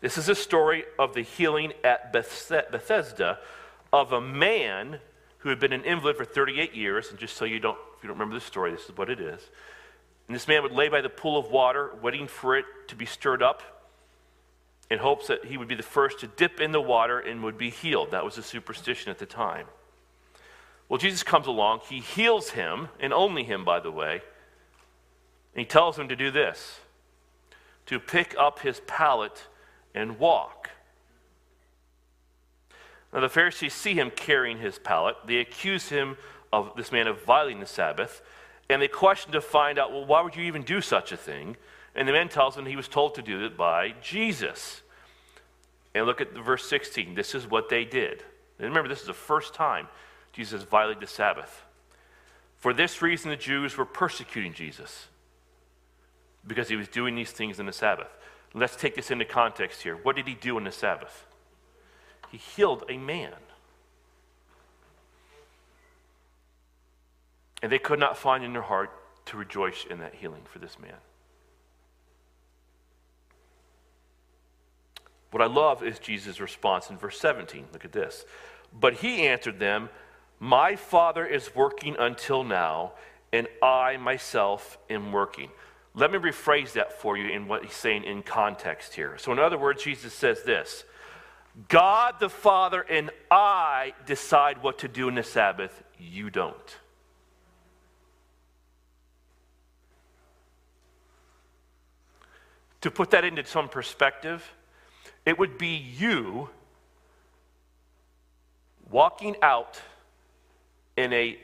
This 0.00 0.18
is 0.18 0.28
a 0.28 0.34
story 0.34 0.84
of 0.98 1.14
the 1.14 1.22
healing 1.22 1.72
at 1.82 2.12
Bethesda 2.12 3.38
of 3.92 4.12
a 4.12 4.20
man 4.20 4.98
who 5.38 5.48
had 5.50 5.60
been 5.60 5.72
an 5.72 5.84
invalid 5.84 6.16
for 6.16 6.24
38 6.24 6.74
years. 6.74 7.10
And 7.10 7.18
just 7.18 7.36
so 7.36 7.44
you 7.44 7.60
don't, 7.60 7.78
if 7.96 8.02
you 8.02 8.08
don't 8.08 8.18
remember 8.18 8.34
the 8.34 8.44
story, 8.44 8.72
this 8.72 8.84
is 8.86 8.96
what 8.96 9.08
it 9.08 9.20
is. 9.20 9.40
And 10.26 10.34
this 10.34 10.48
man 10.48 10.62
would 10.62 10.72
lay 10.72 10.88
by 10.88 11.00
the 11.00 11.08
pool 11.08 11.38
of 11.38 11.50
water, 11.50 11.92
waiting 12.02 12.26
for 12.26 12.56
it 12.56 12.64
to 12.88 12.96
be 12.96 13.06
stirred 13.06 13.42
up, 13.42 13.62
in 14.90 14.98
hopes 14.98 15.28
that 15.28 15.44
he 15.44 15.56
would 15.56 15.68
be 15.68 15.74
the 15.74 15.82
first 15.82 16.20
to 16.20 16.26
dip 16.26 16.60
in 16.60 16.72
the 16.72 16.80
water 16.80 17.18
and 17.18 17.42
would 17.42 17.56
be 17.56 17.70
healed. 17.70 18.10
That 18.10 18.24
was 18.24 18.36
a 18.36 18.42
superstition 18.42 19.10
at 19.10 19.18
the 19.18 19.26
time. 19.26 19.66
Well, 20.94 21.00
Jesus 21.00 21.24
comes 21.24 21.48
along, 21.48 21.80
he 21.88 21.98
heals 21.98 22.50
him, 22.50 22.86
and 23.00 23.12
only 23.12 23.42
him, 23.42 23.64
by 23.64 23.80
the 23.80 23.90
way. 23.90 24.22
And 25.52 25.58
he 25.58 25.64
tells 25.64 25.98
him 25.98 26.06
to 26.06 26.14
do 26.14 26.30
this 26.30 26.78
to 27.86 27.98
pick 27.98 28.36
up 28.38 28.60
his 28.60 28.78
pallet 28.86 29.48
and 29.92 30.20
walk. 30.20 30.70
Now, 33.12 33.18
the 33.18 33.28
Pharisees 33.28 33.74
see 33.74 33.94
him 33.94 34.12
carrying 34.14 34.58
his 34.58 34.78
pallet. 34.78 35.16
They 35.26 35.38
accuse 35.38 35.88
him 35.88 36.16
of 36.52 36.76
this 36.76 36.92
man 36.92 37.08
of 37.08 37.24
violating 37.24 37.58
the 37.58 37.66
Sabbath. 37.66 38.22
And 38.70 38.80
they 38.80 38.86
question 38.86 39.32
to 39.32 39.40
find 39.40 39.80
out, 39.80 39.90
well, 39.90 40.06
why 40.06 40.22
would 40.22 40.36
you 40.36 40.44
even 40.44 40.62
do 40.62 40.80
such 40.80 41.10
a 41.10 41.16
thing? 41.16 41.56
And 41.96 42.06
the 42.06 42.12
man 42.12 42.28
tells 42.28 42.54
them 42.54 42.66
he 42.66 42.76
was 42.76 42.86
told 42.86 43.16
to 43.16 43.22
do 43.22 43.44
it 43.44 43.56
by 43.56 43.94
Jesus. 44.00 44.82
And 45.92 46.06
look 46.06 46.20
at 46.20 46.32
verse 46.34 46.64
16. 46.68 47.16
This 47.16 47.34
is 47.34 47.50
what 47.50 47.68
they 47.68 47.84
did. 47.84 48.22
And 48.60 48.68
remember, 48.68 48.88
this 48.88 49.00
is 49.00 49.08
the 49.08 49.12
first 49.12 49.54
time 49.54 49.88
Jesus 50.34 50.64
violated 50.64 51.02
the 51.02 51.06
Sabbath. 51.06 51.62
For 52.58 52.74
this 52.74 53.00
reason, 53.00 53.30
the 53.30 53.36
Jews 53.36 53.76
were 53.76 53.84
persecuting 53.84 54.52
Jesus 54.52 55.06
because 56.46 56.68
he 56.68 56.76
was 56.76 56.88
doing 56.88 57.14
these 57.14 57.30
things 57.30 57.60
in 57.60 57.66
the 57.66 57.72
Sabbath. 57.72 58.08
Let's 58.52 58.76
take 58.76 58.94
this 58.94 59.10
into 59.10 59.24
context 59.24 59.82
here. 59.82 59.96
What 59.96 60.16
did 60.16 60.26
he 60.26 60.34
do 60.34 60.56
on 60.56 60.64
the 60.64 60.72
Sabbath? 60.72 61.26
He 62.30 62.36
healed 62.36 62.84
a 62.88 62.98
man. 62.98 63.34
And 67.62 67.70
they 67.70 67.78
could 67.78 67.98
not 67.98 68.16
find 68.16 68.44
in 68.44 68.52
their 68.52 68.62
heart 68.62 68.90
to 69.26 69.36
rejoice 69.36 69.86
in 69.88 69.98
that 70.00 70.14
healing 70.14 70.42
for 70.44 70.58
this 70.58 70.78
man. 70.78 70.96
What 75.30 75.42
I 75.42 75.46
love 75.46 75.82
is 75.82 75.98
Jesus' 75.98 76.40
response 76.40 76.90
in 76.90 76.96
verse 76.96 77.18
17. 77.18 77.66
Look 77.72 77.84
at 77.84 77.92
this. 77.92 78.24
But 78.72 78.94
he 78.94 79.26
answered 79.26 79.58
them, 79.58 79.88
My 80.40 80.76
Father 80.76 81.24
is 81.24 81.54
working 81.54 81.96
until 81.98 82.44
now, 82.44 82.92
and 83.32 83.48
I 83.62 83.96
myself 83.96 84.78
am 84.90 85.12
working. 85.12 85.50
Let 85.94 86.10
me 86.10 86.18
rephrase 86.18 86.72
that 86.72 87.00
for 87.00 87.16
you 87.16 87.28
in 87.28 87.46
what 87.46 87.64
he's 87.64 87.74
saying 87.74 88.04
in 88.04 88.22
context 88.22 88.94
here. 88.94 89.16
So, 89.18 89.32
in 89.32 89.38
other 89.38 89.58
words, 89.58 89.82
Jesus 89.82 90.12
says 90.12 90.42
this 90.42 90.84
God 91.68 92.16
the 92.18 92.28
Father 92.28 92.82
and 92.82 93.10
I 93.30 93.94
decide 94.06 94.62
what 94.62 94.78
to 94.80 94.88
do 94.88 95.08
in 95.08 95.14
the 95.14 95.22
Sabbath, 95.22 95.82
you 95.98 96.30
don't. 96.30 96.78
To 102.80 102.90
put 102.90 103.12
that 103.12 103.24
into 103.24 103.46
some 103.46 103.68
perspective, 103.68 104.52
it 105.24 105.38
would 105.38 105.56
be 105.56 105.76
you 105.76 106.50
walking 108.90 109.36
out 109.40 109.80
in 110.96 111.12
a, 111.12 111.38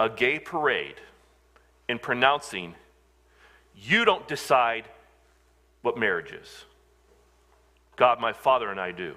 a 0.00 0.08
gay 0.08 0.38
parade 0.38 0.96
in 1.88 1.98
pronouncing, 1.98 2.74
You 3.74 4.04
don't 4.04 4.26
decide 4.26 4.84
what 5.82 5.96
marriage 5.96 6.32
is. 6.32 6.64
God, 7.96 8.20
my 8.20 8.32
Father, 8.32 8.70
and 8.70 8.80
I 8.80 8.92
do. 8.92 9.14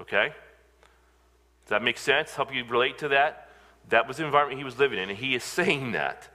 Okay? 0.00 0.28
Does 0.28 1.70
that 1.70 1.82
make 1.82 1.98
sense? 1.98 2.34
Help 2.34 2.54
you 2.54 2.64
relate 2.64 2.98
to 2.98 3.08
that? 3.08 3.48
That 3.88 4.08
was 4.08 4.16
the 4.16 4.24
environment 4.24 4.58
he 4.58 4.64
was 4.64 4.78
living 4.78 4.98
in, 4.98 5.10
and 5.10 5.18
he 5.18 5.34
is 5.34 5.44
saying 5.58 5.92
that. 5.92 6.28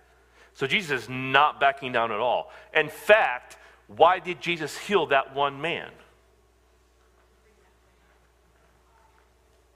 So 0.54 0.68
Jesus 0.68 1.04
is 1.04 1.10
not 1.10 1.60
backing 1.60 1.92
down 1.92 2.12
at 2.12 2.20
all. 2.20 2.52
In 2.74 2.90
fact, 2.90 3.58
why 3.88 4.20
did 4.20 4.42
Jesus 4.42 4.78
heal 4.78 5.08
that 5.08 5.36
one 5.36 5.62
man? 5.62 5.90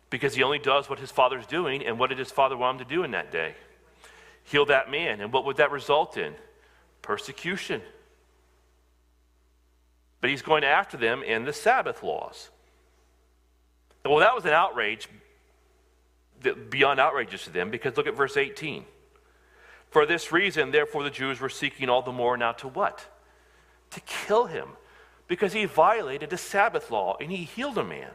Because 0.10 0.36
he 0.36 0.44
only 0.44 0.60
does 0.60 0.90
what 0.90 1.00
his 1.00 1.12
father's 1.12 1.46
doing, 1.46 1.86
and 1.86 2.00
what 2.00 2.10
did 2.10 2.18
his 2.18 2.32
father 2.32 2.58
want 2.58 2.80
him 2.80 2.88
to 2.88 2.96
do 2.96 3.04
in 3.04 3.12
that 3.12 3.32
day? 3.32 3.56
Heal 4.44 4.66
that 4.66 4.90
man. 4.90 5.22
And 5.22 5.32
what 5.32 5.46
would 5.46 5.58
that 5.58 5.72
result 5.72 6.18
in? 6.18 6.34
Persecution. 7.02 7.82
But 10.22 10.30
he's 10.30 10.42
going 10.42 10.64
after 10.64 10.98
them 10.98 11.24
in 11.24 11.46
the 11.46 11.54
Sabbath 11.54 12.04
laws. 12.04 12.50
Well, 14.04 14.20
that 14.20 14.34
was 14.34 14.46
an 14.46 14.52
outrage 14.52 15.08
beyond 16.70 17.00
outrageous 17.00 17.44
to 17.46 17.50
them 17.52 17.70
because 17.70 17.98
look 17.98 18.08
at 18.08 18.16
verse 18.16 18.38
18. 18.38 18.86
For 19.92 20.06
this 20.06 20.32
reason, 20.32 20.72
therefore, 20.72 21.04
the 21.04 21.10
Jews 21.10 21.40
were 21.40 21.50
seeking 21.50 21.90
all 21.90 22.02
the 22.02 22.12
more 22.12 22.38
now 22.38 22.52
to 22.54 22.68
what? 22.68 23.06
To 23.92 24.00
kill 24.02 24.46
him, 24.46 24.70
because 25.28 25.54
he 25.54 25.66
violated 25.66 26.30
the 26.30 26.38
Sabbath 26.38 26.92
law 26.92 27.18
and 27.20 27.32
he 27.32 27.44
healed 27.44 27.78
a 27.78 27.84
man. 27.84 28.12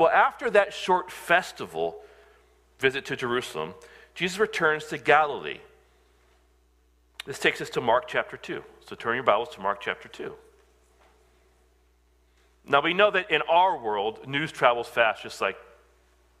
Well, 0.00 0.08
after 0.08 0.48
that 0.52 0.72
short 0.72 1.10
festival 1.10 2.00
visit 2.78 3.04
to 3.04 3.16
Jerusalem, 3.16 3.74
Jesus 4.14 4.38
returns 4.38 4.86
to 4.86 4.96
Galilee. 4.96 5.58
This 7.26 7.38
takes 7.38 7.60
us 7.60 7.68
to 7.70 7.82
Mark 7.82 8.08
chapter 8.08 8.38
2. 8.38 8.64
So 8.88 8.96
turn 8.96 9.16
your 9.16 9.24
Bibles 9.24 9.50
to 9.56 9.60
Mark 9.60 9.82
chapter 9.82 10.08
2. 10.08 10.32
Now, 12.66 12.80
we 12.80 12.94
know 12.94 13.10
that 13.10 13.30
in 13.30 13.42
our 13.42 13.76
world, 13.76 14.26
news 14.26 14.50
travels 14.50 14.88
fast 14.88 15.22
just 15.22 15.42
like 15.42 15.58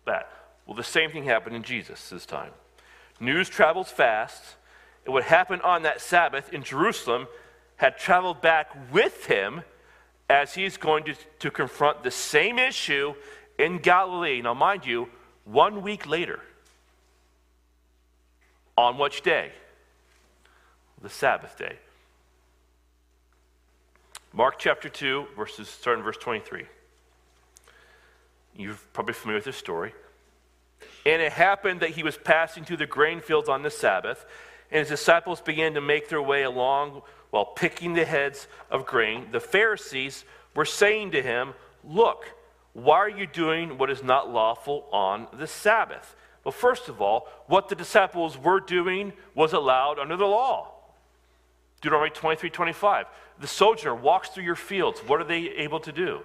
that. 0.06 0.32
Well, 0.66 0.74
the 0.74 0.82
same 0.82 1.10
thing 1.10 1.24
happened 1.24 1.54
in 1.54 1.62
Jesus' 1.62 2.24
time. 2.24 2.52
News 3.20 3.50
travels 3.50 3.90
fast, 3.90 4.42
and 5.04 5.12
what 5.12 5.24
happened 5.24 5.60
on 5.60 5.82
that 5.82 6.00
Sabbath 6.00 6.50
in 6.50 6.62
Jerusalem 6.62 7.26
had 7.76 7.98
traveled 7.98 8.40
back 8.40 8.70
with 8.90 9.26
him 9.26 9.64
as 10.30 10.54
he's 10.54 10.78
going 10.78 11.04
to, 11.04 11.14
to 11.40 11.50
confront 11.50 12.04
the 12.04 12.10
same 12.10 12.58
issue 12.58 13.12
in 13.60 13.78
Galilee. 13.78 14.40
Now, 14.40 14.54
mind 14.54 14.86
you, 14.86 15.08
one 15.44 15.82
week 15.82 16.06
later. 16.06 16.40
On 18.76 18.96
which 18.96 19.22
day? 19.22 19.52
The 21.02 21.10
Sabbath 21.10 21.58
day. 21.58 21.76
Mark 24.32 24.58
chapter 24.58 24.88
2, 24.88 25.26
verses 25.36 25.68
starting 25.68 26.02
verse 26.02 26.16
23. 26.16 26.64
You're 28.56 28.78
probably 28.92 29.14
familiar 29.14 29.38
with 29.38 29.44
this 29.44 29.56
story. 29.56 29.92
And 31.04 31.20
it 31.20 31.32
happened 31.32 31.80
that 31.80 31.90
he 31.90 32.02
was 32.02 32.16
passing 32.16 32.64
through 32.64 32.78
the 32.78 32.86
grain 32.86 33.20
fields 33.20 33.48
on 33.48 33.62
the 33.62 33.70
Sabbath, 33.70 34.24
and 34.70 34.80
his 34.80 34.88
disciples 34.88 35.40
began 35.40 35.74
to 35.74 35.80
make 35.80 36.08
their 36.08 36.22
way 36.22 36.44
along 36.44 37.02
while 37.30 37.44
picking 37.44 37.94
the 37.94 38.04
heads 38.04 38.46
of 38.70 38.86
grain. 38.86 39.28
The 39.30 39.40
Pharisees 39.40 40.24
were 40.54 40.64
saying 40.64 41.10
to 41.10 41.22
him, 41.22 41.54
Look, 41.82 42.26
why 42.72 42.98
are 42.98 43.08
you 43.08 43.26
doing 43.26 43.78
what 43.78 43.90
is 43.90 44.02
not 44.02 44.30
lawful 44.30 44.86
on 44.92 45.26
the 45.32 45.46
Sabbath? 45.46 46.14
Well, 46.44 46.52
first 46.52 46.88
of 46.88 47.00
all, 47.00 47.28
what 47.46 47.68
the 47.68 47.74
disciples 47.74 48.38
were 48.38 48.60
doing 48.60 49.12
was 49.34 49.52
allowed 49.52 49.98
under 49.98 50.16
the 50.16 50.26
law. 50.26 50.72
Deuteronomy 51.80 52.10
23 52.10 52.50
25. 52.50 53.06
The 53.40 53.46
sojourner 53.46 53.94
walks 53.94 54.28
through 54.28 54.44
your 54.44 54.54
fields. 54.54 55.00
What 55.00 55.20
are 55.20 55.24
they 55.24 55.48
able 55.50 55.80
to 55.80 55.92
do? 55.92 56.20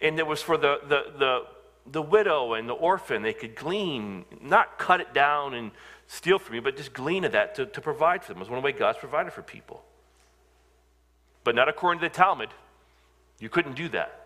And 0.00 0.18
it 0.18 0.26
was 0.26 0.42
for 0.42 0.56
the, 0.56 0.80
the, 0.86 1.12
the 1.18 1.42
the 1.90 2.02
widow 2.02 2.54
and 2.54 2.68
the 2.68 2.74
orphan, 2.74 3.22
they 3.22 3.32
could 3.32 3.54
glean, 3.54 4.24
not 4.42 4.78
cut 4.78 5.00
it 5.00 5.14
down 5.14 5.54
and 5.54 5.70
steal 6.06 6.38
from 6.38 6.54
you, 6.54 6.62
but 6.62 6.76
just 6.76 6.92
glean 6.92 7.24
of 7.24 7.32
that 7.32 7.54
to, 7.56 7.66
to 7.66 7.80
provide 7.80 8.24
for 8.24 8.32
them. 8.32 8.38
It 8.38 8.44
was 8.44 8.50
one 8.50 8.62
way 8.62 8.72
God's 8.72 8.98
provided 8.98 9.32
for 9.32 9.42
people. 9.42 9.84
But 11.44 11.54
not 11.54 11.68
according 11.68 12.00
to 12.00 12.06
the 12.06 12.14
Talmud. 12.14 12.50
You 13.38 13.48
couldn't 13.48 13.74
do 13.74 13.88
that. 13.90 14.25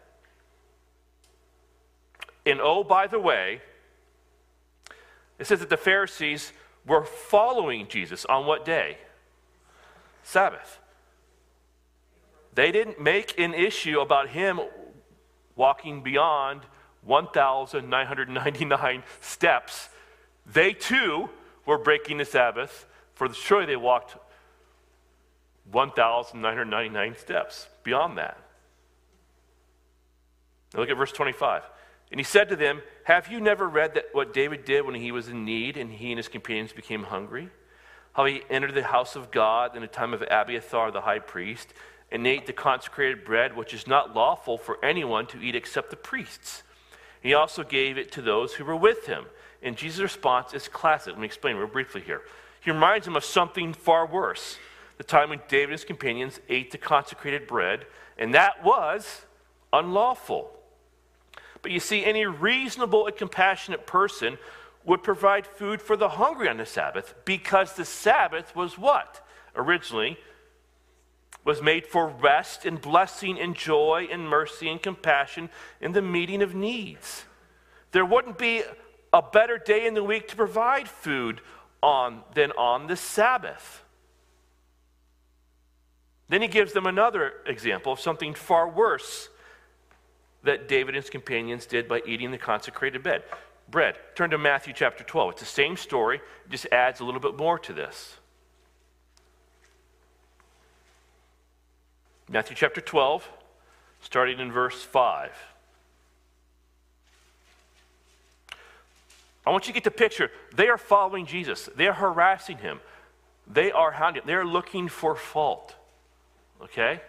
And 2.50 2.60
oh, 2.60 2.84
by 2.84 3.06
the 3.06 3.18
way, 3.18 3.60
it 5.38 5.46
says 5.46 5.60
that 5.60 5.70
the 5.70 5.76
Pharisees 5.76 6.52
were 6.86 7.04
following 7.04 7.88
Jesus 7.88 8.24
on 8.24 8.46
what 8.46 8.64
day? 8.64 8.98
Sabbath. 10.22 10.78
They 12.54 12.72
didn't 12.72 13.00
make 13.00 13.38
an 13.38 13.54
issue 13.54 14.00
about 14.00 14.30
him 14.30 14.60
walking 15.56 16.02
beyond 16.02 16.62
1,999 17.02 19.02
steps, 19.20 19.88
they 20.46 20.72
too 20.72 21.30
were 21.66 21.78
breaking 21.78 22.18
the 22.18 22.24
Sabbath, 22.24 22.86
for 23.14 23.32
surely 23.32 23.66
they 23.66 23.76
walked 23.76 24.16
1,999 25.70 27.16
steps 27.16 27.68
beyond 27.84 28.18
that. 28.18 28.36
Now 30.74 30.80
look 30.80 30.90
at 30.90 30.96
verse 30.96 31.12
25. 31.12 31.62
And 32.10 32.18
he 32.18 32.24
said 32.24 32.48
to 32.48 32.56
them, 32.56 32.82
Have 33.04 33.28
you 33.28 33.40
never 33.40 33.68
read 33.68 33.94
that 33.94 34.06
what 34.12 34.34
David 34.34 34.64
did 34.64 34.84
when 34.84 34.94
he 34.94 35.12
was 35.12 35.28
in 35.28 35.44
need 35.44 35.76
and 35.76 35.92
he 35.92 36.10
and 36.10 36.18
his 36.18 36.28
companions 36.28 36.72
became 36.72 37.04
hungry? 37.04 37.50
How 38.14 38.24
he 38.24 38.42
entered 38.50 38.74
the 38.74 38.82
house 38.82 39.14
of 39.14 39.30
God 39.30 39.76
in 39.76 39.82
the 39.82 39.88
time 39.88 40.12
of 40.12 40.22
Abiathar 40.22 40.90
the 40.90 41.02
high 41.02 41.20
priest 41.20 41.72
and 42.10 42.26
ate 42.26 42.46
the 42.46 42.52
consecrated 42.52 43.24
bread, 43.24 43.56
which 43.56 43.72
is 43.72 43.86
not 43.86 44.14
lawful 44.14 44.58
for 44.58 44.84
anyone 44.84 45.26
to 45.28 45.40
eat 45.40 45.54
except 45.54 45.90
the 45.90 45.96
priests. 45.96 46.64
He 47.20 47.34
also 47.34 47.62
gave 47.62 47.98
it 47.98 48.10
to 48.12 48.22
those 48.22 48.54
who 48.54 48.64
were 48.64 48.76
with 48.76 49.06
him. 49.06 49.26
And 49.62 49.76
Jesus' 49.76 50.00
response 50.00 50.52
is 50.54 50.66
classic. 50.68 51.12
Let 51.12 51.20
me 51.20 51.26
explain 51.26 51.56
real 51.56 51.68
briefly 51.68 52.00
here. 52.00 52.22
He 52.60 52.70
reminds 52.70 53.06
them 53.06 53.16
of 53.16 53.24
something 53.24 53.72
far 53.72 54.06
worse 54.06 54.58
the 54.98 55.04
time 55.04 55.30
when 55.30 55.40
David 55.48 55.70
and 55.70 55.72
his 55.72 55.84
companions 55.84 56.40
ate 56.50 56.72
the 56.72 56.78
consecrated 56.78 57.46
bread, 57.46 57.86
and 58.18 58.34
that 58.34 58.62
was 58.62 59.22
unlawful. 59.72 60.50
But 61.62 61.72
you 61.72 61.80
see, 61.80 62.04
any 62.04 62.26
reasonable 62.26 63.06
and 63.06 63.16
compassionate 63.16 63.86
person 63.86 64.38
would 64.84 65.02
provide 65.02 65.46
food 65.46 65.82
for 65.82 65.96
the 65.96 66.08
hungry 66.10 66.48
on 66.48 66.56
the 66.56 66.66
Sabbath 66.66 67.14
because 67.24 67.74
the 67.74 67.84
Sabbath 67.84 68.56
was 68.56 68.78
what? 68.78 69.26
Originally, 69.54 70.18
was 71.44 71.62
made 71.62 71.86
for 71.86 72.08
rest 72.08 72.64
and 72.64 72.80
blessing 72.80 73.38
and 73.38 73.54
joy 73.54 74.08
and 74.10 74.28
mercy 74.28 74.68
and 74.68 74.82
compassion 74.82 75.50
in 75.80 75.92
the 75.92 76.02
meeting 76.02 76.42
of 76.42 76.54
needs. 76.54 77.24
There 77.92 78.04
wouldn't 78.04 78.38
be 78.38 78.62
a 79.12 79.22
better 79.22 79.58
day 79.58 79.86
in 79.86 79.94
the 79.94 80.04
week 80.04 80.28
to 80.28 80.36
provide 80.36 80.88
food 80.88 81.40
on 81.82 82.22
than 82.34 82.52
on 82.52 82.86
the 82.86 82.96
Sabbath. 82.96 83.82
Then 86.28 86.42
he 86.42 86.48
gives 86.48 86.72
them 86.72 86.86
another 86.86 87.32
example 87.46 87.92
of 87.92 88.00
something 88.00 88.34
far 88.34 88.68
worse 88.68 89.28
that 90.42 90.68
David 90.68 90.94
and 90.94 91.02
his 91.02 91.10
companions 91.10 91.66
did 91.66 91.88
by 91.88 92.02
eating 92.06 92.30
the 92.30 92.38
consecrated 92.38 93.02
bread. 93.02 93.22
Bread. 93.70 93.96
Turn 94.14 94.30
to 94.30 94.38
Matthew 94.38 94.72
chapter 94.72 95.04
12. 95.04 95.32
It's 95.32 95.40
the 95.40 95.46
same 95.46 95.76
story, 95.76 96.16
it 96.16 96.50
just 96.50 96.66
adds 96.72 97.00
a 97.00 97.04
little 97.04 97.20
bit 97.20 97.36
more 97.36 97.58
to 97.60 97.72
this. 97.72 98.16
Matthew 102.28 102.54
chapter 102.54 102.80
12, 102.80 103.28
starting 104.02 104.38
in 104.38 104.52
verse 104.52 104.82
5. 104.82 105.30
I 109.44 109.50
want 109.50 109.66
you 109.66 109.72
to 109.72 109.74
get 109.74 109.84
the 109.84 109.90
picture. 109.90 110.30
They 110.54 110.68
are 110.68 110.78
following 110.78 111.26
Jesus, 111.26 111.68
they 111.74 111.88
are 111.88 111.92
harassing 111.92 112.58
him, 112.58 112.80
they 113.46 113.72
are 113.72 113.90
hounding 113.90 114.22
him, 114.22 114.26
they 114.26 114.34
are 114.34 114.46
looking 114.46 114.88
for 114.88 115.16
fault. 115.16 115.74
Okay? 116.62 117.00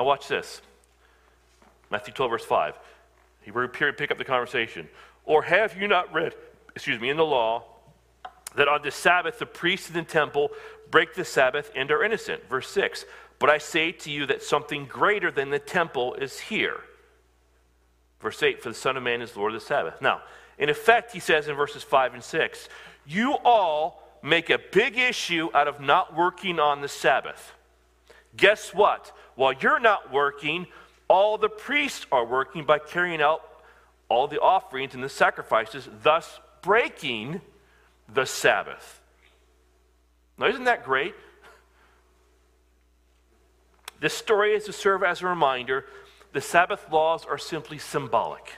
Now, 0.00 0.04
watch 0.04 0.28
this. 0.28 0.62
Matthew 1.90 2.14
12, 2.14 2.30
verse 2.30 2.44
5. 2.46 2.74
He 3.42 3.50
will 3.50 3.66
appear 3.66 3.88
and 3.88 3.98
pick 3.98 4.10
up 4.10 4.16
the 4.16 4.24
conversation. 4.24 4.88
Or 5.26 5.42
have 5.42 5.76
you 5.76 5.88
not 5.88 6.10
read, 6.10 6.32
excuse 6.74 6.98
me, 6.98 7.10
in 7.10 7.18
the 7.18 7.24
law, 7.26 7.64
that 8.54 8.66
on 8.66 8.80
the 8.80 8.90
Sabbath 8.90 9.38
the 9.38 9.44
priests 9.44 9.88
in 9.88 9.94
the 9.96 10.02
temple 10.02 10.52
break 10.90 11.12
the 11.12 11.24
Sabbath 11.26 11.70
and 11.76 11.90
are 11.90 12.02
innocent? 12.02 12.48
Verse 12.48 12.70
6. 12.70 13.04
But 13.38 13.50
I 13.50 13.58
say 13.58 13.92
to 13.92 14.10
you 14.10 14.24
that 14.24 14.42
something 14.42 14.86
greater 14.86 15.30
than 15.30 15.50
the 15.50 15.58
temple 15.58 16.14
is 16.14 16.40
here. 16.40 16.80
Verse 18.20 18.42
8. 18.42 18.62
For 18.62 18.70
the 18.70 18.74
Son 18.74 18.96
of 18.96 19.02
Man 19.02 19.20
is 19.20 19.36
Lord 19.36 19.54
of 19.54 19.60
the 19.60 19.66
Sabbath. 19.66 20.00
Now, 20.00 20.22
in 20.56 20.70
effect, 20.70 21.12
he 21.12 21.20
says 21.20 21.46
in 21.46 21.56
verses 21.56 21.82
5 21.82 22.14
and 22.14 22.24
6, 22.24 22.70
you 23.06 23.36
all 23.44 24.02
make 24.22 24.48
a 24.48 24.58
big 24.72 24.96
issue 24.96 25.50
out 25.52 25.68
of 25.68 25.78
not 25.78 26.16
working 26.16 26.58
on 26.58 26.80
the 26.80 26.88
Sabbath. 26.88 27.52
Guess 28.34 28.72
what? 28.72 29.12
While 29.40 29.54
you're 29.54 29.80
not 29.80 30.12
working, 30.12 30.66
all 31.08 31.38
the 31.38 31.48
priests 31.48 32.04
are 32.12 32.26
working 32.26 32.66
by 32.66 32.78
carrying 32.78 33.22
out 33.22 33.40
all 34.10 34.28
the 34.28 34.38
offerings 34.38 34.92
and 34.92 35.02
the 35.02 35.08
sacrifices, 35.08 35.88
thus 36.02 36.38
breaking 36.60 37.40
the 38.12 38.26
Sabbath. 38.26 39.00
Now, 40.36 40.48
isn't 40.48 40.64
that 40.64 40.84
great? 40.84 41.14
This 43.98 44.12
story 44.12 44.52
is 44.52 44.64
to 44.64 44.74
serve 44.74 45.02
as 45.02 45.22
a 45.22 45.26
reminder 45.26 45.86
the 46.34 46.42
Sabbath 46.42 46.92
laws 46.92 47.24
are 47.24 47.38
simply 47.38 47.78
symbolic, 47.78 48.52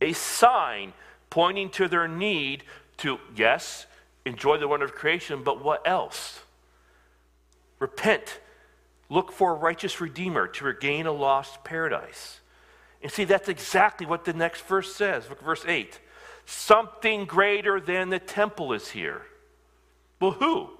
a 0.00 0.12
sign 0.12 0.92
pointing 1.28 1.70
to 1.70 1.88
their 1.88 2.06
need 2.06 2.62
to, 2.98 3.18
yes, 3.34 3.86
enjoy 4.24 4.58
the 4.58 4.68
wonder 4.68 4.86
of 4.86 4.94
creation, 4.94 5.42
but 5.42 5.60
what 5.60 5.84
else? 5.84 6.38
Repent. 7.80 8.38
Look 9.08 9.32
for 9.32 9.52
a 9.52 9.54
righteous 9.54 10.00
Redeemer 10.00 10.48
to 10.48 10.64
regain 10.64 11.06
a 11.06 11.12
lost 11.12 11.62
paradise. 11.64 12.40
And 13.02 13.12
see, 13.12 13.24
that's 13.24 13.48
exactly 13.48 14.06
what 14.06 14.24
the 14.24 14.32
next 14.32 14.62
verse 14.62 14.94
says. 14.94 15.28
Look 15.28 15.40
verse 15.42 15.64
8. 15.66 16.00
Something 16.44 17.24
greater 17.24 17.80
than 17.80 18.10
the 18.10 18.18
temple 18.18 18.72
is 18.72 18.88
here. 18.88 19.22
Well, 20.20 20.32
who? 20.32 20.70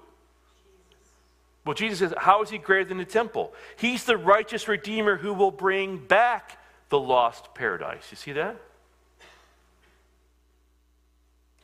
Well, 1.65 1.73
Jesus 1.73 1.99
says, 1.99 2.13
How 2.17 2.41
is 2.41 2.49
he 2.49 2.57
greater 2.57 2.85
than 2.85 2.97
the 2.97 3.05
temple? 3.05 3.53
He's 3.77 4.03
the 4.05 4.17
righteous 4.17 4.67
Redeemer 4.67 5.17
who 5.17 5.33
will 5.33 5.51
bring 5.51 5.97
back 5.97 6.57
the 6.89 6.99
lost 6.99 7.53
paradise. 7.53 8.07
You 8.09 8.17
see 8.17 8.31
that? 8.33 8.57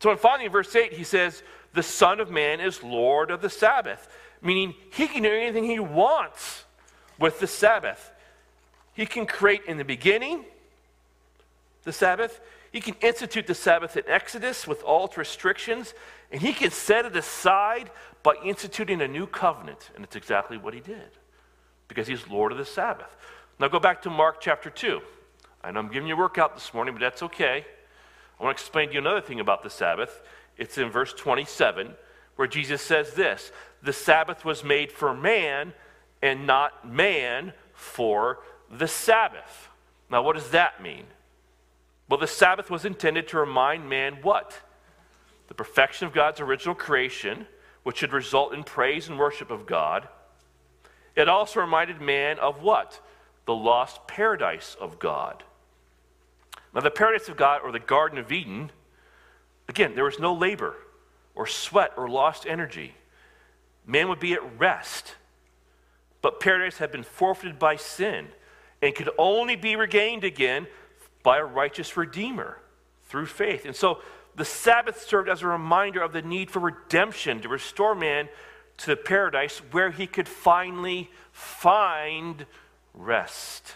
So, 0.01 0.15
finally, 0.17 0.45
in 0.45 0.51
verse 0.51 0.75
8, 0.75 0.91
he 0.91 1.05
says, 1.05 1.41
the 1.73 1.83
Son 1.83 2.19
of 2.19 2.29
Man 2.29 2.59
is 2.59 2.83
Lord 2.83 3.31
of 3.31 3.41
the 3.41 3.49
Sabbath, 3.49 4.07
meaning 4.43 4.75
he 4.91 5.07
can 5.07 5.23
do 5.23 5.31
anything 5.31 5.63
he 5.63 5.79
wants 5.79 6.65
with 7.17 7.39
the 7.39 7.47
Sabbath. 7.47 8.11
He 8.93 9.05
can 9.05 9.25
create 9.25 9.61
in 9.67 9.77
the 9.77 9.85
beginning 9.85 10.45
the 11.83 11.91
Sabbath, 11.91 12.39
he 12.71 12.79
can 12.79 12.95
institute 13.01 13.45
the 13.45 13.55
Sabbath 13.55 13.97
in 13.97 14.03
Exodus 14.07 14.65
with 14.67 14.81
all 14.83 15.05
its 15.05 15.17
restrictions, 15.17 15.93
and 16.31 16.41
he 16.41 16.53
can 16.53 16.71
set 16.71 17.05
it 17.05 17.15
aside 17.15 17.91
by 18.23 18.35
instituting 18.43 19.01
a 19.01 19.07
new 19.07 19.27
covenant. 19.27 19.91
And 19.95 20.03
it's 20.03 20.15
exactly 20.15 20.57
what 20.57 20.73
he 20.73 20.79
did 20.79 21.11
because 21.87 22.07
he's 22.07 22.27
Lord 22.27 22.51
of 22.51 22.57
the 22.57 22.65
Sabbath. 22.65 23.15
Now 23.59 23.67
go 23.67 23.79
back 23.79 24.01
to 24.03 24.09
Mark 24.09 24.41
chapter 24.41 24.69
2. 24.69 25.01
I 25.63 25.71
know 25.71 25.79
I'm 25.79 25.89
giving 25.89 26.07
you 26.07 26.15
a 26.15 26.17
workout 26.17 26.55
this 26.55 26.73
morning, 26.73 26.93
but 26.93 27.01
that's 27.01 27.21
okay. 27.23 27.65
I 28.39 28.43
want 28.43 28.57
to 28.57 28.61
explain 28.61 28.87
to 28.87 28.93
you 28.93 28.99
another 28.99 29.21
thing 29.21 29.39
about 29.39 29.61
the 29.61 29.69
Sabbath. 29.69 30.21
It's 30.57 30.77
in 30.77 30.89
verse 30.89 31.13
27 31.13 31.93
where 32.35 32.47
Jesus 32.47 32.81
says 32.81 33.13
this 33.13 33.51
The 33.83 33.93
Sabbath 33.93 34.43
was 34.43 34.63
made 34.63 34.91
for 34.91 35.13
man 35.13 35.73
and 36.21 36.47
not 36.47 36.87
man 36.89 37.53
for 37.73 38.39
the 38.71 38.87
Sabbath. 38.87 39.69
Now, 40.09 40.23
what 40.23 40.35
does 40.35 40.49
that 40.49 40.81
mean? 40.81 41.03
Well, 42.09 42.19
the 42.19 42.27
Sabbath 42.27 42.69
was 42.69 42.85
intended 42.85 43.27
to 43.29 43.37
remind 43.37 43.89
man 43.89 44.19
what? 44.21 44.59
The 45.47 45.53
perfection 45.53 46.07
of 46.07 46.13
God's 46.13 46.39
original 46.39 46.75
creation, 46.75 47.45
which 47.83 47.97
should 47.97 48.13
result 48.13 48.53
in 48.53 48.63
praise 48.63 49.09
and 49.09 49.19
worship 49.19 49.51
of 49.51 49.65
God. 49.65 50.07
It 51.15 51.29
also 51.29 51.59
reminded 51.59 52.01
man 52.01 52.39
of 52.39 52.61
what? 52.61 52.99
The 53.45 53.53
lost 53.53 54.07
paradise 54.07 54.75
of 54.79 54.97
God. 54.97 55.43
Now, 56.73 56.81
the 56.81 56.89
paradise 56.89 57.29
of 57.29 57.37
God, 57.37 57.61
or 57.63 57.71
the 57.71 57.79
Garden 57.79 58.17
of 58.17 58.31
Eden, 58.31 58.71
Again, 59.67 59.95
there 59.95 60.03
was 60.03 60.19
no 60.19 60.33
labor 60.33 60.75
or 61.35 61.47
sweat 61.47 61.93
or 61.97 62.09
lost 62.09 62.45
energy. 62.45 62.95
Man 63.85 64.09
would 64.09 64.19
be 64.19 64.33
at 64.33 64.59
rest. 64.59 65.15
But 66.21 66.39
paradise 66.39 66.77
had 66.77 66.91
been 66.91 67.03
forfeited 67.03 67.59
by 67.59 67.75
sin 67.75 68.27
and 68.81 68.95
could 68.95 69.09
only 69.17 69.55
be 69.55 69.75
regained 69.75 70.23
again 70.23 70.67
by 71.21 71.37
a 71.37 71.43
righteous 71.43 71.95
Redeemer 71.97 72.57
through 73.03 73.25
faith. 73.25 73.65
And 73.65 73.75
so 73.75 74.01
the 74.35 74.45
Sabbath 74.45 75.01
served 75.01 75.29
as 75.29 75.41
a 75.41 75.47
reminder 75.47 76.01
of 76.01 76.13
the 76.13 76.21
need 76.21 76.49
for 76.49 76.59
redemption 76.59 77.41
to 77.41 77.49
restore 77.49 77.95
man 77.95 78.29
to 78.77 78.95
paradise 78.95 79.59
where 79.71 79.91
he 79.91 80.07
could 80.07 80.27
finally 80.27 81.11
find 81.31 82.45
rest. 82.93 83.75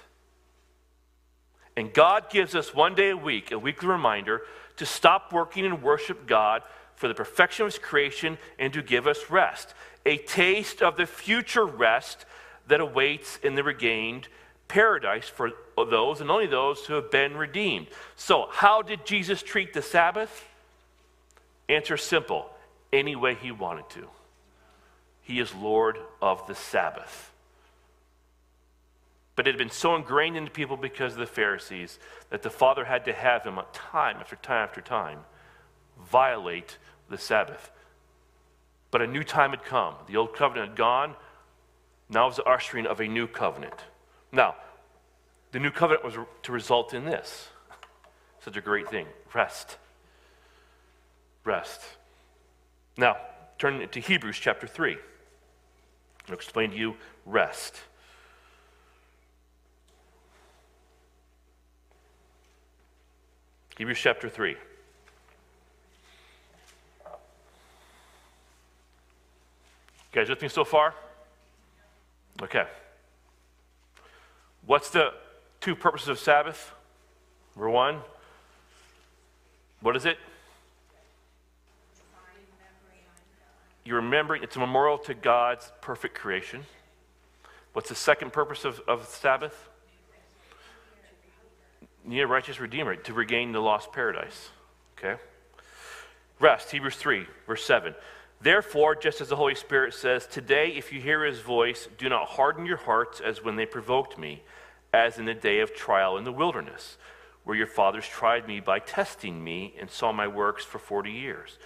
And 1.75 1.93
God 1.93 2.29
gives 2.31 2.55
us 2.55 2.73
one 2.73 2.95
day 2.95 3.11
a 3.11 3.17
week, 3.17 3.51
a 3.51 3.59
weekly 3.59 3.87
reminder 3.87 4.41
to 4.77 4.85
stop 4.85 5.31
working 5.31 5.65
and 5.65 5.83
worship 5.83 6.25
God 6.25 6.63
for 6.95 7.07
the 7.07 7.13
perfection 7.13 7.65
of 7.65 7.71
His 7.71 7.79
creation 7.79 8.39
and 8.57 8.73
to 8.73 8.81
give 8.81 9.05
us 9.05 9.29
rest. 9.29 9.75
A 10.07 10.17
taste 10.17 10.81
of 10.81 10.95
the 10.95 11.05
future 11.05 11.65
rest 11.65 12.25
that 12.67 12.79
awaits 12.79 13.37
in 13.43 13.55
the 13.55 13.63
regained 13.63 14.29
paradise 14.69 15.27
for 15.27 15.51
those 15.75 16.21
and 16.21 16.31
only 16.31 16.47
those 16.47 16.85
who 16.85 16.93
have 16.93 17.11
been 17.11 17.35
redeemed. 17.35 17.87
So, 18.15 18.47
how 18.49 18.81
did 18.81 19.05
Jesus 19.05 19.43
treat 19.43 19.73
the 19.73 19.81
Sabbath? 19.81 20.47
Answer 21.67 21.97
simple 21.97 22.49
any 22.93 23.15
way 23.17 23.35
He 23.35 23.51
wanted 23.51 23.89
to. 23.91 24.07
He 25.21 25.39
is 25.39 25.53
Lord 25.53 25.97
of 26.21 26.47
the 26.47 26.55
Sabbath. 26.55 27.33
But 29.35 29.45
it 29.45 29.51
had 29.51 29.59
been 29.59 29.69
so 29.69 29.95
ingrained 29.95 30.37
into 30.37 30.49
people 30.49 30.77
because 30.77 31.13
of 31.13 31.19
the 31.19 31.25
Pharisees 31.25 31.99
that 32.29 32.43
the 32.43 32.49
Father 32.49 32.85
had 32.85 33.03
to 33.05 33.13
have 33.13 33.43
him 33.43 33.59
time 33.73 34.17
after 34.17 34.37
time 34.37 34.63
after 34.63 34.81
time 34.81 35.19
violate 36.09 36.77
the 37.09 37.17
Sabbath. 37.17 37.71
But 38.91 39.01
a 39.01 39.07
new 39.07 39.23
time 39.23 39.51
had 39.51 39.63
come. 39.63 39.95
The 40.07 40.17
old 40.17 40.33
covenant 40.33 40.69
had 40.69 40.77
gone. 40.77 41.15
Now 42.09 42.27
was 42.27 42.37
the 42.37 42.43
ushering 42.43 42.85
of 42.85 42.99
a 42.99 43.07
new 43.07 43.27
covenant. 43.27 43.75
Now, 44.31 44.55
the 45.51 45.59
new 45.59 45.71
covenant 45.71 46.05
was 46.05 46.15
to 46.43 46.51
result 46.51 46.93
in 46.93 47.05
this. 47.05 47.49
Such 48.39 48.57
a 48.57 48.61
great 48.61 48.89
thing 48.89 49.07
rest. 49.33 49.77
Rest. 51.43 51.81
Now, 52.97 53.17
turn 53.57 53.87
to 53.87 53.99
Hebrews 53.99 54.37
chapter 54.37 54.67
3. 54.67 54.97
I'll 56.27 56.33
explain 56.33 56.71
to 56.71 56.77
you 56.77 56.95
rest. 57.25 57.75
Hebrews 63.77 63.99
chapter 63.99 64.27
3. 64.27 64.57
You 70.17 70.23
guys 70.23 70.29
with 70.31 70.41
me 70.41 70.47
so 70.47 70.63
far? 70.63 70.95
Okay. 72.41 72.65
What's 74.65 74.89
the 74.89 75.13
two 75.61 75.75
purposes 75.75 76.07
of 76.07 76.17
Sabbath? 76.17 76.73
Number 77.55 77.69
one, 77.69 77.99
what 79.81 79.95
is 79.95 80.07
it? 80.07 80.17
You're 83.85 83.97
remembering, 83.97 84.41
it's 84.41 84.55
a 84.55 84.59
memorial 84.59 84.97
to 84.97 85.13
God's 85.13 85.71
perfect 85.81 86.15
creation. 86.15 86.63
What's 87.73 87.89
the 87.89 87.93
second 87.93 88.33
purpose 88.33 88.65
of, 88.65 88.81
of 88.87 89.05
Sabbath? 89.05 89.69
Yeah, 92.09 92.23
righteous 92.23 92.59
redeemer, 92.59 92.95
to 92.95 93.13
regain 93.13 93.51
the 93.51 93.61
lost 93.61 93.91
paradise. 93.91 94.49
Okay? 94.97 95.21
Rest, 96.39 96.71
Hebrews 96.71 96.95
3, 96.95 97.27
verse 97.45 97.63
7. 97.63 97.93
Therefore, 98.39 98.95
just 98.95 99.19
as 99.19 99.29
the 99.29 99.35
Holy 99.35 99.55
Spirit 99.55 99.93
says, 99.93 100.27
Today, 100.27 100.73
if 100.75 100.93
you 100.93 101.01
hear 101.01 101.25
his 101.25 101.39
voice, 101.39 101.87
do 101.97 102.07
not 102.07 102.27
harden 102.27 102.65
your 102.65 102.77
hearts 102.77 103.19
as 103.19 103.43
when 103.43 103.55
they 103.55 103.65
provoked 103.65 104.17
me, 104.17 104.43
as 104.93 105.17
in 105.17 105.25
the 105.25 105.33
day 105.33 105.59
of 105.59 105.73
trial 105.73 106.17
in 106.17 106.23
the 106.23 106.31
wilderness, 106.31 106.97
where 107.43 107.57
your 107.57 107.67
fathers 107.67 108.07
tried 108.07 108.47
me 108.47 108.59
by 108.59 108.79
testing 108.79 109.43
me 109.43 109.73
and 109.79 109.89
saw 109.89 110.11
my 110.11 110.27
works 110.27 110.63
for 110.63 110.77
40 110.77 111.11
years. 111.11 111.57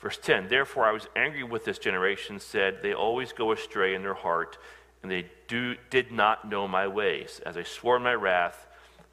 Verse 0.00 0.18
10 0.18 0.48
Therefore, 0.48 0.84
I 0.84 0.92
was 0.92 1.06
angry 1.14 1.44
with 1.44 1.64
this 1.64 1.78
generation, 1.78 2.40
said, 2.40 2.78
They 2.82 2.92
always 2.92 3.32
go 3.32 3.52
astray 3.52 3.94
in 3.94 4.02
their 4.02 4.14
heart, 4.14 4.58
and 5.02 5.12
they 5.12 5.26
do, 5.46 5.76
did 5.90 6.10
not 6.10 6.48
know 6.48 6.66
my 6.66 6.88
ways. 6.88 7.40
As 7.46 7.56
I 7.56 7.62
swore 7.62 7.96
in 7.96 8.02
my 8.02 8.14
wrath, 8.14 8.66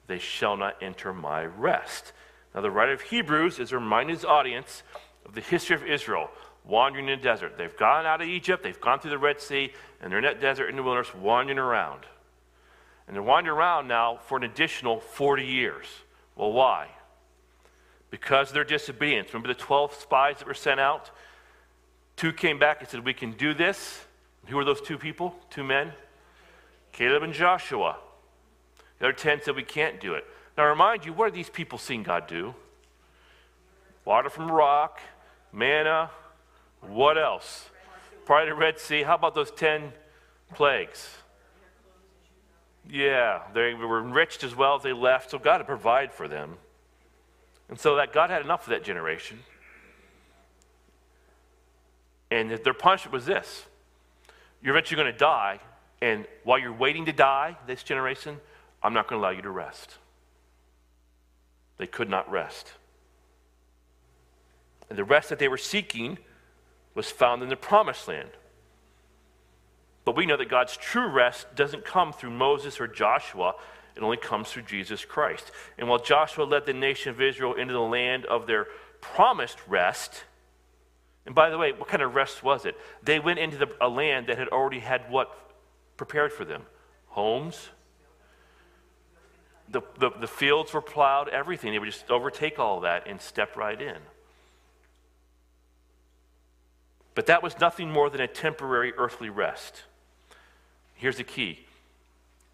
they 0.07 0.19
shall 0.19 0.57
not 0.57 0.81
enter 0.81 1.13
my 1.13 1.45
rest. 1.45 2.11
Now, 2.55 2.61
the 2.61 2.71
writer 2.71 2.93
of 2.93 3.01
Hebrews 3.01 3.59
is 3.59 3.71
reminding 3.71 4.15
his 4.15 4.25
audience 4.25 4.81
of 5.25 5.35
the 5.35 5.41
history 5.41 5.75
of 5.75 5.85
Israel 5.85 6.31
wandering 6.67 7.07
in 7.07 7.19
the 7.19 7.23
desert. 7.23 7.57
They've 7.57 7.75
gone 7.75 8.05
out 8.05 8.21
of 8.21 8.27
Egypt, 8.27 8.63
they've 8.63 8.79
gone 8.79 8.99
through 8.99 9.11
the 9.11 9.17
Red 9.17 9.39
Sea, 9.39 9.71
and 10.01 10.11
they're 10.11 10.19
in 10.19 10.25
that 10.25 10.41
desert 10.41 10.69
in 10.69 10.75
the 10.75 10.83
wilderness 10.83 11.13
wandering 11.15 11.57
around. 11.57 12.01
And 13.07 13.15
they're 13.15 13.23
wandering 13.23 13.57
around 13.57 13.87
now 13.87 14.19
for 14.25 14.37
an 14.37 14.43
additional 14.43 14.99
40 14.99 15.45
years. 15.45 15.85
Well, 16.35 16.51
why? 16.51 16.89
Because 18.11 18.49
of 18.49 18.53
their 18.53 18.65
disobedience. 18.65 19.33
Remember 19.33 19.47
the 19.47 19.59
12 19.59 19.93
spies 19.93 20.39
that 20.39 20.47
were 20.47 20.53
sent 20.53 20.79
out? 20.79 21.09
Two 22.17 22.33
came 22.33 22.59
back 22.59 22.81
and 22.81 22.89
said, 22.89 23.05
We 23.05 23.13
can 23.13 23.31
do 23.31 23.53
this. 23.53 24.01
Who 24.47 24.57
were 24.57 24.65
those 24.65 24.81
two 24.81 24.97
people? 24.97 25.35
Two 25.49 25.63
men? 25.63 25.93
Caleb 26.91 27.23
and 27.23 27.33
Joshua. 27.33 27.97
The 28.99 29.05
other 29.05 29.13
10 29.13 29.41
said, 29.43 29.55
We 29.55 29.63
can't 29.63 29.99
do 29.99 30.15
it. 30.15 30.25
Now, 30.57 30.63
I 30.63 30.67
remind 30.67 31.05
you, 31.05 31.13
what 31.13 31.27
are 31.27 31.31
these 31.31 31.49
people 31.49 31.77
seeing 31.77 32.03
God 32.03 32.27
do? 32.27 32.55
Water 34.03 34.29
from 34.29 34.49
rock, 34.49 34.99
manna, 35.51 36.09
what 36.81 37.17
else? 37.17 37.69
Probably 38.25 38.49
the 38.49 38.55
Red 38.55 38.79
Sea. 38.79 39.03
How 39.03 39.15
about 39.15 39.35
those 39.35 39.51
10 39.51 39.93
plagues? 40.53 41.09
Yeah, 42.89 43.41
they 43.53 43.73
were 43.73 44.01
enriched 44.01 44.43
as 44.43 44.55
well 44.55 44.75
as 44.75 44.83
they 44.83 44.93
left, 44.93 45.31
so 45.31 45.39
God 45.39 45.57
had 45.57 45.67
provided 45.67 46.13
for 46.13 46.27
them. 46.27 46.57
And 47.69 47.79
so 47.79 47.97
that 47.97 48.13
God 48.13 48.29
had 48.29 48.41
enough 48.41 48.63
for 48.63 48.69
that 48.69 48.83
generation. 48.83 49.39
And 52.31 52.51
their 52.51 52.73
punishment 52.73 53.13
was 53.13 53.25
this 53.25 53.65
you're 54.61 54.73
eventually 54.73 55.01
going 55.01 55.13
to 55.13 55.17
die, 55.17 55.59
and 56.01 56.25
while 56.43 56.59
you're 56.59 56.73
waiting 56.73 57.05
to 57.05 57.13
die, 57.13 57.57
this 57.67 57.83
generation, 57.83 58.39
I'm 58.81 58.93
not 58.93 59.07
going 59.07 59.21
to 59.21 59.25
allow 59.25 59.33
you 59.33 59.41
to 59.43 59.49
rest. 59.49 59.97
They 61.77 61.87
could 61.87 62.09
not 62.09 62.29
rest. 62.29 62.73
And 64.89 64.97
the 64.97 65.03
rest 65.03 65.29
that 65.29 65.39
they 65.39 65.47
were 65.47 65.57
seeking 65.57 66.17
was 66.97 67.11
found 67.11 67.43
in 67.43 67.49
the 67.49 67.55
promised 67.55 68.07
land. 68.07 68.31
But 70.03 70.15
we 70.15 70.25
know 70.25 70.35
that 70.35 70.49
God's 70.49 70.75
true 70.75 71.07
rest 71.07 71.45
doesn't 71.55 71.85
come 71.85 72.11
through 72.11 72.31
Moses 72.31 72.81
or 72.81 72.87
Joshua, 72.87 73.53
it 73.95 74.01
only 74.01 74.17
comes 74.17 74.49
through 74.49 74.63
Jesus 74.63 75.05
Christ. 75.05 75.51
And 75.77 75.87
while 75.87 75.99
Joshua 75.99 76.43
led 76.43 76.65
the 76.65 76.73
nation 76.73 77.11
of 77.11 77.21
Israel 77.21 77.53
into 77.53 77.73
the 77.73 77.79
land 77.79 78.25
of 78.25 78.47
their 78.47 78.65
promised 78.99 79.59
rest, 79.67 80.23
and 81.27 81.35
by 81.35 81.51
the 81.51 81.57
way, 81.59 81.71
what 81.71 81.87
kind 81.87 82.01
of 82.01 82.15
rest 82.15 82.41
was 82.43 82.65
it? 82.65 82.75
They 83.03 83.19
went 83.19 83.37
into 83.37 83.57
the, 83.57 83.67
a 83.79 83.87
land 83.87 84.25
that 84.27 84.39
had 84.39 84.47
already 84.47 84.79
had 84.79 85.11
what 85.11 85.29
prepared 85.97 86.33
for 86.33 86.45
them? 86.45 86.63
Homes. 87.09 87.69
The, 89.69 89.81
the, 89.99 90.09
the 90.19 90.27
fields 90.27 90.73
were 90.73 90.81
plowed, 90.81 91.29
everything. 91.29 91.73
They 91.73 91.79
would 91.79 91.91
just 91.91 92.09
overtake 92.09 92.57
all 92.57 92.79
that 92.81 93.05
and 93.05 93.21
step 93.21 93.55
right 93.55 93.79
in. 93.79 93.97
But 97.17 97.25
that 97.25 97.41
was 97.41 97.59
nothing 97.59 97.91
more 97.91 98.11
than 98.11 98.21
a 98.21 98.27
temporary 98.27 98.93
earthly 98.95 99.31
rest. 99.31 99.85
Here's 100.93 101.17
the 101.17 101.23
key 101.23 101.65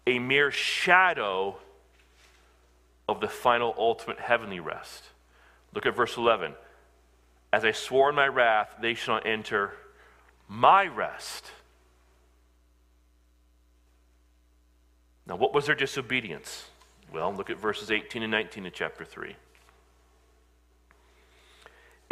a 0.06 0.18
mere 0.18 0.50
shadow 0.50 1.58
of 3.06 3.20
the 3.20 3.28
final, 3.28 3.74
ultimate 3.76 4.18
heavenly 4.18 4.60
rest. 4.60 5.04
Look 5.74 5.84
at 5.84 5.94
verse 5.94 6.16
11. 6.16 6.54
As 7.52 7.66
I 7.66 7.72
swore 7.72 8.08
in 8.08 8.14
my 8.14 8.26
wrath, 8.26 8.76
they 8.80 8.94
shall 8.94 9.16
not 9.16 9.26
enter 9.26 9.72
my 10.48 10.86
rest. 10.86 11.44
Now, 15.26 15.36
what 15.36 15.52
was 15.52 15.66
their 15.66 15.74
disobedience? 15.74 16.70
Well, 17.12 17.34
look 17.34 17.50
at 17.50 17.58
verses 17.58 17.90
18 17.90 18.22
and 18.22 18.30
19 18.30 18.64
in 18.64 18.72
chapter 18.74 19.04
3. 19.04 19.36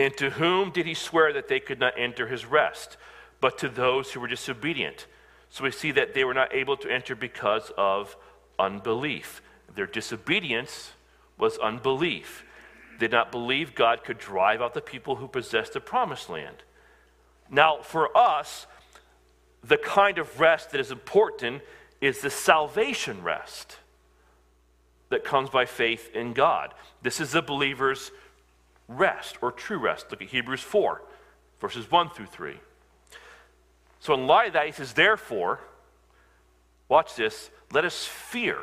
And 0.03 0.17
to 0.17 0.31
whom 0.31 0.73
did 0.73 0.85
he 0.85 0.95
swear 0.95 1.33
that 1.33 1.47
they 1.47 1.61
could 1.61 1.79
not 1.79 1.95
enter 1.97 2.27
his 2.27 2.45
rest? 2.45 2.97
But 3.41 3.57
to 3.59 3.69
those 3.69 4.11
who 4.11 4.19
were 4.19 4.27
disobedient. 4.27 5.07
So 5.49 5.63
we 5.63 5.71
see 5.71 5.93
that 5.93 6.13
they 6.13 6.25
were 6.25 6.35
not 6.35 6.53
able 6.53 6.77
to 6.79 6.91
enter 6.91 7.15
because 7.15 7.71
of 7.79 8.17
unbelief. 8.59 9.41
Their 9.73 9.87
disobedience 9.87 10.91
was 11.39 11.57
unbelief. 11.59 12.45
They 12.99 13.07
did 13.07 13.13
not 13.13 13.31
believe 13.31 13.77
God 13.77 14.03
could 14.03 14.19
drive 14.19 14.61
out 14.61 14.75
the 14.75 14.81
people 14.81 15.17
who 15.17 15.29
possessed 15.29 15.75
the 15.75 15.81
promised 15.81 16.29
land. 16.29 16.65
Now, 17.49 17.81
for 17.83 18.17
us, 18.17 18.67
the 19.63 19.79
kind 19.79 20.19
of 20.19 20.41
rest 20.41 20.73
that 20.73 20.81
is 20.81 20.91
important 20.91 21.63
is 22.01 22.23
the 22.23 22.31
salvation 22.31 23.23
rest 23.23 23.77
that 25.11 25.23
comes 25.23 25.49
by 25.49 25.65
faith 25.65 26.11
in 26.13 26.33
God. 26.33 26.75
This 27.03 27.21
is 27.21 27.31
the 27.31 27.43
believer's 27.43 28.11
rest 28.89 29.39
or 29.43 29.53
true 29.53 29.79
rest. 29.79 30.07
Look 30.11 30.23
at 30.23 30.29
Hebrews 30.29 30.61
4, 30.61 31.03
verses 31.61 31.91
1 31.91 32.11
through 32.11 32.27
3. 32.27 32.57
So, 34.01 34.15
in 34.15 34.27
light 34.27 34.49
of 34.49 34.53
that, 34.55 34.67
he 34.67 34.73
says, 34.73 34.95
Therefore, 34.95 35.61
watch 36.89 37.15
this, 37.15 37.51
let 37.73 37.85
us 37.85 38.05
fear. 38.05 38.59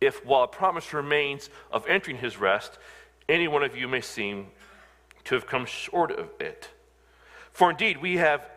If 0.00 0.24
while 0.26 0.42
a 0.42 0.48
promise 0.48 0.92
remains 0.92 1.48
of 1.70 1.86
entering 1.86 2.18
his 2.18 2.38
rest, 2.38 2.78
any 3.28 3.48
one 3.48 3.62
of 3.62 3.76
you 3.76 3.88
may 3.88 4.00
seem 4.00 4.48
to 5.24 5.34
have 5.34 5.46
come 5.46 5.64
short 5.64 6.10
of 6.10 6.28
it. 6.40 6.70
For 7.52 7.70
indeed, 7.70 8.02
we 8.02 8.16
have 8.16 8.50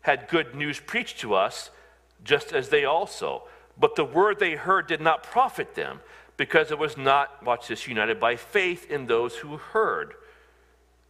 had 0.00 0.28
good 0.28 0.54
news 0.54 0.80
preached 0.80 1.20
to 1.20 1.34
us, 1.34 1.70
just 2.24 2.52
as 2.52 2.70
they 2.70 2.84
also. 2.84 3.42
But 3.78 3.94
the 3.94 4.04
word 4.04 4.38
they 4.38 4.52
heard 4.52 4.86
did 4.86 5.00
not 5.00 5.22
profit 5.22 5.74
them 5.74 6.00
because 6.38 6.70
it 6.70 6.78
was 6.78 6.96
not, 6.96 7.44
watch 7.44 7.68
this, 7.68 7.86
united 7.86 8.18
by 8.18 8.36
faith 8.36 8.90
in 8.90 9.06
those 9.06 9.34
who 9.34 9.58
heard. 9.58 10.14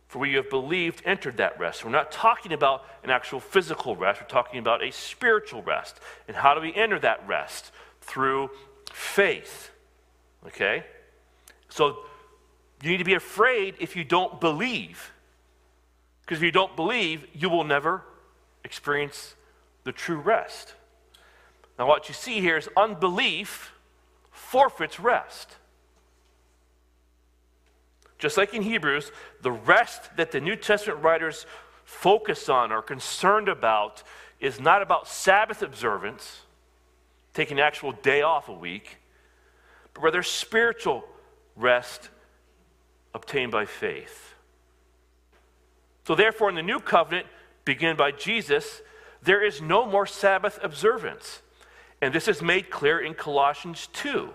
For 0.08 0.18
we 0.18 0.32
have 0.32 0.48
believed 0.48 1.02
entered 1.04 1.36
that 1.36 1.60
rest. 1.60 1.84
We're 1.84 1.90
not 1.90 2.10
talking 2.10 2.54
about 2.54 2.84
an 3.04 3.10
actual 3.10 3.38
physical 3.38 3.94
rest, 3.94 4.22
we're 4.22 4.26
talking 4.26 4.58
about 4.58 4.82
a 4.82 4.90
spiritual 4.90 5.62
rest. 5.62 6.00
And 6.26 6.36
how 6.36 6.54
do 6.54 6.62
we 6.62 6.74
enter 6.74 6.98
that 7.00 7.28
rest? 7.28 7.70
Through 8.00 8.50
faith. 8.90 9.70
Okay? 10.46 10.82
So 11.68 11.98
you 12.82 12.90
need 12.90 12.98
to 12.98 13.04
be 13.04 13.14
afraid 13.14 13.74
if 13.80 13.96
you 13.96 14.04
don't 14.04 14.40
believe. 14.40 15.12
Because 16.22 16.38
if 16.38 16.42
you 16.42 16.52
don't 16.52 16.74
believe, 16.74 17.26
you 17.34 17.50
will 17.50 17.64
never 17.64 18.02
experience 18.64 19.34
the 19.84 19.92
true 19.92 20.18
rest. 20.18 20.74
Now, 21.78 21.86
what 21.86 22.08
you 22.08 22.14
see 22.14 22.40
here 22.40 22.56
is 22.56 22.68
unbelief 22.78 23.72
forfeits 24.50 24.98
rest. 24.98 25.56
Just 28.18 28.38
like 28.38 28.54
in 28.54 28.62
Hebrews, 28.62 29.12
the 29.42 29.52
rest 29.52 30.16
that 30.16 30.32
the 30.32 30.40
New 30.40 30.56
Testament 30.56 31.02
writers 31.02 31.44
focus 31.84 32.48
on 32.48 32.72
or 32.72 32.80
concerned 32.80 33.48
about 33.48 34.02
is 34.40 34.58
not 34.58 34.80
about 34.80 35.06
Sabbath 35.06 35.62
observance, 35.62 36.40
taking 37.34 37.58
an 37.58 37.64
actual 37.64 37.92
day 37.92 38.22
off 38.22 38.48
a 38.48 38.52
week, 38.52 38.96
but 39.92 40.02
rather 40.02 40.22
spiritual 40.22 41.04
rest 41.54 42.08
obtained 43.14 43.52
by 43.52 43.66
faith. 43.66 44.34
So, 46.06 46.14
therefore, 46.14 46.48
in 46.48 46.54
the 46.54 46.62
new 46.62 46.80
covenant, 46.80 47.26
begun 47.66 47.96
by 47.96 48.12
Jesus, 48.12 48.80
there 49.22 49.44
is 49.44 49.60
no 49.60 49.84
more 49.84 50.06
Sabbath 50.06 50.58
observance. 50.62 51.42
And 52.00 52.14
this 52.14 52.28
is 52.28 52.40
made 52.40 52.70
clear 52.70 53.00
in 53.00 53.14
Colossians 53.14 53.88
2, 53.92 54.30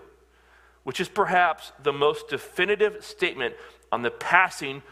which 0.82 1.00
is 1.00 1.08
perhaps 1.08 1.72
the 1.82 1.92
most 1.92 2.28
definitive 2.28 3.04
statement 3.04 3.54
on 3.90 4.02
the 4.02 4.10
passing 4.10 4.82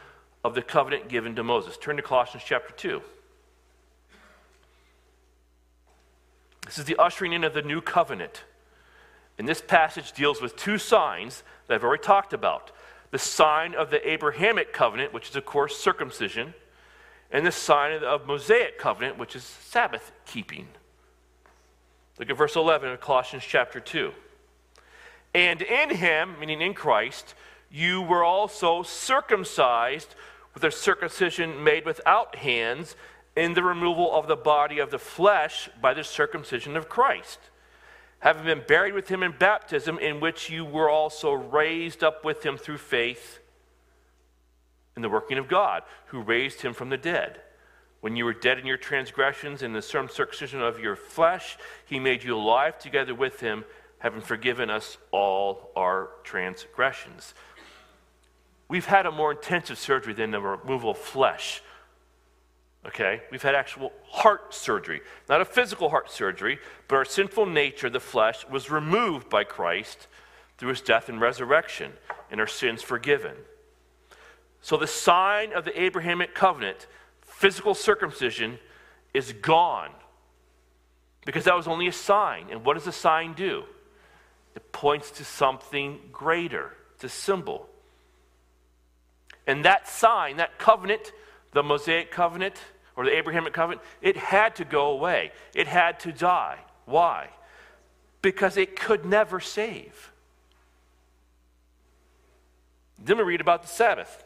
of 0.45 0.55
the 0.55 0.63
covenant 0.63 1.09
given 1.09 1.37
to 1.37 1.43
Moses. 1.43 1.77
Turn 1.77 1.97
to 1.97 2.03
Colossians 2.03 2.45
chapter 2.47 2.73
2. 2.75 3.03
This 6.67 6.79
is 6.79 6.85
the 6.85 6.97
ushering 6.97 7.33
in 7.33 7.45
of 7.45 7.55
the 7.55 7.63
new 7.63 7.81
covenant. 7.81 8.45
And 9.39 9.49
this 9.49 9.61
passage 9.61 10.13
deals 10.13 10.41
with 10.41 10.57
two 10.57 10.79
signs 10.79 11.43
that 11.67 11.75
I've 11.75 11.85
already 11.85 12.03
talked 12.03 12.33
about 12.33 12.71
the 13.11 13.19
sign 13.19 13.75
of 13.75 13.91
the 13.91 14.09
Abrahamic 14.11 14.73
covenant, 14.73 15.13
which 15.13 15.29
is, 15.29 15.37
of 15.37 15.45
course, 15.45 15.77
circumcision, 15.77 16.55
and 17.31 17.47
the 17.47 17.53
sign 17.53 17.93
of 17.93 18.23
the 18.23 18.27
Mosaic 18.27 18.79
covenant, 18.79 19.19
which 19.19 19.37
is 19.37 19.45
Sabbath 19.45 20.13
keeping. 20.25 20.69
Look 22.19 22.31
at 22.31 22.37
verse 22.37 22.57
11 22.57 22.91
of 22.91 23.01
Colossians 23.01 23.45
chapter 23.47 23.81
2. 23.81 24.13
And 25.35 25.63
in 25.63 25.97
him, 25.97 26.37
meaning 26.39 26.61
in 26.61 26.75
Christ, 26.75 27.35
you 27.71 28.03
were 28.03 28.23
also 28.23 28.83
circumcised 28.83 30.15
with 30.55 30.63
a 30.65 30.71
circumcision 30.71 31.65
made 31.65 31.87
without 31.87 32.37
hands 32.37 32.97
in 33.35 33.55
the 33.55 33.63
removal 33.63 34.15
of 34.15 34.27
the 34.27 34.37
body 34.37 34.79
of 34.79 34.91
the 34.91 34.99
flesh 34.99 35.71
by 35.81 35.95
the 35.95 36.05
circumcision 36.05 36.77
of 36.77 36.91
Christ, 36.91 37.39
having 38.19 38.45
been 38.45 38.63
buried 38.69 38.93
with 38.93 39.09
him 39.09 39.23
in 39.23 39.33
baptism, 39.39 39.99
in 39.99 40.21
which 40.21 40.51
you 40.51 40.67
were 40.67 40.91
also 40.91 41.33
raised 41.33 42.05
up 42.05 42.25
with 42.27 42.45
him 42.45 42.59
through 42.59 42.79
faith 42.79 43.39
in 44.95 45.01
the 45.01 45.09
working 45.09 45.39
of 45.39 45.49
God, 45.49 45.83
who 46.07 46.21
raised 46.21 46.61
him 46.61 46.75
from 46.75 46.91
the 46.91 46.99
dead. 46.99 47.41
When 48.03 48.15
you 48.15 48.27
were 48.27 48.35
dead 48.35 48.59
in 48.59 48.67
your 48.67 48.77
transgressions 48.77 49.63
and 49.63 49.75
the 49.75 49.81
circumcision 49.81 50.61
of 50.61 50.79
your 50.79 50.95
flesh, 50.95 51.57
he 51.87 51.99
made 51.99 52.23
you 52.23 52.37
alive 52.37 52.79
together 52.79 53.15
with 53.15 53.41
him, 53.41 53.65
having 53.99 54.21
forgiven 54.21 54.69
us 54.69 54.99
all 55.11 55.71
our 55.75 56.11
transgressions. 56.23 57.33
We've 58.69 58.85
had 58.85 59.07
a 59.07 59.11
more 59.11 59.33
intensive 59.33 59.79
surgery 59.79 60.13
than 60.13 60.31
the 60.31 60.41
removal 60.41 60.91
of 60.91 60.99
flesh 60.99 61.63
Okay? 62.87 63.23
We've 63.31 63.43
had 63.43 63.55
actual 63.55 63.93
heart 64.09 64.53
surgery. 64.53 65.03
Not 65.29 65.41
a 65.41 65.45
physical 65.45 65.91
heart 65.91 66.11
surgery, 66.11 66.59
but 66.89 66.97
our 66.97 67.05
sinful 67.05 67.47
nature, 67.47 67.89
the 67.89 68.01
flesh, 68.01 68.47
was 68.49 68.71
removed 68.71 69.29
by 69.29 69.45
Christ 69.45 70.09
through 70.59 70.71
his 70.71 70.81
death 70.81 71.09
and 71.09 71.21
resurrection, 71.21 71.93
and 72.31 72.41
our 72.41 72.47
sins 72.47 72.83
forgiven. 72.83 73.37
So 74.61 74.77
the 74.77 74.87
sign 74.87 75.53
of 75.53 75.65
the 75.65 75.81
Abrahamic 75.81 76.35
covenant, 76.35 76.87
physical 77.43 77.75
circumcision, 77.75 78.57
is 79.13 79.33
gone. 79.33 79.91
Because 81.27 81.45
that 81.45 81.57
was 81.57 81.67
only 81.67 81.89
a 81.89 81.93
sign. 81.93 82.47
And 82.53 82.65
what 82.65 82.75
does 82.75 82.87
a 82.87 82.93
sign 82.93 83.35
do? 83.35 83.65
It 84.55 84.71
points 84.71 85.11
to 85.13 85.25
something 85.25 85.99
greater. 86.13 86.71
It's 86.95 87.03
a 87.03 87.09
symbol. 87.09 87.69
And 89.45 89.65
that 89.65 89.89
sign, 89.89 90.37
that 90.37 90.61
covenant, 90.61 91.13
the 91.51 91.65
Mosaic 91.65 92.13
covenant 92.13 92.55
or 92.95 93.05
the 93.05 93.17
Abrahamic 93.17 93.53
covenant, 93.53 93.83
it 94.01 94.17
had 94.17 94.55
to 94.57 94.65
go 94.65 94.93
away. 94.93 95.33
It 95.53 95.67
had 95.67 95.99
to 96.01 96.13
die. 96.13 96.59
Why? 96.85 97.29
Because 98.21 98.57
it 98.57 98.77
could 98.79 99.05
never 99.05 99.41
save. 99.41 100.13
Then 103.05 103.19
we 103.19 103.25
read 103.25 103.41
about 103.41 103.63
the 103.63 103.69
Sabbath. 103.69 104.23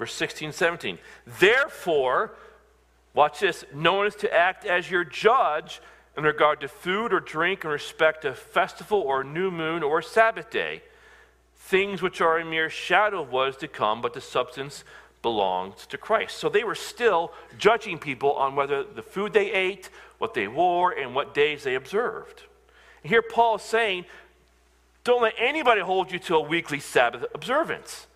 Verse 0.00 0.14
16, 0.14 0.52
17. 0.52 0.98
Therefore, 1.38 2.32
watch 3.12 3.40
this, 3.40 3.66
no 3.74 3.92
one 3.92 4.06
is 4.06 4.14
to 4.14 4.34
act 4.34 4.64
as 4.64 4.90
your 4.90 5.04
judge 5.04 5.82
in 6.16 6.24
regard 6.24 6.62
to 6.62 6.68
food 6.68 7.12
or 7.12 7.20
drink 7.20 7.64
in 7.64 7.70
respect 7.70 8.22
to 8.22 8.32
festival 8.32 8.98
or 8.98 9.22
new 9.22 9.50
moon 9.50 9.82
or 9.82 10.00
Sabbath 10.00 10.48
day, 10.48 10.80
things 11.54 12.00
which 12.00 12.22
are 12.22 12.38
a 12.38 12.44
mere 12.46 12.70
shadow 12.70 13.20
of 13.20 13.30
what 13.30 13.50
is 13.50 13.56
to 13.56 13.68
come, 13.68 14.00
but 14.00 14.14
the 14.14 14.22
substance 14.22 14.84
belongs 15.20 15.84
to 15.84 15.98
Christ. 15.98 16.38
So 16.38 16.48
they 16.48 16.64
were 16.64 16.74
still 16.74 17.34
judging 17.58 17.98
people 17.98 18.32
on 18.32 18.56
whether 18.56 18.82
the 18.82 19.02
food 19.02 19.34
they 19.34 19.52
ate, 19.52 19.90
what 20.16 20.32
they 20.32 20.48
wore, 20.48 20.92
and 20.92 21.14
what 21.14 21.34
days 21.34 21.64
they 21.64 21.74
observed. 21.74 22.44
And 23.02 23.10
here 23.10 23.20
Paul 23.20 23.56
is 23.56 23.62
saying, 23.62 24.06
don't 25.04 25.20
let 25.20 25.34
anybody 25.36 25.82
hold 25.82 26.10
you 26.10 26.18
to 26.20 26.36
a 26.36 26.40
weekly 26.40 26.80
Sabbath 26.80 27.26
observance. 27.34 28.06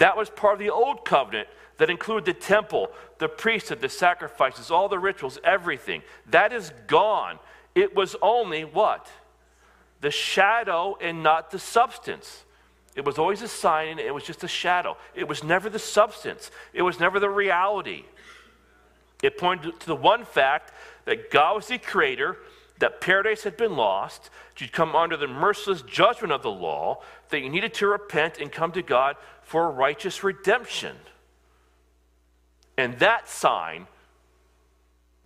That 0.00 0.16
was 0.16 0.30
part 0.30 0.54
of 0.54 0.58
the 0.58 0.70
old 0.70 1.04
covenant 1.04 1.46
that 1.76 1.90
included 1.90 2.24
the 2.24 2.38
temple, 2.38 2.90
the 3.18 3.28
priesthood, 3.28 3.82
the 3.82 3.88
sacrifices, 3.90 4.70
all 4.70 4.88
the 4.88 4.98
rituals, 4.98 5.38
everything. 5.44 6.02
That 6.30 6.54
is 6.54 6.72
gone. 6.86 7.38
It 7.74 7.94
was 7.94 8.16
only 8.22 8.64
what? 8.64 9.08
The 10.00 10.10
shadow 10.10 10.96
and 11.02 11.22
not 11.22 11.50
the 11.50 11.58
substance. 11.58 12.44
It 12.96 13.04
was 13.04 13.18
always 13.18 13.42
a 13.42 13.48
sign, 13.48 13.88
and 13.88 14.00
it 14.00 14.14
was 14.14 14.24
just 14.24 14.42
a 14.42 14.48
shadow. 14.48 14.96
It 15.14 15.28
was 15.28 15.44
never 15.44 15.68
the 15.68 15.78
substance, 15.78 16.50
it 16.72 16.82
was 16.82 16.98
never 16.98 17.20
the 17.20 17.30
reality. 17.30 18.04
It 19.22 19.36
pointed 19.36 19.78
to 19.80 19.86
the 19.86 19.94
one 19.94 20.24
fact 20.24 20.72
that 21.04 21.30
God 21.30 21.56
was 21.56 21.66
the 21.66 21.76
creator, 21.76 22.38
that 22.78 23.02
paradise 23.02 23.42
had 23.42 23.58
been 23.58 23.76
lost, 23.76 24.30
you'd 24.56 24.72
come 24.72 24.96
under 24.96 25.16
the 25.16 25.26
merciless 25.26 25.82
judgment 25.82 26.32
of 26.32 26.42
the 26.42 26.50
law, 26.50 27.02
that 27.28 27.40
you 27.40 27.50
needed 27.50 27.74
to 27.74 27.86
repent 27.86 28.38
and 28.38 28.50
come 28.50 28.72
to 28.72 28.82
God 28.82 29.16
for 29.50 29.68
righteous 29.68 30.22
redemption. 30.22 30.94
And 32.78 32.96
that 33.00 33.28
sign, 33.28 33.88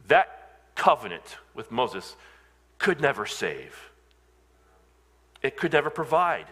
that 0.09 0.61
covenant 0.75 1.37
with 1.55 1.71
Moses, 1.71 2.17
could 2.79 3.03
never 3.03 3.27
save, 3.27 3.91
it 5.43 5.59
could 5.59 5.75
never 5.75 5.91
provide. 5.91 6.47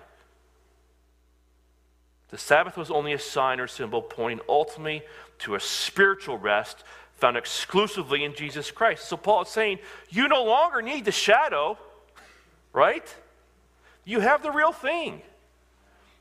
The 2.29 2.37
Sabbath 2.37 2.77
was 2.77 2.91
only 2.91 3.15
a 3.15 3.19
sign 3.19 3.59
or 3.59 3.67
symbol 3.67 4.03
pointing 4.03 4.45
ultimately 4.51 5.03
to 5.39 5.55
a 5.55 5.61
spiritual 5.61 6.37
rest 6.37 6.85
found 7.15 7.39
exclusively 7.39 8.23
in 8.23 8.35
Jesus 8.35 8.71
Christ. 8.71 9.07
So 9.07 9.17
Paul 9.17 9.43
is 9.43 9.49
saying, 9.49 9.79
you 10.11 10.29
no 10.29 10.45
longer 10.45 10.83
need 10.83 11.07
the 11.07 11.11
shadow, 11.11 11.79
right? 12.75 13.17
You 14.05 14.21
have 14.21 14.43
the 14.43 14.51
real 14.51 14.73
thing. 14.73 15.23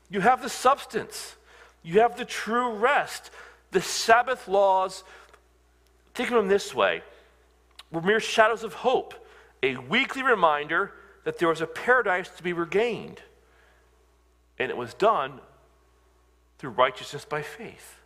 You 0.08 0.20
have 0.20 0.40
the 0.42 0.48
substance. 0.48 1.36
You 1.82 2.00
have 2.00 2.16
the 2.16 2.24
true 2.24 2.72
rest. 2.72 3.30
The 3.70 3.80
Sabbath 3.80 4.48
laws, 4.48 5.04
think 6.14 6.30
of 6.30 6.36
them 6.36 6.48
this 6.48 6.74
way, 6.74 7.02
were 7.90 8.02
mere 8.02 8.20
shadows 8.20 8.62
of 8.62 8.74
hope, 8.74 9.14
a 9.62 9.76
weekly 9.76 10.22
reminder 10.22 10.92
that 11.24 11.38
there 11.38 11.48
was 11.48 11.60
a 11.60 11.66
paradise 11.66 12.28
to 12.30 12.42
be 12.42 12.52
regained. 12.52 13.20
And 14.58 14.70
it 14.70 14.76
was 14.76 14.94
done 14.94 15.40
through 16.58 16.70
righteousness 16.70 17.24
by 17.24 17.42
faith. 17.42 17.96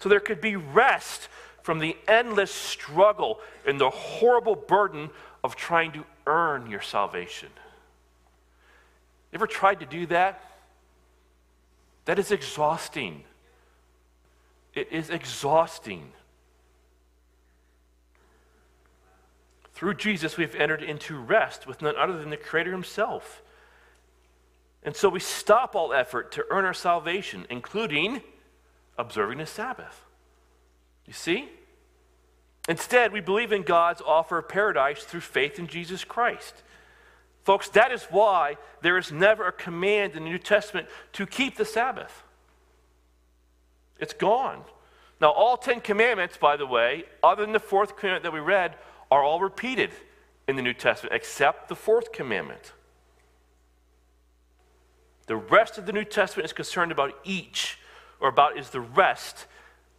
So 0.00 0.08
there 0.08 0.20
could 0.20 0.40
be 0.40 0.56
rest 0.56 1.28
from 1.62 1.78
the 1.78 1.96
endless 2.08 2.52
struggle 2.52 3.38
and 3.66 3.78
the 3.78 3.90
horrible 3.90 4.56
burden 4.56 5.10
of 5.44 5.56
trying 5.56 5.92
to 5.92 6.04
earn 6.26 6.70
your 6.70 6.80
salvation. 6.80 7.50
You 9.30 9.36
ever 9.36 9.46
tried 9.46 9.80
to 9.80 9.86
do 9.86 10.06
that? 10.06 10.42
That 12.10 12.18
is 12.18 12.32
exhausting. 12.32 13.22
It 14.74 14.88
is 14.90 15.10
exhausting. 15.10 16.10
Through 19.74 19.94
Jesus, 19.94 20.36
we've 20.36 20.56
entered 20.56 20.82
into 20.82 21.16
rest 21.16 21.68
with 21.68 21.82
none 21.82 21.94
other 21.96 22.18
than 22.18 22.30
the 22.30 22.36
Creator 22.36 22.72
Himself. 22.72 23.42
And 24.82 24.96
so 24.96 25.08
we 25.08 25.20
stop 25.20 25.76
all 25.76 25.92
effort 25.92 26.32
to 26.32 26.44
earn 26.50 26.64
our 26.64 26.74
salvation, 26.74 27.46
including 27.48 28.22
observing 28.98 29.38
the 29.38 29.46
Sabbath. 29.46 30.04
You 31.06 31.12
see? 31.12 31.48
Instead, 32.68 33.12
we 33.12 33.20
believe 33.20 33.52
in 33.52 33.62
God's 33.62 34.02
offer 34.04 34.38
of 34.38 34.48
paradise 34.48 35.04
through 35.04 35.20
faith 35.20 35.60
in 35.60 35.68
Jesus 35.68 36.02
Christ. 36.02 36.64
Folks, 37.42 37.68
that 37.70 37.90
is 37.90 38.04
why 38.04 38.56
there 38.82 38.98
is 38.98 39.10
never 39.10 39.46
a 39.46 39.52
command 39.52 40.14
in 40.14 40.24
the 40.24 40.30
New 40.30 40.38
Testament 40.38 40.88
to 41.14 41.26
keep 41.26 41.56
the 41.56 41.64
Sabbath. 41.64 42.22
It's 43.98 44.12
gone. 44.12 44.62
Now, 45.20 45.30
all 45.30 45.56
Ten 45.56 45.80
Commandments, 45.80 46.36
by 46.36 46.56
the 46.56 46.66
way, 46.66 47.04
other 47.22 47.42
than 47.42 47.52
the 47.52 47.60
fourth 47.60 47.96
commandment 47.96 48.24
that 48.24 48.32
we 48.32 48.40
read, 48.40 48.74
are 49.10 49.22
all 49.22 49.40
repeated 49.40 49.90
in 50.48 50.56
the 50.56 50.62
New 50.62 50.72
Testament, 50.72 51.14
except 51.14 51.68
the 51.68 51.76
fourth 51.76 52.12
commandment. 52.12 52.72
The 55.26 55.36
rest 55.36 55.78
of 55.78 55.86
the 55.86 55.92
New 55.92 56.04
Testament 56.04 56.44
is 56.44 56.52
concerned 56.52 56.92
about 56.92 57.12
each, 57.24 57.78
or 58.20 58.28
about 58.28 58.58
is 58.58 58.70
the 58.70 58.80
rest. 58.80 59.46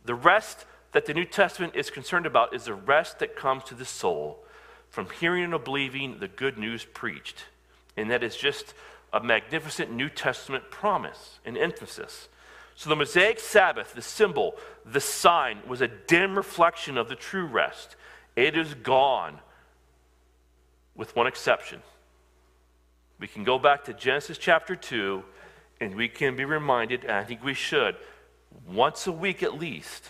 The 0.06 0.16
rest 0.16 0.66
that 0.92 1.06
the 1.06 1.14
New 1.14 1.26
Testament 1.26 1.76
is 1.76 1.89
concerned 1.89 2.26
about 2.26 2.54
is 2.54 2.66
the 2.66 2.74
rest 2.74 3.20
that 3.20 3.36
comes 3.36 3.64
to 3.66 3.76
the 3.76 3.86
soul 3.86 4.44
from 4.92 5.08
hearing 5.20 5.54
and 5.54 5.64
believing 5.64 6.20
the 6.20 6.28
good 6.28 6.58
news 6.58 6.86
preached. 6.86 7.46
And 7.98 8.12
that 8.12 8.24
is 8.24 8.36
just 8.36 8.74
a 9.12 9.24
magnificent 9.24 9.92
New 9.92 10.10
Testament 10.10 10.70
promise 10.70 11.39
and 11.46 11.58
emphasis. 11.58 12.28
So 12.76 12.89
the 12.89 12.96
Mosaic 12.96 13.39
Sabbath, 13.39 13.94
the 13.94 14.02
symbol, 14.02 14.56
the 14.86 15.00
sign, 15.00 15.60
was 15.68 15.82
a 15.82 15.88
dim 15.88 16.36
reflection 16.36 16.98
of 16.98 17.10
the 17.10 17.16
true 17.16 17.46
rest. 17.46 17.96
It 18.36 18.58
is 18.58 18.74
gone, 18.74 19.39
with 20.96 21.16
one 21.16 21.28
exception. 21.28 21.82
We 23.20 23.28
can 23.28 23.44
go 23.44 23.60
back 23.60 23.86
to 23.86 23.94
Genesis 23.94 24.38
chapter 24.38 24.76
2, 24.76 25.24
and 25.80 25.96
we 25.96 26.08
can 26.10 26.36
be 26.36 26.46
reminded, 26.46 27.04
and 27.04 27.14
I 27.14 27.24
think 27.24 27.44
we 27.44 27.54
should, 27.54 27.96
once 28.68 29.08
a 29.08 29.12
week 29.12 29.42
at 29.44 29.60
least, 29.60 30.10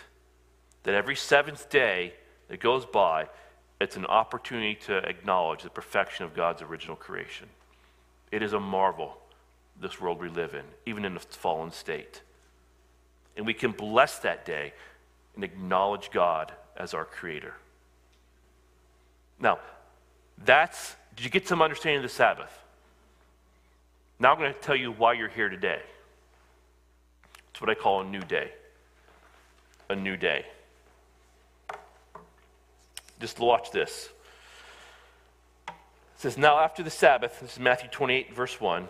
that 0.84 0.94
every 0.94 1.16
seventh 1.16 1.68
day 1.68 2.14
that 2.48 2.60
goes 2.60 2.86
by, 2.86 3.28
it's 3.82 3.96
an 3.96 4.06
opportunity 4.06 4.76
to 4.86 4.98
acknowledge 4.98 5.62
the 5.62 5.70
perfection 5.70 6.24
of 6.24 6.34
God's 6.34 6.62
original 6.62 6.96
creation. 6.96 7.48
It 8.30 8.42
is 8.42 8.52
a 8.52 8.60
marvel, 8.60 9.16
this 9.80 10.00
world 10.00 10.20
we 10.20 10.28
live 10.28 10.54
in, 10.54 10.64
even 10.86 11.04
in 11.04 11.16
a 11.16 11.20
fallen 11.20 11.72
state. 11.72 12.22
And 13.36 13.44
we 13.44 13.54
can 13.54 13.72
bless 13.72 14.18
that 14.20 14.44
day 14.44 14.72
and 15.34 15.42
acknowledge 15.42 16.10
God 16.10 16.52
as 16.76 16.94
our 16.94 17.04
creator. 17.04 17.54
Now, 19.40 19.58
that's, 20.44 20.94
did 21.16 21.24
you 21.24 21.30
get 21.30 21.48
some 21.48 21.60
understanding 21.60 21.98
of 21.98 22.02
the 22.02 22.14
Sabbath? 22.14 22.56
Now 24.20 24.32
I'm 24.32 24.38
going 24.38 24.54
to 24.54 24.60
tell 24.60 24.76
you 24.76 24.92
why 24.92 25.14
you're 25.14 25.28
here 25.28 25.48
today. 25.48 25.82
It's 27.50 27.60
what 27.60 27.68
I 27.68 27.74
call 27.74 28.02
a 28.02 28.04
new 28.04 28.20
day. 28.20 28.52
A 29.90 29.96
new 29.96 30.16
day. 30.16 30.46
Just 33.22 33.38
watch 33.38 33.70
this. 33.70 34.08
It 35.68 35.74
says, 36.16 36.36
Now 36.36 36.58
after 36.58 36.82
the 36.82 36.90
Sabbath, 36.90 37.38
this 37.38 37.52
is 37.52 37.60
Matthew 37.60 37.88
28, 37.88 38.34
verse 38.34 38.60
1, 38.60 38.88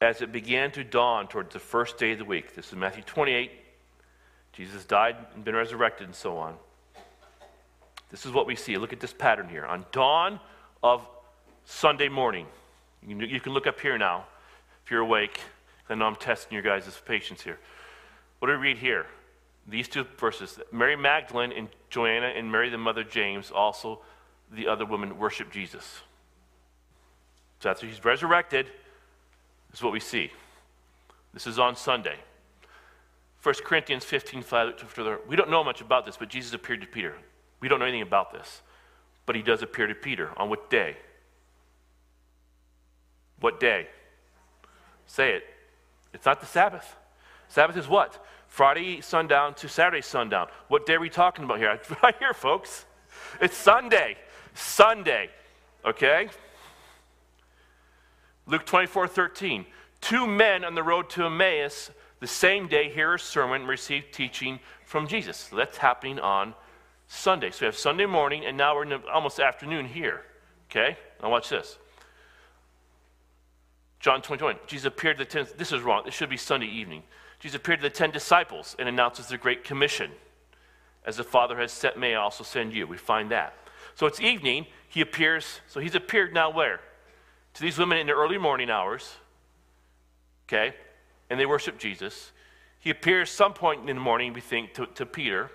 as 0.00 0.22
it 0.22 0.30
began 0.30 0.70
to 0.70 0.84
dawn 0.84 1.26
towards 1.26 1.52
the 1.52 1.58
first 1.58 1.98
day 1.98 2.12
of 2.12 2.18
the 2.18 2.24
week. 2.24 2.54
This 2.54 2.68
is 2.68 2.76
Matthew 2.76 3.02
28. 3.02 3.50
Jesus 4.52 4.84
died 4.84 5.16
and 5.34 5.44
been 5.44 5.56
resurrected 5.56 6.06
and 6.06 6.14
so 6.14 6.36
on. 6.36 6.54
This 8.12 8.24
is 8.24 8.30
what 8.30 8.46
we 8.46 8.54
see. 8.54 8.78
Look 8.78 8.92
at 8.92 9.00
this 9.00 9.12
pattern 9.12 9.48
here. 9.48 9.66
On 9.66 9.84
dawn 9.90 10.38
of 10.84 11.04
Sunday 11.64 12.08
morning, 12.08 12.46
you 13.04 13.40
can 13.40 13.52
look 13.52 13.66
up 13.66 13.80
here 13.80 13.98
now 13.98 14.26
if 14.84 14.92
you're 14.92 15.00
awake. 15.00 15.40
I 15.90 15.96
know 15.96 16.06
I'm 16.06 16.14
testing 16.14 16.54
your 16.54 16.62
guys' 16.62 17.02
patience 17.04 17.42
here. 17.42 17.58
What 18.38 18.46
do 18.46 18.52
we 18.52 18.60
read 18.60 18.78
here? 18.78 19.06
These 19.66 19.88
two 19.88 20.04
verses 20.18 20.58
Mary 20.72 20.96
Magdalene 20.96 21.52
and 21.52 21.68
Joanna 21.90 22.26
and 22.28 22.50
Mary, 22.50 22.68
the 22.68 22.78
mother 22.78 23.04
James, 23.04 23.50
also 23.50 24.00
the 24.50 24.66
other 24.66 24.84
women, 24.84 25.18
worship 25.18 25.50
Jesus. 25.50 26.00
So 27.60 27.70
after 27.70 27.86
he's 27.86 28.04
resurrected, 28.04 28.66
is 29.72 29.82
what 29.82 29.92
we 29.92 30.00
see. 30.00 30.30
This 31.32 31.46
is 31.46 31.58
on 31.58 31.76
Sunday. 31.76 32.16
1 33.42 33.54
Corinthians 33.64 34.04
15, 34.04 34.42
5, 34.42 34.96
we 35.26 35.36
don't 35.36 35.50
know 35.50 35.64
much 35.64 35.80
about 35.80 36.06
this, 36.06 36.16
but 36.16 36.28
Jesus 36.28 36.52
appeared 36.52 36.80
to 36.80 36.86
Peter. 36.86 37.16
We 37.60 37.68
don't 37.68 37.78
know 37.78 37.86
anything 37.86 38.02
about 38.02 38.32
this, 38.32 38.62
but 39.26 39.34
he 39.34 39.42
does 39.42 39.62
appear 39.62 39.86
to 39.86 39.94
Peter. 39.94 40.30
On 40.36 40.48
what 40.48 40.70
day? 40.70 40.96
What 43.40 43.58
day? 43.58 43.88
Say 45.06 45.32
it. 45.32 45.44
It's 46.14 46.26
not 46.26 46.40
the 46.40 46.46
Sabbath. 46.46 46.96
Sabbath 47.48 47.76
is 47.76 47.88
what? 47.88 48.24
Friday 48.52 49.00
sundown 49.00 49.54
to 49.54 49.66
Saturday 49.66 50.02
sundown. 50.02 50.46
What 50.68 50.84
day 50.84 50.96
are 50.96 51.00
we 51.00 51.08
talking 51.08 51.42
about 51.42 51.56
here? 51.56 51.80
Right 52.02 52.14
here, 52.18 52.34
folks. 52.34 52.84
It's 53.40 53.56
Sunday. 53.56 54.18
Sunday. 54.52 55.30
Okay? 55.86 56.28
Luke 58.44 58.66
24 58.66 59.08
13. 59.08 59.64
Two 60.02 60.26
men 60.26 60.66
on 60.66 60.74
the 60.74 60.82
road 60.82 61.08
to 61.10 61.24
Emmaus 61.24 61.90
the 62.20 62.26
same 62.26 62.68
day 62.68 62.90
hear 62.90 63.14
a 63.14 63.18
sermon 63.18 63.62
and 63.62 63.70
receive 63.70 64.04
teaching 64.12 64.60
from 64.84 65.08
Jesus. 65.08 65.48
That's 65.48 65.78
happening 65.78 66.18
on 66.18 66.52
Sunday. 67.08 67.52
So 67.52 67.62
we 67.62 67.66
have 67.68 67.78
Sunday 67.78 68.04
morning, 68.04 68.44
and 68.44 68.54
now 68.58 68.74
we're 68.74 68.82
in 68.82 68.90
the 68.90 69.02
almost 69.10 69.40
afternoon 69.40 69.86
here. 69.86 70.24
Okay? 70.70 70.98
Now 71.22 71.30
watch 71.30 71.48
this. 71.48 71.78
John 73.98 74.20
21. 74.20 74.56
Jesus 74.66 74.84
appeared 74.84 75.16
to 75.16 75.24
the 75.24 75.30
ten. 75.30 75.46
This 75.56 75.72
is 75.72 75.80
wrong. 75.80 76.02
It 76.06 76.12
should 76.12 76.28
be 76.28 76.36
Sunday 76.36 76.66
evening. 76.66 77.02
Jesus 77.42 77.56
appeared 77.56 77.80
to 77.80 77.88
the 77.88 77.90
ten 77.90 78.12
disciples 78.12 78.76
and 78.78 78.88
announces 78.88 79.26
the 79.26 79.36
Great 79.36 79.64
Commission. 79.64 80.12
As 81.04 81.16
the 81.16 81.24
Father 81.24 81.58
has 81.58 81.72
sent 81.72 81.98
me, 81.98 82.14
I 82.14 82.20
also 82.20 82.44
send 82.44 82.72
you. 82.72 82.86
We 82.86 82.96
find 82.96 83.32
that. 83.32 83.54
So 83.96 84.06
it's 84.06 84.20
evening. 84.20 84.66
He 84.88 85.00
appears. 85.00 85.60
So 85.66 85.80
he's 85.80 85.96
appeared 85.96 86.32
now 86.32 86.50
where? 86.50 86.78
To 87.54 87.60
these 87.60 87.78
women 87.78 87.98
in 87.98 88.06
the 88.06 88.12
early 88.12 88.38
morning 88.38 88.70
hours. 88.70 89.16
Okay? 90.46 90.72
And 91.30 91.40
they 91.40 91.44
worship 91.44 91.80
Jesus. 91.80 92.30
He 92.78 92.90
appears 92.90 93.28
some 93.28 93.54
point 93.54 93.90
in 93.90 93.96
the 93.96 94.00
morning, 94.00 94.34
we 94.34 94.40
think, 94.40 94.74
to, 94.74 94.86
to 94.94 95.04
Peter. 95.04 95.50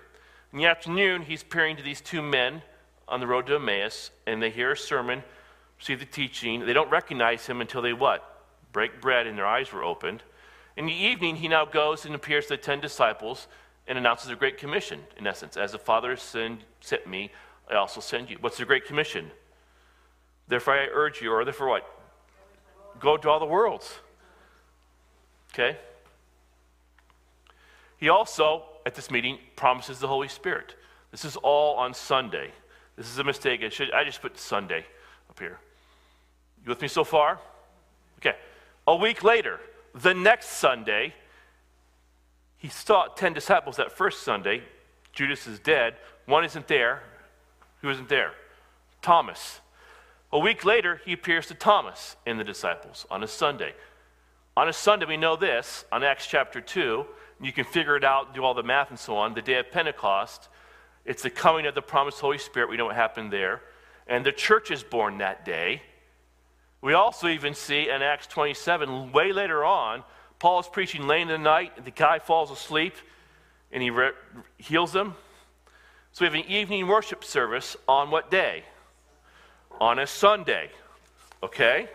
In 0.52 0.58
the 0.58 0.66
afternoon, 0.66 1.22
he's 1.22 1.40
appearing 1.40 1.78
to 1.78 1.82
these 1.82 2.02
two 2.02 2.20
men 2.20 2.60
on 3.06 3.20
the 3.20 3.26
road 3.26 3.46
to 3.46 3.54
Emmaus, 3.54 4.10
and 4.26 4.42
they 4.42 4.50
hear 4.50 4.72
a 4.72 4.76
sermon, 4.76 5.24
receive 5.78 6.00
the 6.00 6.04
teaching. 6.04 6.66
They 6.66 6.74
don't 6.74 6.90
recognize 6.90 7.46
him 7.46 7.62
until 7.62 7.80
they 7.80 7.94
what? 7.94 8.44
Break 8.72 9.00
bread, 9.00 9.26
and 9.26 9.38
their 9.38 9.46
eyes 9.46 9.72
were 9.72 9.82
opened. 9.82 10.22
In 10.78 10.86
the 10.86 10.94
evening, 10.94 11.34
he 11.34 11.48
now 11.48 11.64
goes 11.64 12.04
and 12.04 12.14
appears 12.14 12.44
to 12.44 12.50
the 12.50 12.56
ten 12.56 12.78
disciples 12.78 13.48
and 13.88 13.98
announces 13.98 14.30
a 14.30 14.36
great 14.36 14.58
commission, 14.58 15.00
in 15.16 15.26
essence. 15.26 15.56
As 15.56 15.72
the 15.72 15.78
Father 15.78 16.16
send, 16.16 16.58
sent 16.80 17.04
me, 17.04 17.32
I 17.68 17.74
also 17.74 18.00
send 18.00 18.30
you. 18.30 18.36
What's 18.40 18.58
the 18.58 18.64
great 18.64 18.86
commission? 18.86 19.32
Therefore, 20.46 20.74
I 20.74 20.86
urge 20.92 21.20
you, 21.20 21.32
or 21.32 21.44
therefore 21.44 21.68
what? 21.68 21.84
Go 23.00 23.16
to 23.16 23.28
all 23.28 23.40
the 23.40 23.44
worlds. 23.44 23.92
Okay? 25.52 25.76
He 27.96 28.08
also, 28.08 28.62
at 28.86 28.94
this 28.94 29.10
meeting, 29.10 29.38
promises 29.56 29.98
the 29.98 30.06
Holy 30.06 30.28
Spirit. 30.28 30.76
This 31.10 31.24
is 31.24 31.34
all 31.34 31.74
on 31.74 31.92
Sunday. 31.92 32.52
This 32.94 33.10
is 33.10 33.18
a 33.18 33.24
mistake. 33.24 33.64
I, 33.64 33.68
should, 33.70 33.90
I 33.90 34.04
just 34.04 34.22
put 34.22 34.38
Sunday 34.38 34.86
up 35.28 35.40
here. 35.40 35.58
You 36.64 36.68
with 36.68 36.80
me 36.80 36.86
so 36.86 37.02
far? 37.02 37.40
Okay. 38.20 38.36
A 38.86 38.94
week 38.94 39.24
later, 39.24 39.58
the 40.02 40.14
next 40.14 40.48
Sunday, 40.48 41.14
he 42.56 42.68
saw 42.68 43.06
10 43.06 43.32
disciples 43.32 43.76
that 43.76 43.92
first 43.92 44.22
Sunday. 44.22 44.62
Judas 45.12 45.46
is 45.46 45.58
dead. 45.58 45.96
One 46.26 46.44
isn't 46.44 46.68
there. 46.68 47.02
Who 47.82 47.90
isn't 47.90 48.08
there? 48.08 48.32
Thomas. 49.02 49.60
A 50.32 50.38
week 50.38 50.64
later, 50.64 51.00
he 51.04 51.12
appears 51.12 51.46
to 51.46 51.54
Thomas 51.54 52.16
and 52.26 52.38
the 52.38 52.44
disciples 52.44 53.06
on 53.10 53.22
a 53.22 53.28
Sunday. 53.28 53.74
On 54.56 54.68
a 54.68 54.72
Sunday, 54.72 55.06
we 55.06 55.16
know 55.16 55.36
this, 55.36 55.84
on 55.92 56.02
Acts 56.02 56.26
chapter 56.26 56.60
2, 56.60 57.06
you 57.40 57.52
can 57.52 57.64
figure 57.64 57.96
it 57.96 58.04
out, 58.04 58.34
do 58.34 58.42
all 58.42 58.54
the 58.54 58.62
math 58.62 58.90
and 58.90 58.98
so 58.98 59.16
on. 59.16 59.34
The 59.34 59.42
day 59.42 59.58
of 59.58 59.70
Pentecost, 59.70 60.48
it's 61.04 61.22
the 61.22 61.30
coming 61.30 61.66
of 61.66 61.74
the 61.74 61.82
promised 61.82 62.20
Holy 62.20 62.38
Spirit. 62.38 62.68
We 62.68 62.76
know 62.76 62.86
what 62.86 62.96
happened 62.96 63.32
there. 63.32 63.62
And 64.08 64.26
the 64.26 64.32
church 64.32 64.70
is 64.70 64.82
born 64.82 65.18
that 65.18 65.44
day. 65.44 65.82
We 66.80 66.94
also 66.94 67.28
even 67.28 67.54
see 67.54 67.88
in 67.88 68.02
Acts 68.02 68.26
27, 68.28 69.12
way 69.12 69.32
later 69.32 69.64
on, 69.64 70.04
Paul 70.38 70.60
is 70.60 70.68
preaching 70.68 71.06
late 71.06 71.22
in 71.22 71.28
the 71.28 71.38
night, 71.38 71.84
the 71.84 71.90
guy 71.90 72.20
falls 72.20 72.50
asleep, 72.50 72.94
and 73.72 73.82
he 73.82 73.90
re- 73.90 74.12
heals 74.56 74.94
him. 74.94 75.14
So 76.12 76.24
we 76.24 76.26
have 76.26 76.34
an 76.34 76.50
evening 76.50 76.86
worship 76.86 77.24
service 77.24 77.76
on 77.88 78.10
what 78.10 78.30
day? 78.30 78.64
On 79.80 79.98
a 79.98 80.06
Sunday. 80.06 80.70
Okay? 81.42 81.88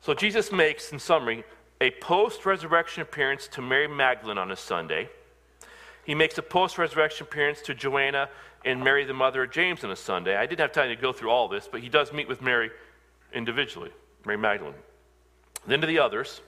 So 0.00 0.14
Jesus 0.14 0.50
makes, 0.50 0.92
in 0.92 0.98
summary, 0.98 1.44
a 1.80 1.90
post 1.92 2.44
resurrection 2.44 3.02
appearance 3.02 3.46
to 3.48 3.62
Mary 3.62 3.88
Magdalene 3.88 4.38
on 4.38 4.50
a 4.50 4.56
Sunday. 4.56 5.08
He 6.04 6.14
makes 6.14 6.38
a 6.38 6.42
post 6.42 6.78
resurrection 6.78 7.26
appearance 7.26 7.60
to 7.62 7.74
Joanna 7.74 8.28
and 8.64 8.82
Mary, 8.82 9.04
the 9.04 9.14
mother 9.14 9.44
of 9.44 9.50
James, 9.50 9.84
on 9.84 9.90
a 9.90 9.96
Sunday. 9.96 10.36
I 10.36 10.46
didn't 10.46 10.60
have 10.60 10.72
time 10.72 10.88
to 10.88 11.00
go 11.00 11.12
through 11.12 11.30
all 11.30 11.48
this, 11.48 11.68
but 11.70 11.80
he 11.80 11.88
does 11.88 12.12
meet 12.12 12.28
with 12.28 12.42
Mary 12.42 12.70
individually, 13.32 13.90
Mary 14.24 14.38
Magdalene. 14.38 14.74
Then 15.66 15.80
to 15.80 15.86
the 15.86 15.98
others. 15.98 16.40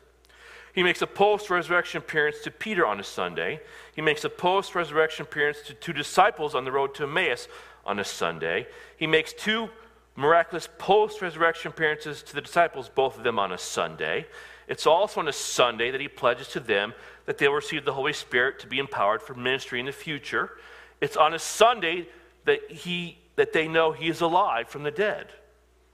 He 0.72 0.82
makes 0.82 1.02
a 1.02 1.06
post 1.06 1.50
resurrection 1.50 1.98
appearance 1.98 2.40
to 2.44 2.50
Peter 2.50 2.86
on 2.86 3.00
a 3.00 3.04
Sunday. 3.04 3.61
He 3.94 4.02
makes 4.02 4.24
a 4.24 4.30
post 4.30 4.74
resurrection 4.74 5.24
appearance 5.24 5.58
to 5.66 5.74
two 5.74 5.92
disciples 5.92 6.54
on 6.54 6.64
the 6.64 6.72
road 6.72 6.94
to 6.94 7.04
Emmaus 7.04 7.48
on 7.84 7.98
a 7.98 8.04
Sunday. 8.04 8.66
He 8.96 9.06
makes 9.06 9.32
two 9.32 9.68
miraculous 10.14 10.68
post 10.78 11.22
resurrection 11.22 11.70
appearances 11.70 12.22
to 12.22 12.34
the 12.34 12.40
disciples, 12.40 12.88
both 12.88 13.16
of 13.16 13.24
them 13.24 13.38
on 13.38 13.52
a 13.52 13.58
Sunday. 13.58 14.26
It's 14.68 14.86
also 14.86 15.20
on 15.20 15.26
a 15.26 15.32
Sunday 15.32 15.90
that 15.90 16.00
he 16.00 16.06
pledges 16.06 16.48
to 16.48 16.61
them 16.61 16.94
that 17.26 17.38
they 17.38 17.48
will 17.48 17.56
receive 17.56 17.84
the 17.84 17.94
Holy 17.94 18.12
Spirit 18.12 18.61
to 18.61 18.68
be 18.68 18.78
empowered 18.78 19.22
for 19.22 19.34
ministry 19.34 19.80
in 19.80 19.86
the 19.86 19.92
future. 19.92 20.52
It's 21.01 21.16
on 21.16 21.34
a 21.34 21.38
Sunday 21.38 22.09
that, 22.44 22.70
he, 22.70 23.18
that 23.36 23.53
they 23.53 23.68
know 23.68 23.92
he 23.92 24.09
is 24.09 24.20
alive 24.20 24.68
from 24.68 24.82
the 24.82 24.90
dead. 24.90 25.28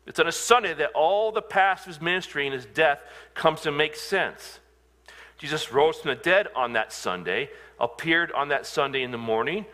It's 0.07 0.21
on 0.21 0.27
a 0.29 0.33
Sunday 0.33 0.75
that 0.75 0.91
all 0.95 1.33
the 1.33 1.43
past 1.43 1.87
of 1.87 1.95
his 1.95 2.01
ministry 2.01 2.47
and 2.47 2.55
his 2.55 2.67
death 2.67 3.01
comes 3.35 3.63
to 3.63 3.73
make 3.73 3.97
sense. 3.97 4.61
Jesus 5.39 5.73
rose 5.73 5.99
from 5.99 6.11
the 6.11 6.17
dead 6.17 6.49
on 6.55 6.73
that 6.75 6.93
Sunday, 6.93 7.51
appeared 7.79 8.33
on 8.33 8.49
that 8.49 8.67
Sunday 8.67 9.03
in 9.03 9.11
the 9.11 9.19
morning, 9.19 9.67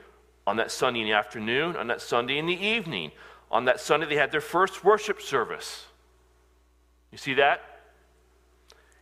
On 0.46 0.56
that 0.56 0.72
Sunday 0.72 1.00
in 1.00 1.06
the 1.06 1.12
afternoon, 1.12 1.76
on 1.76 1.86
that 1.86 2.00
Sunday 2.00 2.38
in 2.38 2.46
the 2.46 2.60
evening, 2.60 3.12
on 3.50 3.66
that 3.66 3.78
Sunday 3.78 4.06
they 4.06 4.16
had 4.16 4.32
their 4.32 4.40
first 4.40 4.82
worship 4.82 5.20
service. 5.20 5.86
You 7.12 7.18
see 7.18 7.34
that? 7.34 7.62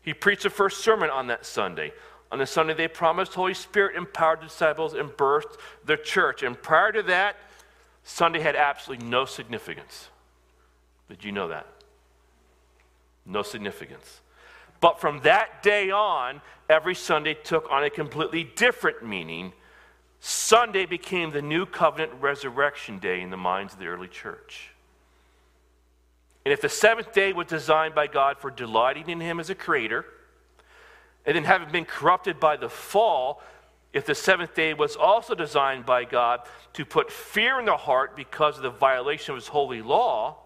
He 0.03 0.13
preached 0.13 0.43
the 0.43 0.51
first 0.51 0.85
sermon 0.85 1.09
on 1.09 1.29
that 1.29 1.47
Sunday. 1.47 1.93
On 2.33 2.39
the 2.39 2.47
Sunday, 2.47 2.75
they 2.75 2.89
promised 2.89 3.35
Holy 3.35 3.55
Spirit 3.55 3.97
empowered 3.97 4.41
disciples 4.41 4.95
and 4.95 5.11
birthed 5.11 5.59
the 5.85 5.97
church. 5.97 6.43
And 6.43 6.61
prior 6.61 6.93
to 6.93 7.03
that, 7.05 7.37
Sunday 8.05 8.41
had 8.41 8.57
absolutely 8.57 9.07
no 9.07 9.25
significance. 9.25 10.09
Did 11.09 11.25
you 11.25 11.33
know 11.33 11.49
that? 11.49 11.67
No 13.27 13.43
significance. 13.43 14.21
But 14.81 15.01
from 15.01 15.21
that 15.21 15.63
day 15.63 15.91
on, 15.91 16.41
every 16.69 16.95
Sunday 16.95 17.35
took 17.35 17.71
on 17.71 17.85
a 17.85 17.91
completely 17.91 18.45
different 18.45 19.05
meaning. 19.05 19.53
Sunday 20.21 20.87
became 20.87 21.33
the 21.33 21.43
new 21.43 21.67
covenant 21.67 22.13
resurrection 22.21 22.99
day 22.99 23.21
in 23.21 23.31
the 23.31 23.37
minds 23.37 23.73
of 23.73 23.79
the 23.79 23.87
early 23.87 24.09
church. 24.09 24.71
And 26.45 26.53
if 26.53 26.61
the 26.61 26.69
seventh 26.69 27.13
day 27.13 27.33
was 27.33 27.49
designed 27.49 27.95
by 27.95 28.07
God 28.07 28.39
for 28.39 28.51
delighting 28.51 29.11
in 29.11 29.21
Him 29.21 29.41
as 29.41 29.51
a 29.51 29.55
creator, 29.55 30.07
and 31.27 31.37
then 31.37 31.45
having 31.45 31.71
been 31.71 31.85
corrupted 31.85 32.41
by 32.41 32.57
the 32.57 32.69
fall, 32.69 33.43
if 33.93 34.07
the 34.07 34.15
seventh 34.15 34.55
day 34.55 34.73
was 34.75 34.97
also 34.97 35.35
designed 35.35 35.85
by 35.85 36.05
God 36.05 36.41
to 36.75 36.85
put 36.85 37.11
fear 37.11 37.59
in 37.59 37.67
the 37.67 37.77
heart 37.77 38.17
because 38.17 38.57
of 38.57 38.63
the 38.63 38.71
violation 38.71 39.33
of 39.33 39.37
His 39.37 39.49
holy 39.49 39.83
law, 39.83 40.37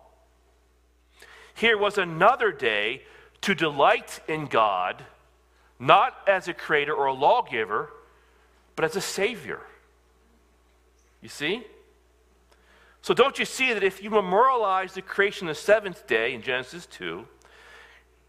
here 1.54 1.78
was 1.78 1.98
another 1.98 2.50
day 2.50 3.02
to 3.42 3.54
delight 3.54 4.20
in 4.26 4.46
God, 4.46 5.04
not 5.78 6.16
as 6.26 6.48
a 6.48 6.54
creator 6.54 6.94
or 6.94 7.06
a 7.06 7.12
lawgiver, 7.12 7.90
but 8.74 8.84
as 8.84 8.96
a 8.96 9.00
savior. 9.00 9.60
You 11.20 11.28
see? 11.28 11.64
So 13.02 13.12
don't 13.12 13.38
you 13.38 13.44
see 13.44 13.72
that 13.74 13.84
if 13.84 14.02
you 14.02 14.08
memorialize 14.08 14.94
the 14.94 15.02
creation 15.02 15.46
of 15.46 15.56
the 15.56 15.60
seventh 15.60 16.06
day 16.06 16.32
in 16.32 16.40
Genesis 16.40 16.86
2, 16.86 17.26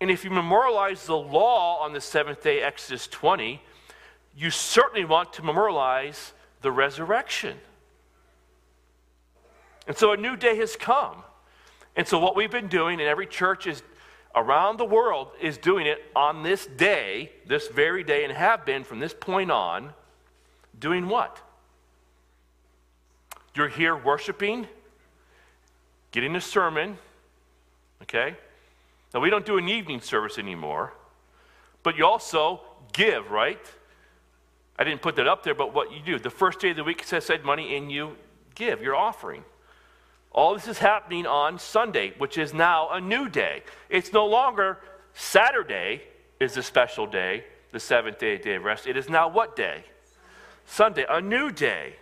and 0.01 0.11
if 0.11 0.23
you 0.23 0.29
memorialize 0.29 1.05
the 1.05 1.17
law 1.17 1.79
on 1.79 1.93
the 1.93 2.01
seventh 2.01 2.43
day, 2.43 2.61
Exodus 2.61 3.07
20, 3.07 3.61
you 4.35 4.49
certainly 4.49 5.05
want 5.05 5.33
to 5.33 5.43
memorialize 5.43 6.33
the 6.61 6.71
resurrection. 6.71 7.57
And 9.87 9.95
so 9.95 10.11
a 10.11 10.17
new 10.17 10.35
day 10.35 10.57
has 10.57 10.75
come. 10.75 11.23
And 11.95 12.07
so 12.07 12.19
what 12.19 12.35
we've 12.35 12.51
been 12.51 12.67
doing, 12.67 12.99
and 12.99 13.07
every 13.07 13.27
church 13.27 13.67
is 13.67 13.83
around 14.35 14.77
the 14.77 14.85
world 14.85 15.29
is 15.39 15.57
doing 15.57 15.87
it 15.87 16.03
on 16.15 16.43
this 16.43 16.65
day, 16.65 17.31
this 17.47 17.69
very 17.69 18.03
day, 18.03 18.25
and 18.25 18.33
have 18.33 18.65
been 18.65 18.83
from 18.83 18.99
this 18.99 19.13
point 19.13 19.49
on, 19.49 19.93
doing 20.77 21.07
what? 21.07 21.41
You're 23.53 23.69
here 23.69 23.95
worshiping, 23.95 24.67
getting 26.11 26.35
a 26.35 26.41
sermon, 26.41 26.97
okay? 28.01 28.35
Now, 29.15 29.21
we 29.21 29.29
don't 29.29 29.45
do 29.45 29.57
an 29.57 29.69
evening 29.69 30.01
service 30.01 30.37
anymore, 30.37 30.91
but 31.83 31.97
you 31.97 32.05
also 32.05 32.59
give, 32.91 33.31
right? 33.31 33.65
I 34.77 34.83
didn't 34.83 35.01
put 35.01 35.15
that 35.15 35.25
up 35.25 35.41
there, 35.41 35.55
but 35.55 35.73
what 35.73 35.93
you 35.93 36.01
do, 36.01 36.19
the 36.19 36.29
first 36.29 36.59
day 36.59 36.71
of 36.71 36.75
the 36.75 36.83
week 36.83 37.01
says 37.01 37.23
said 37.23 37.45
money 37.45 37.77
and 37.77 37.89
you 37.89 38.17
give, 38.55 38.81
your 38.81 38.93
offering. 38.93 39.45
All 40.33 40.53
this 40.53 40.67
is 40.67 40.79
happening 40.79 41.25
on 41.25 41.59
Sunday, 41.59 42.13
which 42.17 42.37
is 42.37 42.53
now 42.53 42.89
a 42.89 42.99
new 42.99 43.29
day. 43.29 43.63
It's 43.89 44.11
no 44.11 44.25
longer 44.25 44.79
Saturday 45.13 46.01
is 46.41 46.57
a 46.57 46.63
special 46.63 47.07
day, 47.07 47.45
the 47.71 47.79
seventh 47.79 48.19
day, 48.19 48.37
day 48.37 48.55
of 48.55 48.65
rest. 48.65 48.85
It 48.85 48.97
is 48.97 49.07
now 49.07 49.29
what 49.29 49.55
day? 49.55 49.85
Sunday, 50.65 51.05
a 51.09 51.21
new 51.21 51.51
day. 51.51 51.95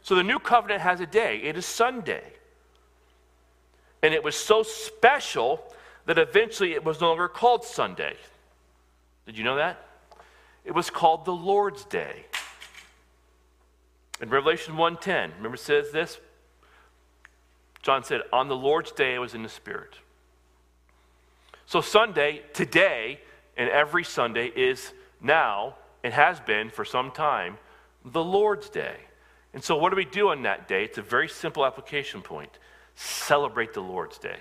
So 0.00 0.14
the 0.14 0.24
new 0.24 0.38
covenant 0.38 0.80
has 0.80 1.00
a 1.00 1.06
day. 1.06 1.42
It 1.42 1.58
is 1.58 1.66
Sunday. 1.66 2.24
And 4.02 4.14
it 4.14 4.24
was 4.24 4.36
so 4.36 4.62
special 4.62 5.70
that 6.06 6.18
eventually 6.18 6.72
it 6.72 6.84
was 6.84 7.00
no 7.00 7.08
longer 7.08 7.28
called 7.28 7.64
Sunday. 7.64 8.16
Did 9.26 9.38
you 9.38 9.44
know 9.44 9.56
that? 9.56 9.86
It 10.64 10.72
was 10.72 10.90
called 10.90 11.24
the 11.24 11.32
Lord's 11.32 11.84
Day. 11.84 12.26
In 14.20 14.28
Revelation 14.28 14.76
1:10, 14.76 15.34
remember 15.36 15.54
it 15.54 15.60
says 15.60 15.92
this? 15.92 16.20
John 17.82 18.04
said, 18.04 18.22
"On 18.32 18.48
the 18.48 18.56
Lord's 18.56 18.92
day 18.92 19.14
I 19.14 19.18
was 19.18 19.34
in 19.34 19.42
the 19.42 19.48
Spirit." 19.48 19.98
So 21.64 21.80
Sunday, 21.80 22.44
today, 22.52 23.20
and 23.56 23.70
every 23.70 24.04
Sunday 24.04 24.48
is 24.48 24.92
now 25.20 25.76
and 26.02 26.12
has 26.12 26.40
been 26.40 26.70
for 26.70 26.84
some 26.84 27.10
time 27.10 27.58
the 28.04 28.24
Lord's 28.24 28.68
Day. 28.68 28.96
And 29.52 29.62
so 29.62 29.76
what 29.76 29.90
do 29.90 29.96
we 29.96 30.04
do 30.04 30.30
on 30.30 30.42
that 30.42 30.68
day? 30.68 30.84
It's 30.84 30.98
a 30.98 31.02
very 31.02 31.28
simple 31.28 31.64
application 31.64 32.22
point. 32.22 32.58
Celebrate 32.94 33.72
the 33.72 33.82
Lord's 33.82 34.18
Day. 34.18 34.40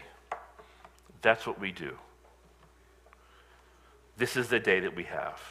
That's 1.22 1.45
what 1.45 1.59
we 1.59 1.72
do. 1.72 1.97
This 4.17 4.36
is 4.36 4.47
the 4.47 4.59
day 4.59 4.82
that 4.82 4.95
we 4.95 5.03
have. 5.05 5.41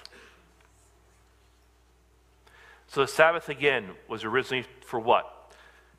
So 2.89 3.03
the 3.03 3.09
Sabbath, 3.09 3.49
again, 3.49 3.91
was 4.09 4.25
originally 4.25 4.65
for 4.81 4.99
what? 4.99 5.53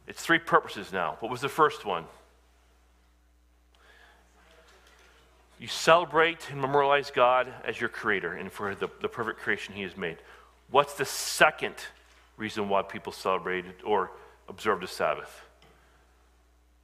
It's 0.08 0.22
three 0.22 0.40
purposes 0.40 0.92
now. 0.92 1.18
What 1.20 1.32
was 1.32 1.42
the 1.42 1.50
first 1.50 1.86
one? 1.86 2.06
You 5.60 5.68
celebrate 5.68 6.50
and 6.50 6.62
memorialize 6.62 7.12
God 7.12 7.54
as 7.66 7.80
your 7.80 7.90
creator 7.90 8.34
and 8.34 8.52
for 8.52 8.74
the, 8.76 8.90
the 9.02 9.10
perfect 9.10 9.40
creation 9.40 9.74
He 9.74 9.84
has 9.84 9.98
made. 9.98 10.18
What's 10.72 10.94
the 10.94 11.06
second 11.06 11.76
reason 12.38 12.70
why 12.70 12.82
people 12.82 13.12
celebrated 13.12 13.76
or 13.84 14.12
observed 14.48 14.82
the 14.82 14.88
Sabbath? 14.88 15.42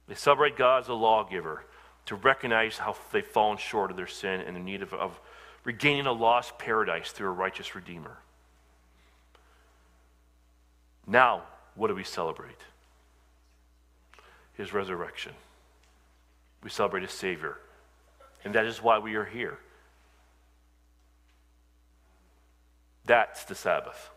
They 0.08 0.14
celebrate 0.14 0.56
God 0.56 0.82
as 0.82 0.88
a 0.88 0.94
lawgiver 0.94 1.64
to 2.06 2.14
recognize 2.14 2.78
how 2.78 2.96
they've 3.12 3.26
fallen 3.26 3.58
short 3.58 3.90
of 3.90 3.96
their 3.96 4.06
sin 4.06 4.40
and 4.40 4.56
the 4.56 4.60
need 4.60 4.82
of, 4.82 4.94
of 4.94 5.20
regaining 5.64 6.06
a 6.06 6.12
lost 6.12 6.58
paradise 6.58 7.10
through 7.10 7.28
a 7.28 7.32
righteous 7.32 7.74
Redeemer. 7.74 8.18
Now, 11.06 11.42
what 11.74 11.88
do 11.88 11.94
we 11.94 12.04
celebrate? 12.04 12.60
His 14.54 14.72
resurrection. 14.72 15.32
We 16.62 16.70
celebrate 16.70 17.02
His 17.02 17.12
Savior. 17.12 17.58
And 18.44 18.54
that 18.54 18.64
is 18.64 18.82
why 18.82 18.98
we 18.98 19.16
are 19.16 19.24
here. 19.24 19.58
That's 23.04 23.44
the 23.44 23.54
Sabbath. 23.54 24.10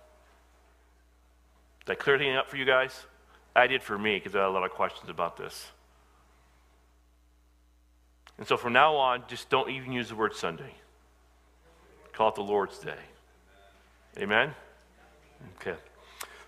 Did 1.85 1.93
I 1.93 1.95
clear 1.95 2.15
anything 2.15 2.35
up 2.35 2.47
for 2.47 2.57
you 2.57 2.65
guys? 2.65 3.05
I 3.55 3.67
did 3.67 3.83
for 3.83 3.97
me 3.97 4.15
because 4.15 4.35
I 4.35 4.39
had 4.39 4.47
a 4.47 4.51
lot 4.51 4.63
of 4.63 4.71
questions 4.71 5.09
about 5.09 5.37
this. 5.37 5.67
And 8.39 8.47
so 8.47 8.55
from 8.55 8.73
now 8.73 8.95
on, 8.95 9.23
just 9.27 9.49
don't 9.49 9.69
even 9.69 9.91
use 9.91 10.09
the 10.09 10.15
word 10.15 10.33
Sunday. 10.33 10.73
Call 12.13 12.29
it 12.29 12.35
the 12.35 12.41
Lord's 12.41 12.79
Day. 12.79 12.97
Amen? 14.17 14.55
Okay. 15.59 15.77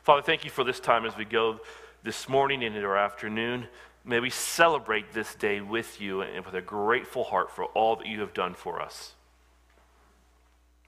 Father, 0.02 0.22
thank 0.22 0.46
you 0.46 0.50
for 0.50 0.64
this 0.64 0.80
time 0.80 1.06
as 1.06 1.16
we 1.18 1.26
go 1.26 1.60
this 2.02 2.28
morning 2.30 2.62
into 2.64 2.82
our 2.84 2.98
afternoon. 2.98 3.68
May 4.06 4.22
we 4.22 4.30
celebrate 4.30 5.12
this 5.12 5.36
day 5.36 5.60
with 5.60 6.02
you 6.02 6.22
and 6.22 6.46
with 6.46 6.56
a 6.56 6.62
grateful 6.62 7.26
heart 7.26 7.52
for 7.52 7.66
all 7.66 7.98
that 7.98 8.08
you 8.08 8.22
have 8.22 8.34
done 8.34 8.54
for 8.54 8.82
us. 8.82 9.14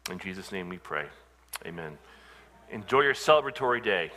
In 0.09 0.19
Jesus' 0.19 0.51
name 0.51 0.69
we 0.69 0.77
pray. 0.77 1.05
Amen. 1.65 1.97
Enjoy 2.71 3.01
your 3.01 3.13
celebratory 3.13 3.83
day. 3.83 4.11